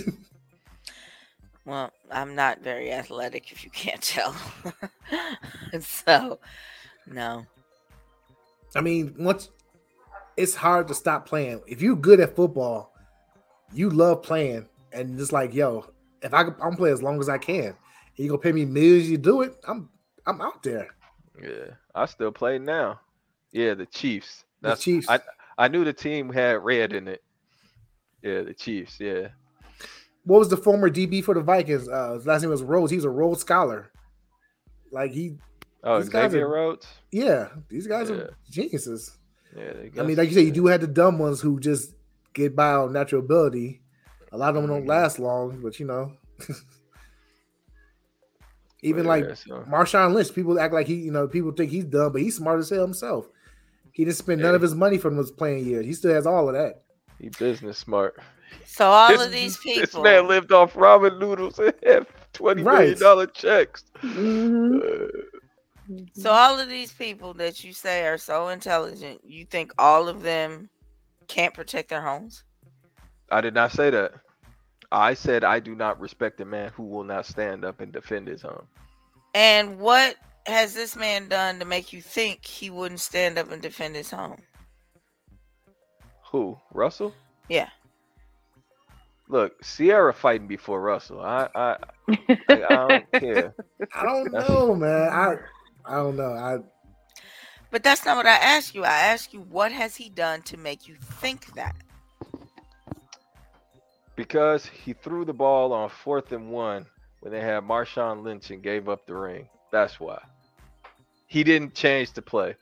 Well, 1.66 1.90
I'm 2.12 2.36
not 2.36 2.62
very 2.62 2.92
athletic, 2.92 3.50
if 3.50 3.64
you 3.64 3.70
can't 3.70 4.00
tell. 4.00 4.36
so, 5.80 6.38
no. 7.08 7.44
I 8.76 8.80
mean, 8.80 9.16
once 9.18 9.50
it's 10.36 10.54
hard 10.54 10.86
to 10.88 10.94
stop 10.94 11.26
playing. 11.26 11.60
If 11.66 11.82
you're 11.82 11.96
good 11.96 12.20
at 12.20 12.36
football, 12.36 12.94
you 13.72 13.90
love 13.90 14.22
playing, 14.22 14.68
and 14.92 15.18
just 15.18 15.32
like 15.32 15.54
yo, 15.54 15.86
if 16.22 16.32
I 16.32 16.44
I'm 16.62 16.76
play 16.76 16.92
as 16.92 17.02
long 17.02 17.18
as 17.18 17.28
I 17.28 17.38
can, 17.38 17.64
and 17.64 17.74
you 18.16 18.28
gonna 18.28 18.38
pay 18.40 18.52
me 18.52 18.64
millions, 18.64 19.10
you 19.10 19.18
do 19.18 19.42
it. 19.42 19.56
I'm 19.66 19.88
I'm 20.24 20.40
out 20.40 20.62
there. 20.62 20.88
Yeah. 21.42 21.74
I 21.94 22.06
still 22.06 22.32
play 22.32 22.58
now. 22.58 23.00
Yeah, 23.52 23.74
the 23.74 23.86
Chiefs. 23.86 24.44
The 24.62 24.74
Chiefs. 24.74 25.06
I 25.08 25.20
I 25.58 25.68
knew 25.68 25.84
the 25.84 25.92
team 25.92 26.30
had 26.32 26.62
red 26.64 26.92
in 26.92 27.08
it. 27.08 27.22
Yeah, 28.22 28.42
the 28.42 28.54
Chiefs. 28.54 28.98
Yeah. 29.00 29.28
What 30.24 30.38
was 30.40 30.48
the 30.48 30.56
former 30.56 30.90
DB 30.90 31.22
for 31.22 31.34
the 31.34 31.40
Vikings? 31.40 31.88
Uh, 31.88 32.14
his 32.14 32.26
last 32.26 32.42
name 32.42 32.50
was 32.50 32.62
Rhodes. 32.62 32.90
He's 32.90 33.04
a 33.04 33.10
Rhodes 33.10 33.40
Scholar. 33.40 33.90
Like 34.90 35.12
he, 35.12 35.36
Oh, 35.84 36.00
These 36.00 36.08
guys 36.08 36.34
are- 36.34 36.48
Rhodes. 36.48 36.86
yeah, 37.12 37.48
these 37.68 37.86
guys 37.86 38.10
Yeah. 38.10 38.16
are 38.16 38.30
geniuses. 38.50 39.16
Yeah. 39.56 39.72
They 39.72 40.00
I 40.00 40.04
mean, 40.04 40.16
like 40.16 40.28
you 40.28 40.34
said, 40.34 40.44
you 40.44 40.50
do 40.50 40.66
have 40.66 40.80
the 40.80 40.88
dumb 40.88 41.18
ones 41.18 41.40
who 41.40 41.60
just 41.60 41.94
get 42.34 42.56
by 42.56 42.72
on 42.72 42.92
natural 42.92 43.20
ability. 43.22 43.82
A 44.32 44.36
lot 44.36 44.48
of 44.48 44.56
them 44.56 44.66
don't 44.66 44.84
Mhm. 44.84 44.88
last 44.88 45.18
long, 45.20 45.60
but 45.62 45.78
you 45.78 45.86
know. 45.86 46.12
Even 48.86 49.04
But 49.04 49.08
like 49.08 49.24
yeah, 49.24 49.34
so- 49.34 49.64
Marshawn 49.68 50.14
Lynch, 50.14 50.32
people 50.34 50.58
act 50.60 50.72
like 50.72 50.86
he, 50.86 50.94
you 50.94 51.10
know, 51.10 51.26
people 51.26 51.50
think 51.52 51.70
he's 51.70 51.84
dumb, 51.84 52.12
but 52.12 52.22
he's 52.22 52.36
smart 52.36 52.58
as 52.60 52.70
hell 52.70 52.82
himself. 52.82 53.26
He 53.92 54.04
didn't 54.04 54.16
spend 54.16 54.42
none 54.42 54.54
of 54.54 54.62
his 54.62 54.74
money 54.74 54.98
from 54.98 55.16
his 55.16 55.30
playing 55.30 55.64
years. 55.66 55.86
He 55.86 55.92
still 55.94 56.12
has 56.14 56.26
all 56.26 56.48
of 56.48 56.54
that. 56.54 56.82
He 57.18 57.30
business 57.30 57.78
smart. 57.78 58.16
So, 58.64 58.86
all 58.88 59.08
This- 59.16 59.24
of 59.26 59.32
these 59.32 59.56
people, 59.56 59.80
This 59.80 59.90
people. 59.90 60.02
man 60.04 60.28
lived 60.28 60.52
off 60.52 60.74
ramen 60.74 61.18
noodles 61.18 61.58
and 61.58 61.72
had 61.84 62.06
twenty 62.32 62.62
million 62.62 62.90
Right. 62.90 62.98
dollar 62.98 63.26
checks. 63.26 63.84
Mhm, 64.02 64.82
Uh. 64.82 65.22
So, 66.14 66.30
all 66.30 66.58
of 66.60 66.68
these 66.68 66.92
people 66.92 67.32
that 67.34 67.64
you 67.64 67.72
say 67.72 68.06
are 68.06 68.18
so 68.18 68.48
intelligent, 68.48 69.20
you 69.24 69.44
think 69.46 69.72
all 69.78 70.08
of 70.08 70.22
them 70.22 70.68
can't 71.28 71.54
protect 71.54 71.88
their 71.88 72.02
homes? 72.02 72.44
I 73.30 73.40
did 73.40 73.54
not 73.54 73.72
say 73.72 73.90
that. 73.90 74.12
I 74.92 75.14
said 75.14 75.44
I 75.44 75.60
do 75.60 75.74
not 75.74 76.00
respect 76.00 76.40
a 76.40 76.44
man 76.44 76.70
who 76.74 76.84
will 76.84 77.04
not 77.04 77.26
stand 77.26 77.64
up 77.64 77.80
and 77.80 77.92
defend 77.92 78.28
his 78.28 78.42
home. 78.42 78.66
And 79.34 79.78
what 79.78 80.16
has 80.46 80.74
this 80.74 80.96
man 80.96 81.28
done 81.28 81.58
to 81.58 81.64
make 81.64 81.92
you 81.92 82.00
think 82.00 82.44
he 82.44 82.70
wouldn't 82.70 83.00
stand 83.00 83.38
up 83.38 83.50
and 83.50 83.60
defend 83.60 83.96
his 83.96 84.10
home? 84.10 84.42
Who? 86.30 86.58
Russell? 86.72 87.14
Yeah. 87.48 87.68
Look, 89.28 89.62
Ciara 89.62 90.12
fighting 90.12 90.46
before 90.46 90.80
Russell. 90.80 91.20
I 91.20 91.48
I, 91.54 91.76
I, 92.08 92.38
I 92.48 92.56
don't 92.88 93.12
care. 93.20 93.54
I 93.94 94.04
don't 94.04 94.32
know, 94.32 94.74
man. 94.74 95.08
I 95.12 95.36
I 95.84 95.96
don't 95.96 96.16
know. 96.16 96.32
I 96.32 96.58
But 97.70 97.82
that's 97.82 98.04
not 98.04 98.16
what 98.16 98.26
I 98.26 98.36
asked 98.36 98.74
you. 98.74 98.84
I 98.84 98.98
asked 98.98 99.32
you, 99.32 99.40
what 99.40 99.72
has 99.72 99.96
he 99.96 100.08
done 100.08 100.42
to 100.42 100.56
make 100.56 100.86
you 100.88 100.96
think 101.00 101.54
that? 101.54 101.76
Because 104.16 104.64
he 104.66 104.92
threw 104.94 105.24
the 105.24 105.32
ball 105.34 105.72
on 105.72 105.90
fourth 105.90 106.32
and 106.32 106.50
one 106.50 106.86
when 107.20 107.32
they 107.32 107.40
had 107.40 107.62
Marshawn 107.64 108.22
Lynch 108.22 108.50
and 108.50 108.62
gave 108.62 108.88
up 108.88 109.06
the 109.06 109.14
ring. 109.14 109.48
That's 109.70 110.00
why. 110.00 110.20
He 111.26 111.44
didn't 111.44 111.74
change 111.74 112.12
the 112.12 112.22
play. 112.22 112.56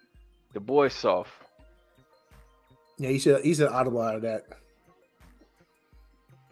The 0.52 0.60
boy's 0.60 0.94
soft. 0.94 1.30
yeah, 2.98 3.10
he 3.10 3.18
should 3.18 3.44
he 3.44 3.54
should 3.54 3.68
audible 3.68 4.00
out 4.00 4.14
of 4.16 4.22
that. 4.22 4.44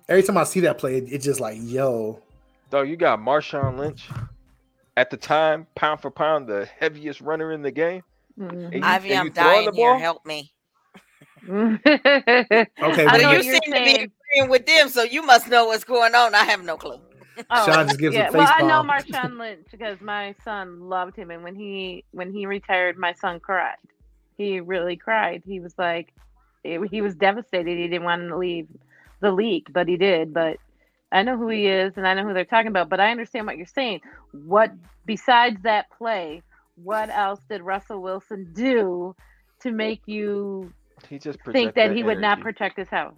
Every 0.09 0.23
time 0.23 0.37
I 0.37 0.45
see 0.45 0.61
that 0.61 0.79
play, 0.79 0.97
it- 0.99 1.13
it's 1.13 1.25
just 1.25 1.41
like, 1.41 1.57
yo, 1.61 2.21
Dog, 2.71 2.89
you 2.89 2.97
got 2.97 3.19
Marshawn 3.21 3.79
Lynch. 3.79 4.09
At 4.97 5.11
the 5.11 5.17
time, 5.17 5.67
pound 5.75 6.01
for 6.01 6.11
pound, 6.11 6.47
the 6.49 6.67
heaviest 6.79 7.21
runner 7.21 7.53
in 7.53 7.63
the 7.63 7.71
game. 7.71 8.03
Mhm. 8.39 8.75
You- 8.75 8.81
Ivy, 8.83 9.17
I'm 9.17 9.31
dying 9.33 9.73
here. 9.73 9.99
Help 9.99 10.25
me. 10.27 10.53
Okay, 11.49 11.81
I 11.87 12.67
well, 12.81 13.21
know 13.23 13.31
you 13.31 13.37
what 13.37 13.43
seem 13.43 13.61
you're 13.67 13.79
to 13.79 13.85
be 13.85 14.13
saying. 14.33 14.45
agreeing 14.45 14.51
with 14.51 14.67
them, 14.67 14.89
so 14.89 15.03
you 15.03 15.23
must 15.23 15.49
know 15.49 15.67
what's 15.67 15.85
going 15.85 16.15
on. 16.15 16.35
I 16.35 16.45
have 16.45 16.65
no 16.65 16.77
clue. 16.77 17.01
Oh, 17.51 17.67
Sean 17.67 17.87
just 17.87 17.99
gives 17.99 18.15
yeah. 18.15 18.29
a 18.29 18.33
Well, 18.33 18.47
face 18.47 18.55
I 18.57 18.63
know 18.63 18.85
palm. 18.85 18.89
Marshawn 18.89 19.39
Lynch 19.39 19.67
because 19.71 20.01
my 20.01 20.35
son 20.45 20.89
loved 20.89 21.17
him, 21.17 21.31
and 21.31 21.43
when 21.43 21.55
he 21.55 22.05
when 22.13 22.33
he 22.33 22.47
retired, 22.47 22.99
my 22.99 23.13
son 23.15 23.41
cried. 23.41 23.77
He 24.37 24.61
really 24.61 24.97
cried. 24.97 25.43
He 25.47 25.61
was 25.61 25.75
like, 25.79 26.13
he 26.63 26.79
he 26.91 27.01
was 27.01 27.15
devastated. 27.15 27.79
He 27.79 27.89
didn't 27.89 28.05
want 28.05 28.29
to 28.29 28.37
leave 28.37 28.69
the 29.21 29.33
league, 29.33 29.73
but 29.73 29.89
he 29.89 29.97
did. 29.97 30.35
But 30.35 30.59
I 31.11 31.23
know 31.23 31.37
who 31.37 31.49
he 31.49 31.67
is, 31.67 31.95
and 31.97 32.07
I 32.07 32.15
know 32.15 32.25
who 32.27 32.35
they're 32.35 32.45
talking 32.45 32.69
about. 32.69 32.89
But 32.89 33.01
I 33.01 33.11
understand 33.11 33.47
what 33.47 33.57
you're 33.57 33.67
saying. 33.67 34.01
What 34.33 34.73
besides 35.07 35.63
that 35.63 35.91
play, 35.91 36.43
what 36.77 37.11
else 37.11 37.41
did 37.49 37.63
Russell 37.63 38.03
Wilson 38.03 38.53
do 38.53 39.15
to 39.61 39.71
make 39.71 40.03
you 40.07 40.73
He 41.09 41.19
just 41.19 41.39
think 41.41 41.75
project 41.75 41.77
that 41.77 41.97
he 41.97 42.03
would 42.03 42.21
not 42.21 42.41
protect 42.41 42.79
his 42.79 42.89
house? 42.89 43.15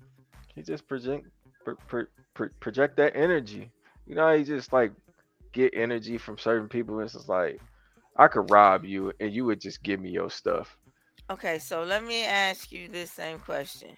He 0.55 0.63
just 0.63 0.87
project 0.87 1.27
pro, 1.65 1.75
pro, 1.89 2.05
pro, 2.35 2.49
project 2.61 2.97
that 2.97 3.17
energy. 3.17 3.71
You 4.07 4.15
know, 4.15 4.37
he 4.37 4.45
just 4.45 4.73
like 4.73 4.93
get 5.53 5.73
energy 5.75 6.19
from 6.19 6.39
certain 6.39 6.69
people. 6.69 7.01
It's 7.01 7.15
just 7.15 7.29
like 7.29 7.61
I 8.17 8.29
could 8.29 8.51
rob 8.51 8.85
you 8.85 9.13
and 9.21 9.33
you 9.33 9.45
would 9.47 9.61
just 9.61 9.83
give 9.83 10.01
me 10.01 10.11
your 10.11 10.31
stuff. 10.31 10.77
Okay, 11.31 11.59
so 11.59 11.83
let 11.83 12.05
me 12.05 12.25
ask 12.25 12.71
you 12.71 12.89
this 12.89 13.11
same 13.11 13.39
question. 13.39 13.97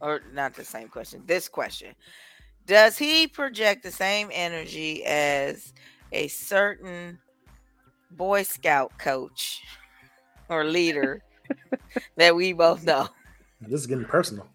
Or 0.00 0.20
not 0.32 0.54
the 0.54 0.64
same 0.64 0.88
question, 0.88 1.22
this 1.24 1.48
question. 1.48 1.94
Does 2.66 2.98
he 2.98 3.28
project 3.28 3.82
the 3.82 3.90
same 3.90 4.28
energy 4.32 5.04
as 5.04 5.72
a 6.12 6.28
certain 6.28 7.18
Boy 8.10 8.42
Scout 8.42 8.92
coach 8.98 9.62
or 10.48 10.64
leader 10.64 11.22
that 12.16 12.34
we 12.34 12.52
both 12.52 12.84
know? 12.84 13.08
this 13.60 13.80
is 13.80 13.86
getting 13.86 14.04
personal. 14.04 14.48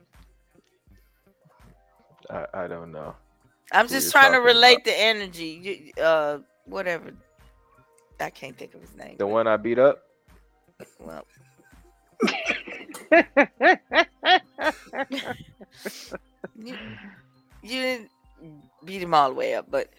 I, 2.32 2.46
I 2.54 2.68
don't 2.68 2.92
know. 2.92 3.16
I'm 3.72 3.88
just 3.88 4.12
trying 4.12 4.32
to 4.34 4.40
relate 4.40 4.76
about. 4.78 4.86
the 4.86 5.00
energy. 5.00 5.92
You- 5.98 6.04
Uh, 6.04 6.40
whatever. 6.66 7.12
I 8.20 8.30
can't 8.30 8.58
think 8.58 8.74
of 8.76 8.82
his 8.82 8.96
name. 8.96 9.18
The 9.18 9.26
but- 9.26 9.28
one 9.28 9.48
I 9.48 9.58
beat 9.58 9.80
up. 9.80 10.04
Well, 11.00 11.26
you, 16.58 16.76
you 17.64 17.82
didn't 17.82 18.10
beat 18.86 19.02
him 19.02 19.14
all 19.14 19.30
the 19.30 19.36
way 19.36 19.54
up, 19.56 19.68
but 19.70 19.90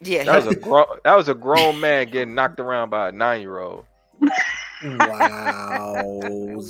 yeah, 0.00 0.24
That 0.24 0.44
was 0.44 0.54
a 0.54 0.58
grown 0.60 0.86
that 1.04 1.14
was 1.14 1.28
a 1.28 1.34
grown 1.34 1.80
man 1.80 2.08
getting 2.10 2.34
knocked 2.34 2.60
around 2.60 2.90
by 2.90 3.08
a 3.08 3.12
nine 3.12 3.40
year 3.40 3.58
old. 3.58 3.84
Wow. 4.82 6.20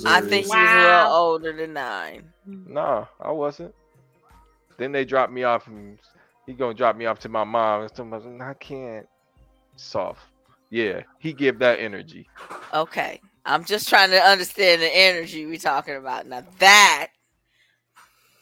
I 0.05 0.21
think 0.21 0.45
he 0.45 0.49
was 0.49 0.69
a 0.69 0.81
little 0.87 1.11
older 1.13 1.53
than 1.53 1.73
nine. 1.73 2.23
No, 2.45 3.07
I 3.19 3.31
wasn't. 3.31 3.73
Then 4.81 4.91
they 4.91 5.05
dropped 5.05 5.31
me 5.31 5.43
off 5.43 5.67
and 5.67 5.99
he 6.47 6.53
gonna 6.53 6.73
drop 6.73 6.95
me 6.95 7.05
off 7.05 7.19
to 7.19 7.29
my 7.29 7.43
mom 7.43 7.81
and 7.81 7.91
somebody 7.95 8.25
I 8.41 8.55
can't 8.55 9.07
soft. 9.75 10.21
Yeah, 10.71 11.03
he 11.19 11.33
give 11.33 11.59
that 11.59 11.79
energy. 11.79 12.27
Okay, 12.73 13.21
I'm 13.45 13.63
just 13.63 13.87
trying 13.87 14.09
to 14.09 14.19
understand 14.19 14.81
the 14.81 14.87
energy 14.87 15.45
we're 15.45 15.57
talking 15.59 15.97
about. 15.97 16.25
Now 16.25 16.43
that 16.57 17.09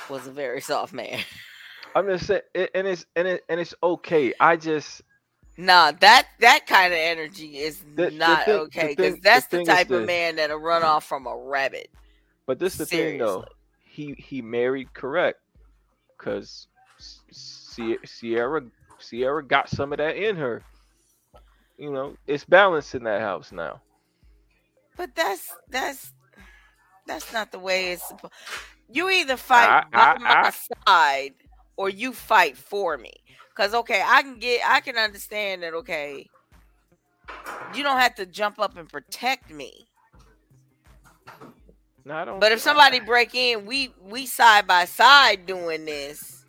was 0.09 0.27
a 0.27 0.31
very 0.31 0.61
soft 0.61 0.93
man. 0.93 1.19
I'm 1.93 2.07
just 2.07 2.27
saying 2.27 2.41
it, 2.55 2.71
and 2.73 2.87
it's 2.87 3.05
and 3.17 3.27
it 3.27 3.43
and 3.49 3.59
it's 3.59 3.75
okay. 3.83 4.33
I 4.39 4.55
just 4.55 5.01
Nah, 5.57 5.91
that 5.99 6.27
that 6.39 6.65
kind 6.67 6.93
of 6.93 6.99
energy 6.99 7.57
is 7.57 7.79
The- 7.95 8.03
the 8.05 8.11
not 8.11 8.45
thing- 8.45 8.55
okay 8.59 8.87
because 8.95 9.19
that's 9.19 9.47
the, 9.47 9.59
is 9.59 9.67
type 9.67 9.91
of 9.91 10.05
man 10.05 10.37
that'll 10.37 10.57
run 10.57 10.83
off 10.83 11.03
from 11.05 11.27
a 11.27 11.35
rabbit. 11.35 11.89
but 12.45 12.59
this 12.59 12.79
is 12.79 12.79
the 12.79 12.85
thing 12.85 13.17
though. 13.17 13.43
He 13.83 14.13
he 14.17 14.41
married 14.41 14.93
correct 14.93 15.39
because 16.19 16.67
Ciara 18.05 18.61
Ciara 18.99 19.43
got 19.43 19.69
some 19.69 19.93
of 19.93 19.97
that 19.99 20.17
in 20.17 20.35
her. 20.35 20.61
You 21.77 21.91
know, 21.91 22.17
it's 22.27 22.43
balanced 22.43 22.93
in 22.95 23.03
that 23.05 23.21
house 23.21 23.51
now. 23.51 23.81
But 24.97 25.15
that's 25.15 25.47
that's 25.69 26.13
that's 27.07 27.31
not 27.31 27.51
the 27.51 27.59
way 27.59 27.93
it's 27.93 28.07
supposed. 28.07 28.33
You 28.91 29.09
either 29.09 29.37
fight 29.37 29.69
I- 29.69 29.85
by 29.91 29.99
I- 29.99 30.17
my 30.19 30.51
I- 30.51 30.85
side 30.87 31.33
or 31.77 31.89
you 31.89 32.11
fight 32.13 32.57
for 32.57 32.97
me. 32.97 33.13
Cause 33.55 33.73
okay, 33.73 34.01
I 34.05 34.21
can 34.21 34.39
get 34.39 34.61
I 34.65 34.79
can 34.81 34.97
understand 34.97 35.63
that. 35.63 35.73
Okay, 35.73 36.29
you 37.73 37.83
don't 37.83 37.99
have 37.99 38.15
to 38.15 38.25
jump 38.25 38.59
up 38.59 38.77
and 38.77 38.87
protect 38.87 39.51
me. 39.51 39.88
No, 42.05 42.15
I 42.15 42.25
don't. 42.25 42.39
But 42.39 42.51
if 42.51 42.59
somebody 42.59 42.99
break 42.99 43.35
in, 43.35 43.65
we 43.65 43.93
we 44.01 44.25
side 44.25 44.67
by 44.67 44.85
side 44.85 45.45
doing 45.45 45.85
this. 45.85 46.45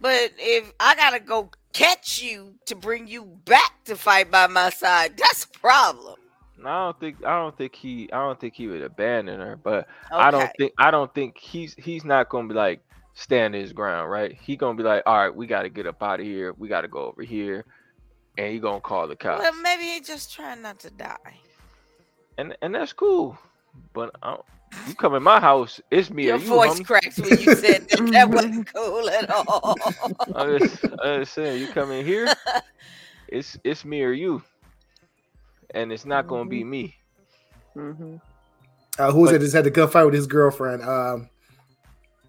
But 0.00 0.32
if 0.38 0.72
I 0.80 0.94
gotta 0.94 1.20
go 1.20 1.50
catch 1.72 2.22
you 2.22 2.54
to 2.66 2.74
bring 2.74 3.06
you 3.06 3.24
back 3.44 3.84
to 3.84 3.96
fight 3.96 4.30
by 4.30 4.46
my 4.46 4.70
side, 4.70 5.16
that's 5.16 5.44
a 5.44 5.48
problem. 5.48 6.16
No, 6.58 6.68
I 6.68 6.84
don't 6.84 7.00
think 7.00 7.24
I 7.24 7.36
don't 7.38 7.56
think 7.56 7.74
he 7.74 8.10
I 8.12 8.18
don't 8.18 8.38
think 8.38 8.54
he 8.54 8.66
would 8.68 8.82
abandon 8.82 9.40
her, 9.40 9.56
but 9.56 9.86
I 10.12 10.30
don't 10.30 10.50
think 10.58 10.72
I 10.78 10.90
don't 10.90 11.12
think 11.14 11.38
he's 11.38 11.74
he's 11.74 12.04
not 12.04 12.28
gonna 12.28 12.48
be 12.48 12.54
like 12.54 12.80
stand 13.14 13.54
his 13.54 13.72
ground, 13.72 14.10
right? 14.10 14.32
He 14.32 14.56
gonna 14.56 14.76
be 14.76 14.82
like, 14.82 15.02
all 15.06 15.16
right, 15.16 15.34
we 15.34 15.46
gotta 15.46 15.68
get 15.68 15.86
up 15.86 16.02
out 16.02 16.20
of 16.20 16.26
here, 16.26 16.52
we 16.58 16.68
gotta 16.68 16.88
go 16.88 17.06
over 17.06 17.22
here, 17.22 17.64
and 18.38 18.52
he 18.52 18.58
gonna 18.58 18.80
call 18.80 19.08
the 19.08 19.16
cops, 19.16 19.40
Well, 19.42 19.54
maybe 19.62 19.84
he 19.84 20.00
just 20.00 20.32
trying 20.34 20.62
not 20.62 20.78
to 20.80 20.90
die. 20.90 21.38
and 22.38 22.56
and 22.62 22.74
that's 22.74 22.92
cool. 22.92 23.38
But 23.92 24.14
I 24.22 24.30
don't, 24.34 24.44
you 24.88 24.94
come 24.94 25.14
in 25.14 25.22
my 25.22 25.40
house, 25.40 25.80
it's 25.90 26.10
me 26.10 26.26
Your 26.26 26.36
or 26.36 26.38
you, 26.38 26.46
voice 26.46 26.78
homie. 26.80 26.86
cracks 26.86 27.18
when 27.18 27.30
you 27.30 27.54
said 27.54 27.88
that. 27.88 28.08
That 28.12 28.30
wasn't 28.30 28.72
cool 28.72 29.08
at 29.10 29.30
all. 29.30 29.76
I'm 30.36 30.58
just, 30.58 30.84
I'm 31.02 31.20
just 31.20 31.32
saying, 31.34 31.60
you 31.60 31.68
come 31.68 31.90
in 31.90 32.04
here, 32.06 32.32
it's 33.28 33.58
it's 33.64 33.84
me 33.84 34.02
or 34.02 34.12
you, 34.12 34.42
and 35.74 35.92
it's 35.92 36.04
not 36.06 36.26
gonna 36.26 36.48
be 36.48 36.62
me. 36.64 36.96
Mm-hmm. 37.76 38.16
Uh, 38.98 39.10
who 39.12 39.20
was 39.20 39.30
But- 39.30 39.36
it? 39.36 39.40
Just 39.40 39.54
had 39.54 39.64
the 39.64 39.70
gunfight 39.70 40.04
with 40.04 40.14
his 40.14 40.26
girlfriend. 40.26 40.82
Um, 40.82 41.28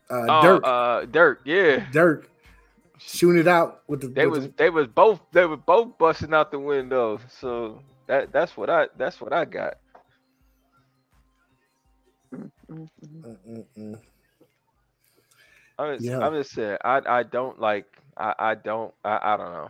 uh, 0.10 0.26
Oh, 0.28 0.42
Dirk. 0.42 0.64
uh, 0.66 1.06
Dirk, 1.06 1.42
yeah. 1.46 1.86
Dirk 1.92 2.30
shooting 2.98 3.40
it 3.42 3.48
out 3.48 3.82
with 3.88 4.02
the. 4.02 4.08
They 4.08 4.26
with 4.28 4.36
was 4.40 4.48
the- 4.48 4.54
they 4.58 4.70
was 4.70 4.88
both 4.88 5.20
they 5.32 5.46
were 5.46 5.58
both 5.58 5.98
busting 5.98 6.34
out 6.34 6.52
the 6.52 6.60
window. 6.60 7.20
So 7.40 7.82
that 8.08 8.32
that's 8.32 8.56
what 8.58 8.70
I 8.70 8.88
that's 8.98 9.22
what 9.22 9.32
I 9.34 9.46
got. 9.46 9.76
Mm-mm-mm. 12.34 14.00
I'm 15.78 15.98
just, 15.98 16.06
Yeah. 16.06 16.20
I'm 16.20 16.34
just 16.34 16.52
saying 16.52 16.78
I 16.84 17.02
I 17.06 17.24
don't 17.24 17.60
like 17.60 17.86
I 18.18 18.34
I 18.38 18.56
don't 18.56 18.94
I, 19.04 19.34
I 19.34 19.38
don't 19.38 19.52
know. 19.52 19.70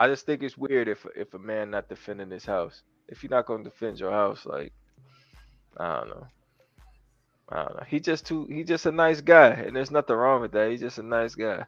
I 0.00 0.08
just 0.08 0.26
think 0.26 0.42
it's 0.42 0.58
weird 0.58 0.88
if 0.88 1.06
if 1.16 1.32
a 1.34 1.38
man 1.38 1.70
not 1.70 1.88
defending 1.88 2.30
his 2.30 2.44
house. 2.44 2.82
If 3.08 3.22
you're 3.22 3.30
not 3.30 3.46
gonna 3.46 3.64
defend 3.64 4.00
your 4.00 4.10
house, 4.10 4.44
like 4.44 4.72
I 5.76 5.96
don't 5.96 6.08
know. 6.08 6.26
I 7.50 7.56
don't 7.56 7.76
know. 7.76 7.84
He 7.86 8.00
just 8.00 8.26
too 8.26 8.46
he 8.46 8.64
just 8.64 8.86
a 8.86 8.92
nice 8.92 9.20
guy, 9.20 9.50
and 9.50 9.76
there's 9.76 9.90
nothing 9.90 10.16
wrong 10.16 10.40
with 10.40 10.52
that. 10.52 10.70
He's 10.70 10.80
just 10.80 10.98
a 10.98 11.02
nice 11.02 11.34
guy. 11.34 11.64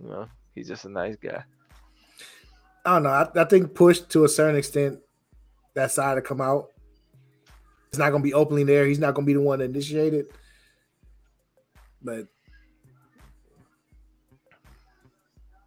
You 0.00 0.08
know, 0.08 0.28
he's 0.54 0.68
just 0.68 0.84
a 0.84 0.88
nice 0.90 1.16
guy. 1.16 1.42
I 2.84 2.94
don't 2.94 3.04
know. 3.04 3.10
I, 3.10 3.28
I 3.34 3.44
think 3.44 3.74
push 3.74 4.00
to 4.00 4.24
a 4.24 4.28
certain 4.28 4.56
extent, 4.56 4.98
that 5.74 5.90
side 5.90 6.16
to 6.16 6.22
come 6.22 6.40
out. 6.40 6.70
It's 7.94 7.98
not 8.00 8.10
going 8.10 8.22
to 8.24 8.26
be 8.26 8.34
openly 8.34 8.64
there. 8.64 8.86
He's 8.86 8.98
not 8.98 9.14
going 9.14 9.24
to 9.24 9.26
be 9.26 9.34
the 9.34 9.40
one 9.40 9.60
to 9.60 9.66
initiate 9.66 10.14
it. 10.14 10.32
But 12.02 12.26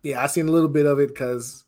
yeah, 0.03 0.21
I 0.21 0.28
seen 0.28 0.49
a 0.49 0.51
little 0.51 0.67
bit 0.67 0.86
of 0.86 0.99
it 0.99 1.07
because 1.07 1.63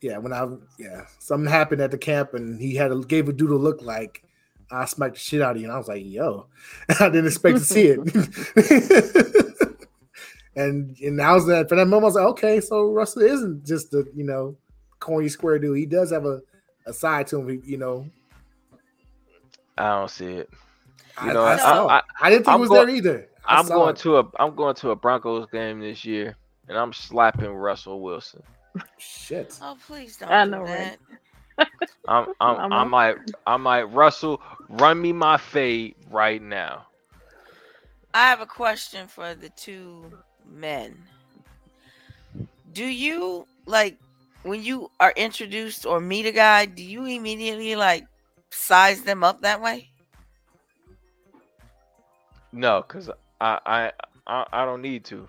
yeah, 0.00 0.18
when 0.18 0.32
I 0.32 0.46
yeah 0.78 1.06
something 1.18 1.50
happened 1.50 1.82
at 1.82 1.90
the 1.90 1.98
camp 1.98 2.34
and 2.34 2.60
he 2.60 2.76
had 2.76 2.92
a, 2.92 3.00
gave 3.00 3.28
a 3.28 3.32
dude 3.32 3.50
a 3.50 3.56
look 3.56 3.82
like 3.82 4.22
I 4.70 4.84
smacked 4.84 5.14
the 5.14 5.20
shit 5.20 5.42
out 5.42 5.56
of 5.56 5.60
you, 5.60 5.66
and 5.66 5.74
I 5.74 5.78
was 5.78 5.88
like, 5.88 6.04
yo, 6.04 6.46
I 7.00 7.08
didn't 7.08 7.26
expect 7.26 7.58
to 7.58 7.64
see 7.64 7.88
it. 7.88 7.98
and 10.54 10.96
and 10.98 11.20
I 11.20 11.36
that 11.40 11.68
for 11.68 11.74
that 11.74 11.86
moment, 11.86 12.04
I 12.04 12.06
was 12.06 12.14
like, 12.14 12.26
okay, 12.26 12.60
so 12.60 12.92
Russell 12.92 13.22
isn't 13.22 13.66
just 13.66 13.92
a 13.92 14.06
you 14.14 14.22
know 14.22 14.56
corny 15.00 15.28
square 15.28 15.58
dude. 15.58 15.76
He 15.76 15.86
does 15.86 16.12
have 16.12 16.26
a, 16.26 16.40
a 16.86 16.92
side 16.92 17.26
to 17.28 17.40
him, 17.40 17.60
you 17.66 17.76
know. 17.76 18.06
I 19.80 19.98
don't 19.98 20.10
see 20.10 20.26
it. 20.26 20.50
You 21.22 21.30
I, 21.30 21.32
know, 21.32 21.44
I, 21.44 21.54
I- 21.54 21.56
saw. 21.56 21.88
I- 21.88 22.02
I 22.20 22.30
didn't 22.30 22.44
think 22.44 22.54
I'm 22.54 22.58
it 22.58 22.60
was 22.60 22.68
going- 22.68 22.86
there 22.86 22.96
either. 22.96 23.26
I 23.46 23.56
I'm 23.58 23.66
going 23.66 23.94
it. 23.94 23.98
to 24.00 24.18
a 24.18 24.24
I'm 24.38 24.54
going 24.54 24.74
to 24.76 24.90
a 24.90 24.96
Broncos 24.96 25.46
game 25.50 25.80
this 25.80 26.04
year, 26.04 26.36
and 26.68 26.76
I'm 26.78 26.92
slapping 26.92 27.52
Russell 27.52 28.00
Wilson. 28.00 28.42
shit. 28.98 29.58
Oh, 29.62 29.76
please 29.86 30.16
don't 30.18 30.30
I 30.30 30.44
do 30.44 30.50
know, 30.52 30.66
that. 30.66 30.98
right? 31.58 31.68
I'm 32.08 32.26
I'm 32.40 32.56
I'm 32.60 32.72
I'm 32.72 32.90
like 32.90 33.18
I'm 33.46 33.64
like 33.64 33.86
Russell, 33.94 34.40
run 34.68 35.00
me 35.00 35.12
my 35.12 35.36
fade 35.38 35.94
right 36.10 36.40
now. 36.40 36.86
I 38.14 38.28
have 38.28 38.40
a 38.40 38.46
question 38.46 39.06
for 39.08 39.34
the 39.34 39.48
two 39.50 40.04
men. 40.48 40.96
Do 42.72 42.84
you 42.84 43.46
like 43.66 43.96
when 44.42 44.62
you 44.62 44.90
are 45.00 45.12
introduced 45.16 45.86
or 45.86 46.00
meet 46.00 46.26
a 46.26 46.32
guy, 46.32 46.66
do 46.66 46.82
you 46.82 47.04
immediately 47.06 47.74
like 47.76 48.06
size 48.50 49.02
them 49.02 49.24
up 49.24 49.42
that 49.42 49.60
way? 49.60 49.90
No, 52.52 52.82
cause 52.82 53.10
I 53.40 53.58
I 53.64 53.92
I, 54.26 54.46
I 54.52 54.64
don't 54.64 54.82
need 54.82 55.04
to. 55.06 55.28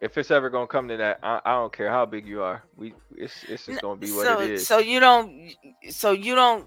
If 0.00 0.18
it's 0.18 0.30
ever 0.30 0.50
gonna 0.50 0.66
come 0.66 0.88
to 0.88 0.96
that, 0.96 1.20
I, 1.22 1.40
I 1.44 1.52
don't 1.52 1.72
care 1.72 1.88
how 1.88 2.04
big 2.06 2.26
you 2.26 2.42
are. 2.42 2.64
We 2.76 2.94
it's 3.16 3.44
it's 3.44 3.66
just 3.66 3.82
gonna 3.82 4.00
be 4.00 4.10
what 4.10 4.26
so 4.26 4.40
it 4.40 4.50
is. 4.50 4.66
so 4.66 4.78
you 4.78 5.00
don't 5.00 5.54
so 5.90 6.12
you 6.12 6.34
don't 6.34 6.66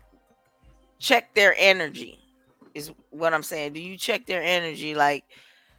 check 1.00 1.34
their 1.36 1.54
energy 1.58 2.20
is 2.74 2.92
what 3.10 3.34
I'm 3.34 3.44
saying. 3.44 3.74
Do 3.74 3.82
you 3.82 3.98
check 3.98 4.26
their 4.26 4.44
energy 4.44 4.96
like 4.96 5.24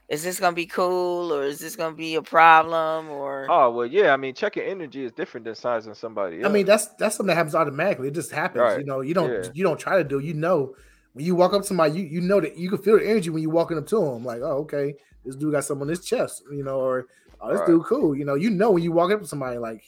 is 0.08 0.22
this 0.22 0.38
gonna 0.38 0.54
be 0.54 0.66
cool 0.66 1.32
or 1.32 1.42
is 1.42 1.58
this 1.58 1.74
gonna 1.76 1.94
be 1.96 2.14
a 2.14 2.22
problem 2.22 3.08
or 3.10 3.46
oh 3.50 3.70
well, 3.70 3.86
yeah. 3.86 4.12
I 4.12 4.16
mean, 4.16 4.34
checking 4.34 4.62
energy 4.62 5.04
is 5.04 5.12
different 5.12 5.44
than 5.44 5.54
sizing 5.54 5.94
somebody. 5.94 6.44
I 6.44 6.48
mean, 6.48 6.64
that's 6.66 6.86
that's 6.98 7.16
something 7.16 7.28
that 7.28 7.36
happens 7.36 7.54
automatically. 7.54 8.08
It 8.08 8.14
just 8.14 8.30
happens. 8.30 8.60
Right. 8.62 8.78
You 8.78 8.84
know, 8.84 9.00
you 9.00 9.14
don't 9.14 9.30
Yeah. 9.32 9.50
you 9.54 9.64
don't 9.64 9.78
try 9.80 9.96
to 9.96 10.04
do. 10.04 10.18
You 10.20 10.34
know, 10.34 10.74
when 11.14 11.24
you 11.24 11.34
walk 11.34 11.52
up 11.54 11.62
to 11.62 11.66
somebody, 11.66 12.00
you 12.00 12.04
you 12.06 12.20
know 12.20 12.40
that 12.40 12.56
you 12.56 12.68
can 12.68 12.78
feel 12.78 12.98
the 12.98 13.08
energy 13.08 13.30
when 13.30 13.42
you're 13.42 13.50
walking 13.52 13.78
up 13.78 13.86
to 13.88 13.96
them. 13.98 14.24
Like, 14.24 14.42
oh, 14.42 14.58
okay, 14.62 14.94
this 15.24 15.34
dude 15.34 15.52
got 15.52 15.64
something 15.64 15.82
on 15.82 15.88
his 15.88 16.04
chest. 16.04 16.44
You 16.52 16.62
know, 16.62 16.78
or 16.80 17.06
oh, 17.40 17.50
this 17.50 17.58
Right. 17.60 17.66
dude 17.66 17.84
cool. 17.86 18.14
You 18.16 18.24
know, 18.24 18.34
you 18.34 18.50
know 18.50 18.70
when 18.70 18.82
you 18.84 18.92
walk 18.92 19.10
up 19.10 19.20
to 19.20 19.26
somebody, 19.26 19.58
like 19.58 19.82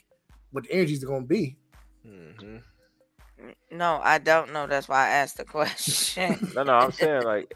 what 0.51 0.65
the 0.65 0.73
energy's 0.73 1.05
going 1.05 1.23
to 1.23 1.29
be. 1.29 1.57
Mhm. 2.07 2.63
no, 3.71 4.01
I 4.03 4.19
don't 4.19 4.53
know. 4.53 4.67
That's 4.67 4.89
why 4.89 5.07
I 5.07 5.11
asked 5.11 5.37
the 5.37 5.45
question. 5.57 6.51
no, 6.55 6.63
no. 6.65 6.73
I'm 6.73 6.93
saying 6.93 7.23
like, 7.23 7.55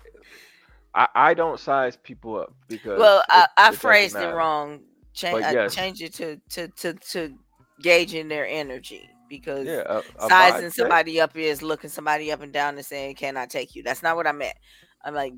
I 0.94 1.09
I 1.14 1.35
don't 1.35 1.59
size 1.60 1.97
people 1.97 2.36
up 2.39 2.55
because 2.69 2.98
well, 2.98 3.24
I, 3.31 3.43
it- 3.43 3.51
I 3.59 3.73
it 3.73 3.77
phrased 3.77 4.16
it 4.16 4.35
wrong. 4.35 4.81
Change 5.14 5.35
But 5.35 5.44
I 5.44 5.52
yes. 5.55 5.74
change 5.74 6.02
it 6.02 6.14
to 6.14 6.36
to 6.51 6.69
to 6.69 6.94
to 6.94 7.35
gauging 7.82 8.28
their 8.28 8.47
energy 8.47 9.09
because 9.28 9.66
Yeah, 9.66 9.82
a, 9.86 9.98
a 10.27 10.28
sizing 10.28 10.70
vibe 10.70 10.74
check. 10.77 10.77
somebody 10.77 11.20
up 11.20 11.36
is 11.36 11.62
looking 11.62 11.90
somebody 11.90 12.32
up 12.32 12.43
and 12.43 12.52
down 12.52 12.77
and 12.77 12.85
saying, 12.86 13.16
"Can 13.16 13.36
I 13.36 13.47
take 13.47 13.74
you?" 13.74 13.82
That's 13.82 14.02
not 14.02 14.16
what 14.16 14.27
I 14.27 14.32
meant. 14.32 14.56
I'm 15.05 15.14
like, 15.14 15.35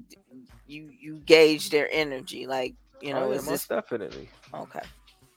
you 0.67 0.91
you 1.01 1.21
gauge 1.27 1.71
their 1.71 1.89
energy, 1.93 2.47
like 2.47 2.75
you 3.01 3.15
Oh, 3.15 3.21
know, 3.21 3.31
yeah, 3.31 3.37
is 3.37 3.47
most 3.47 3.49
this 3.49 3.69
definitely? 3.69 4.31
okay? 4.55 4.83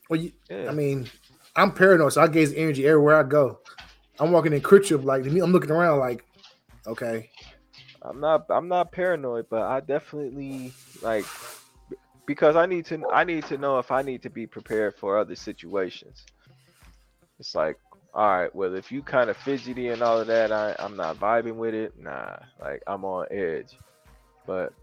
Well, 0.10 0.20
you, 0.20 0.32
Yeah. 0.50 0.70
I 0.70 0.74
mean, 0.74 1.10
I'm 1.56 1.72
paranoid, 1.72 2.14
so 2.14 2.22
I 2.22 2.28
gaze 2.28 2.54
energy 2.54 2.88
everywhere 2.88 3.18
I 3.18 3.24
go. 3.24 3.60
I'm 4.20 4.32
walking 4.32 4.54
in 4.54 4.62
Critchip, 4.62 5.04
like 5.04 5.26
I'm 5.26 5.52
looking 5.52 5.72
around, 5.72 6.00
like, 6.00 6.24
okay, 6.88 7.30
I'm 8.08 8.20
not 8.20 8.46
I'm 8.50 8.68
not 8.68 8.92
paranoid, 8.92 9.48
but 9.50 9.64
I 9.64 9.82
definitely 9.82 10.74
like 11.02 11.26
because 12.26 12.56
I 12.56 12.66
need 12.66 12.86
to 12.86 13.04
I 13.12 13.24
need 13.24 13.46
to 13.46 13.58
know 13.58 13.80
if 13.80 13.92
I 13.92 14.02
need 14.02 14.24
to 14.24 14.30
be 14.30 14.48
prepared 14.48 14.96
for 14.96 15.18
other 15.18 15.36
situations. 15.36 16.26
It's 17.40 17.54
like, 17.54 17.78
all 18.14 18.30
right, 18.30 18.56
well 18.56 18.74
if 18.76 18.92
you 18.92 19.02
kind 19.02 19.30
of 19.30 19.38
fidgety 19.38 19.90
and 19.90 20.02
all 20.02 20.20
of 20.20 20.28
that, 20.28 20.52
I, 20.52 20.76
I'm 20.80 20.96
not 20.96 21.20
vibing 21.20 21.56
with 21.56 21.74
it. 21.74 21.94
Nah, 22.00 22.38
like 22.62 22.82
I'm 22.88 23.04
on 23.04 23.28
edge. 23.32 23.78
But 24.46 24.74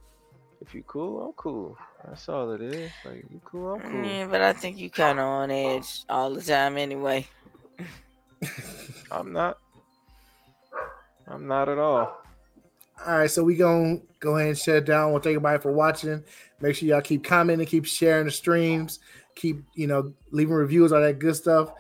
if 0.61 0.75
you 0.75 0.83
cool, 0.87 1.23
I'm 1.25 1.33
cool. 1.33 1.77
That's 2.07 2.29
all 2.29 2.53
it 2.53 2.61
is. 2.61 2.91
Like 3.05 3.25
you 3.31 3.41
cool, 3.45 3.75
I'm 3.75 3.91
cool. 3.91 4.05
Yeah, 4.05 4.27
but 4.27 4.43
I 4.43 4.53
think 4.53 4.79
you 4.79 4.91
kind 4.91 5.19
of 5.19 5.25
on 5.25 5.51
edge 5.51 6.05
all 6.09 6.35
the 6.35 6.43
time 6.43 6.77
anyway. 6.77 7.27
I'm 9.11 9.33
not. 9.33 9.59
I'm 11.27 11.47
not 11.47 11.71
at 11.71 11.79
all. 11.79 12.24
All 13.07 13.19
right, 13.19 13.31
so 13.31 13.45
we 13.45 13.57
gonna 13.57 14.01
go 14.21 14.37
ahead 14.37 14.49
and 14.49 14.59
shut 14.59 14.77
it 14.77 14.85
down. 14.87 15.11
We'll 15.11 15.21
thank 15.21 15.35
everybody 15.35 15.61
for 15.61 15.73
watching. 15.73 16.25
Make 16.61 16.77
sure 16.77 16.89
y'all 16.89 17.03
keep 17.03 17.23
commenting, 17.23 17.67
keep 17.67 17.85
sharing 17.85 18.25
the 18.25 18.31
streams, 18.31 19.01
keep 19.35 19.63
you 19.75 19.87
know 19.87 20.15
leaving 20.31 20.55
reviews, 20.55 20.91
all 20.93 21.03
that 21.03 21.19
good 21.19 21.37
stuff. 21.37 21.71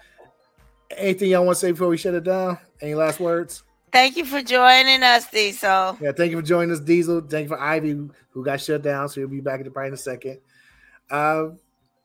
Anything 0.96 1.30
y'all 1.30 1.44
want 1.44 1.56
to 1.56 1.60
say 1.60 1.72
before 1.72 1.88
we 1.88 1.96
shut 1.96 2.14
it 2.14 2.24
down? 2.24 2.58
Any 2.82 2.94
last 2.94 3.20
words? 3.20 3.62
Thank 3.90 4.16
you 4.16 4.26
for 4.26 4.42
joining 4.42 5.02
us, 5.02 5.30
Diesel. 5.30 5.96
Yeah, 6.00 6.12
thank 6.12 6.32
you 6.32 6.38
for 6.38 6.46
joining 6.46 6.72
us, 6.72 6.80
Diesel. 6.80 7.22
Thank 7.22 7.44
you 7.44 7.48
for 7.48 7.60
Ivy, 7.60 8.10
who 8.30 8.44
got 8.44 8.60
shut 8.60 8.82
down, 8.82 9.08
so 9.08 9.20
he'll 9.20 9.28
be 9.28 9.40
back 9.40 9.60
in 9.60 9.64
the 9.64 9.70
probably 9.70 9.88
in 9.88 9.94
a 9.94 9.96
second. 9.96 10.40
Uh, 11.10 11.46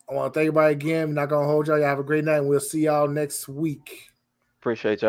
I 0.10 0.14
want 0.14 0.34
to 0.34 0.40
thank 0.40 0.48
everybody 0.48 0.74
again. 0.74 1.10
I'm 1.10 1.14
not 1.14 1.30
gonna 1.30 1.48
hold 1.48 1.68
y'all. 1.68 1.78
Y'all 1.78 1.88
have 1.88 2.00
a 2.00 2.04
great 2.04 2.24
night, 2.24 2.38
and 2.38 2.48
we'll 2.48 2.60
see 2.60 2.82
y'all 2.82 3.08
next 3.08 3.50
week. 3.50 4.12
Appreciate 4.60 5.02
y'all. 5.02 5.08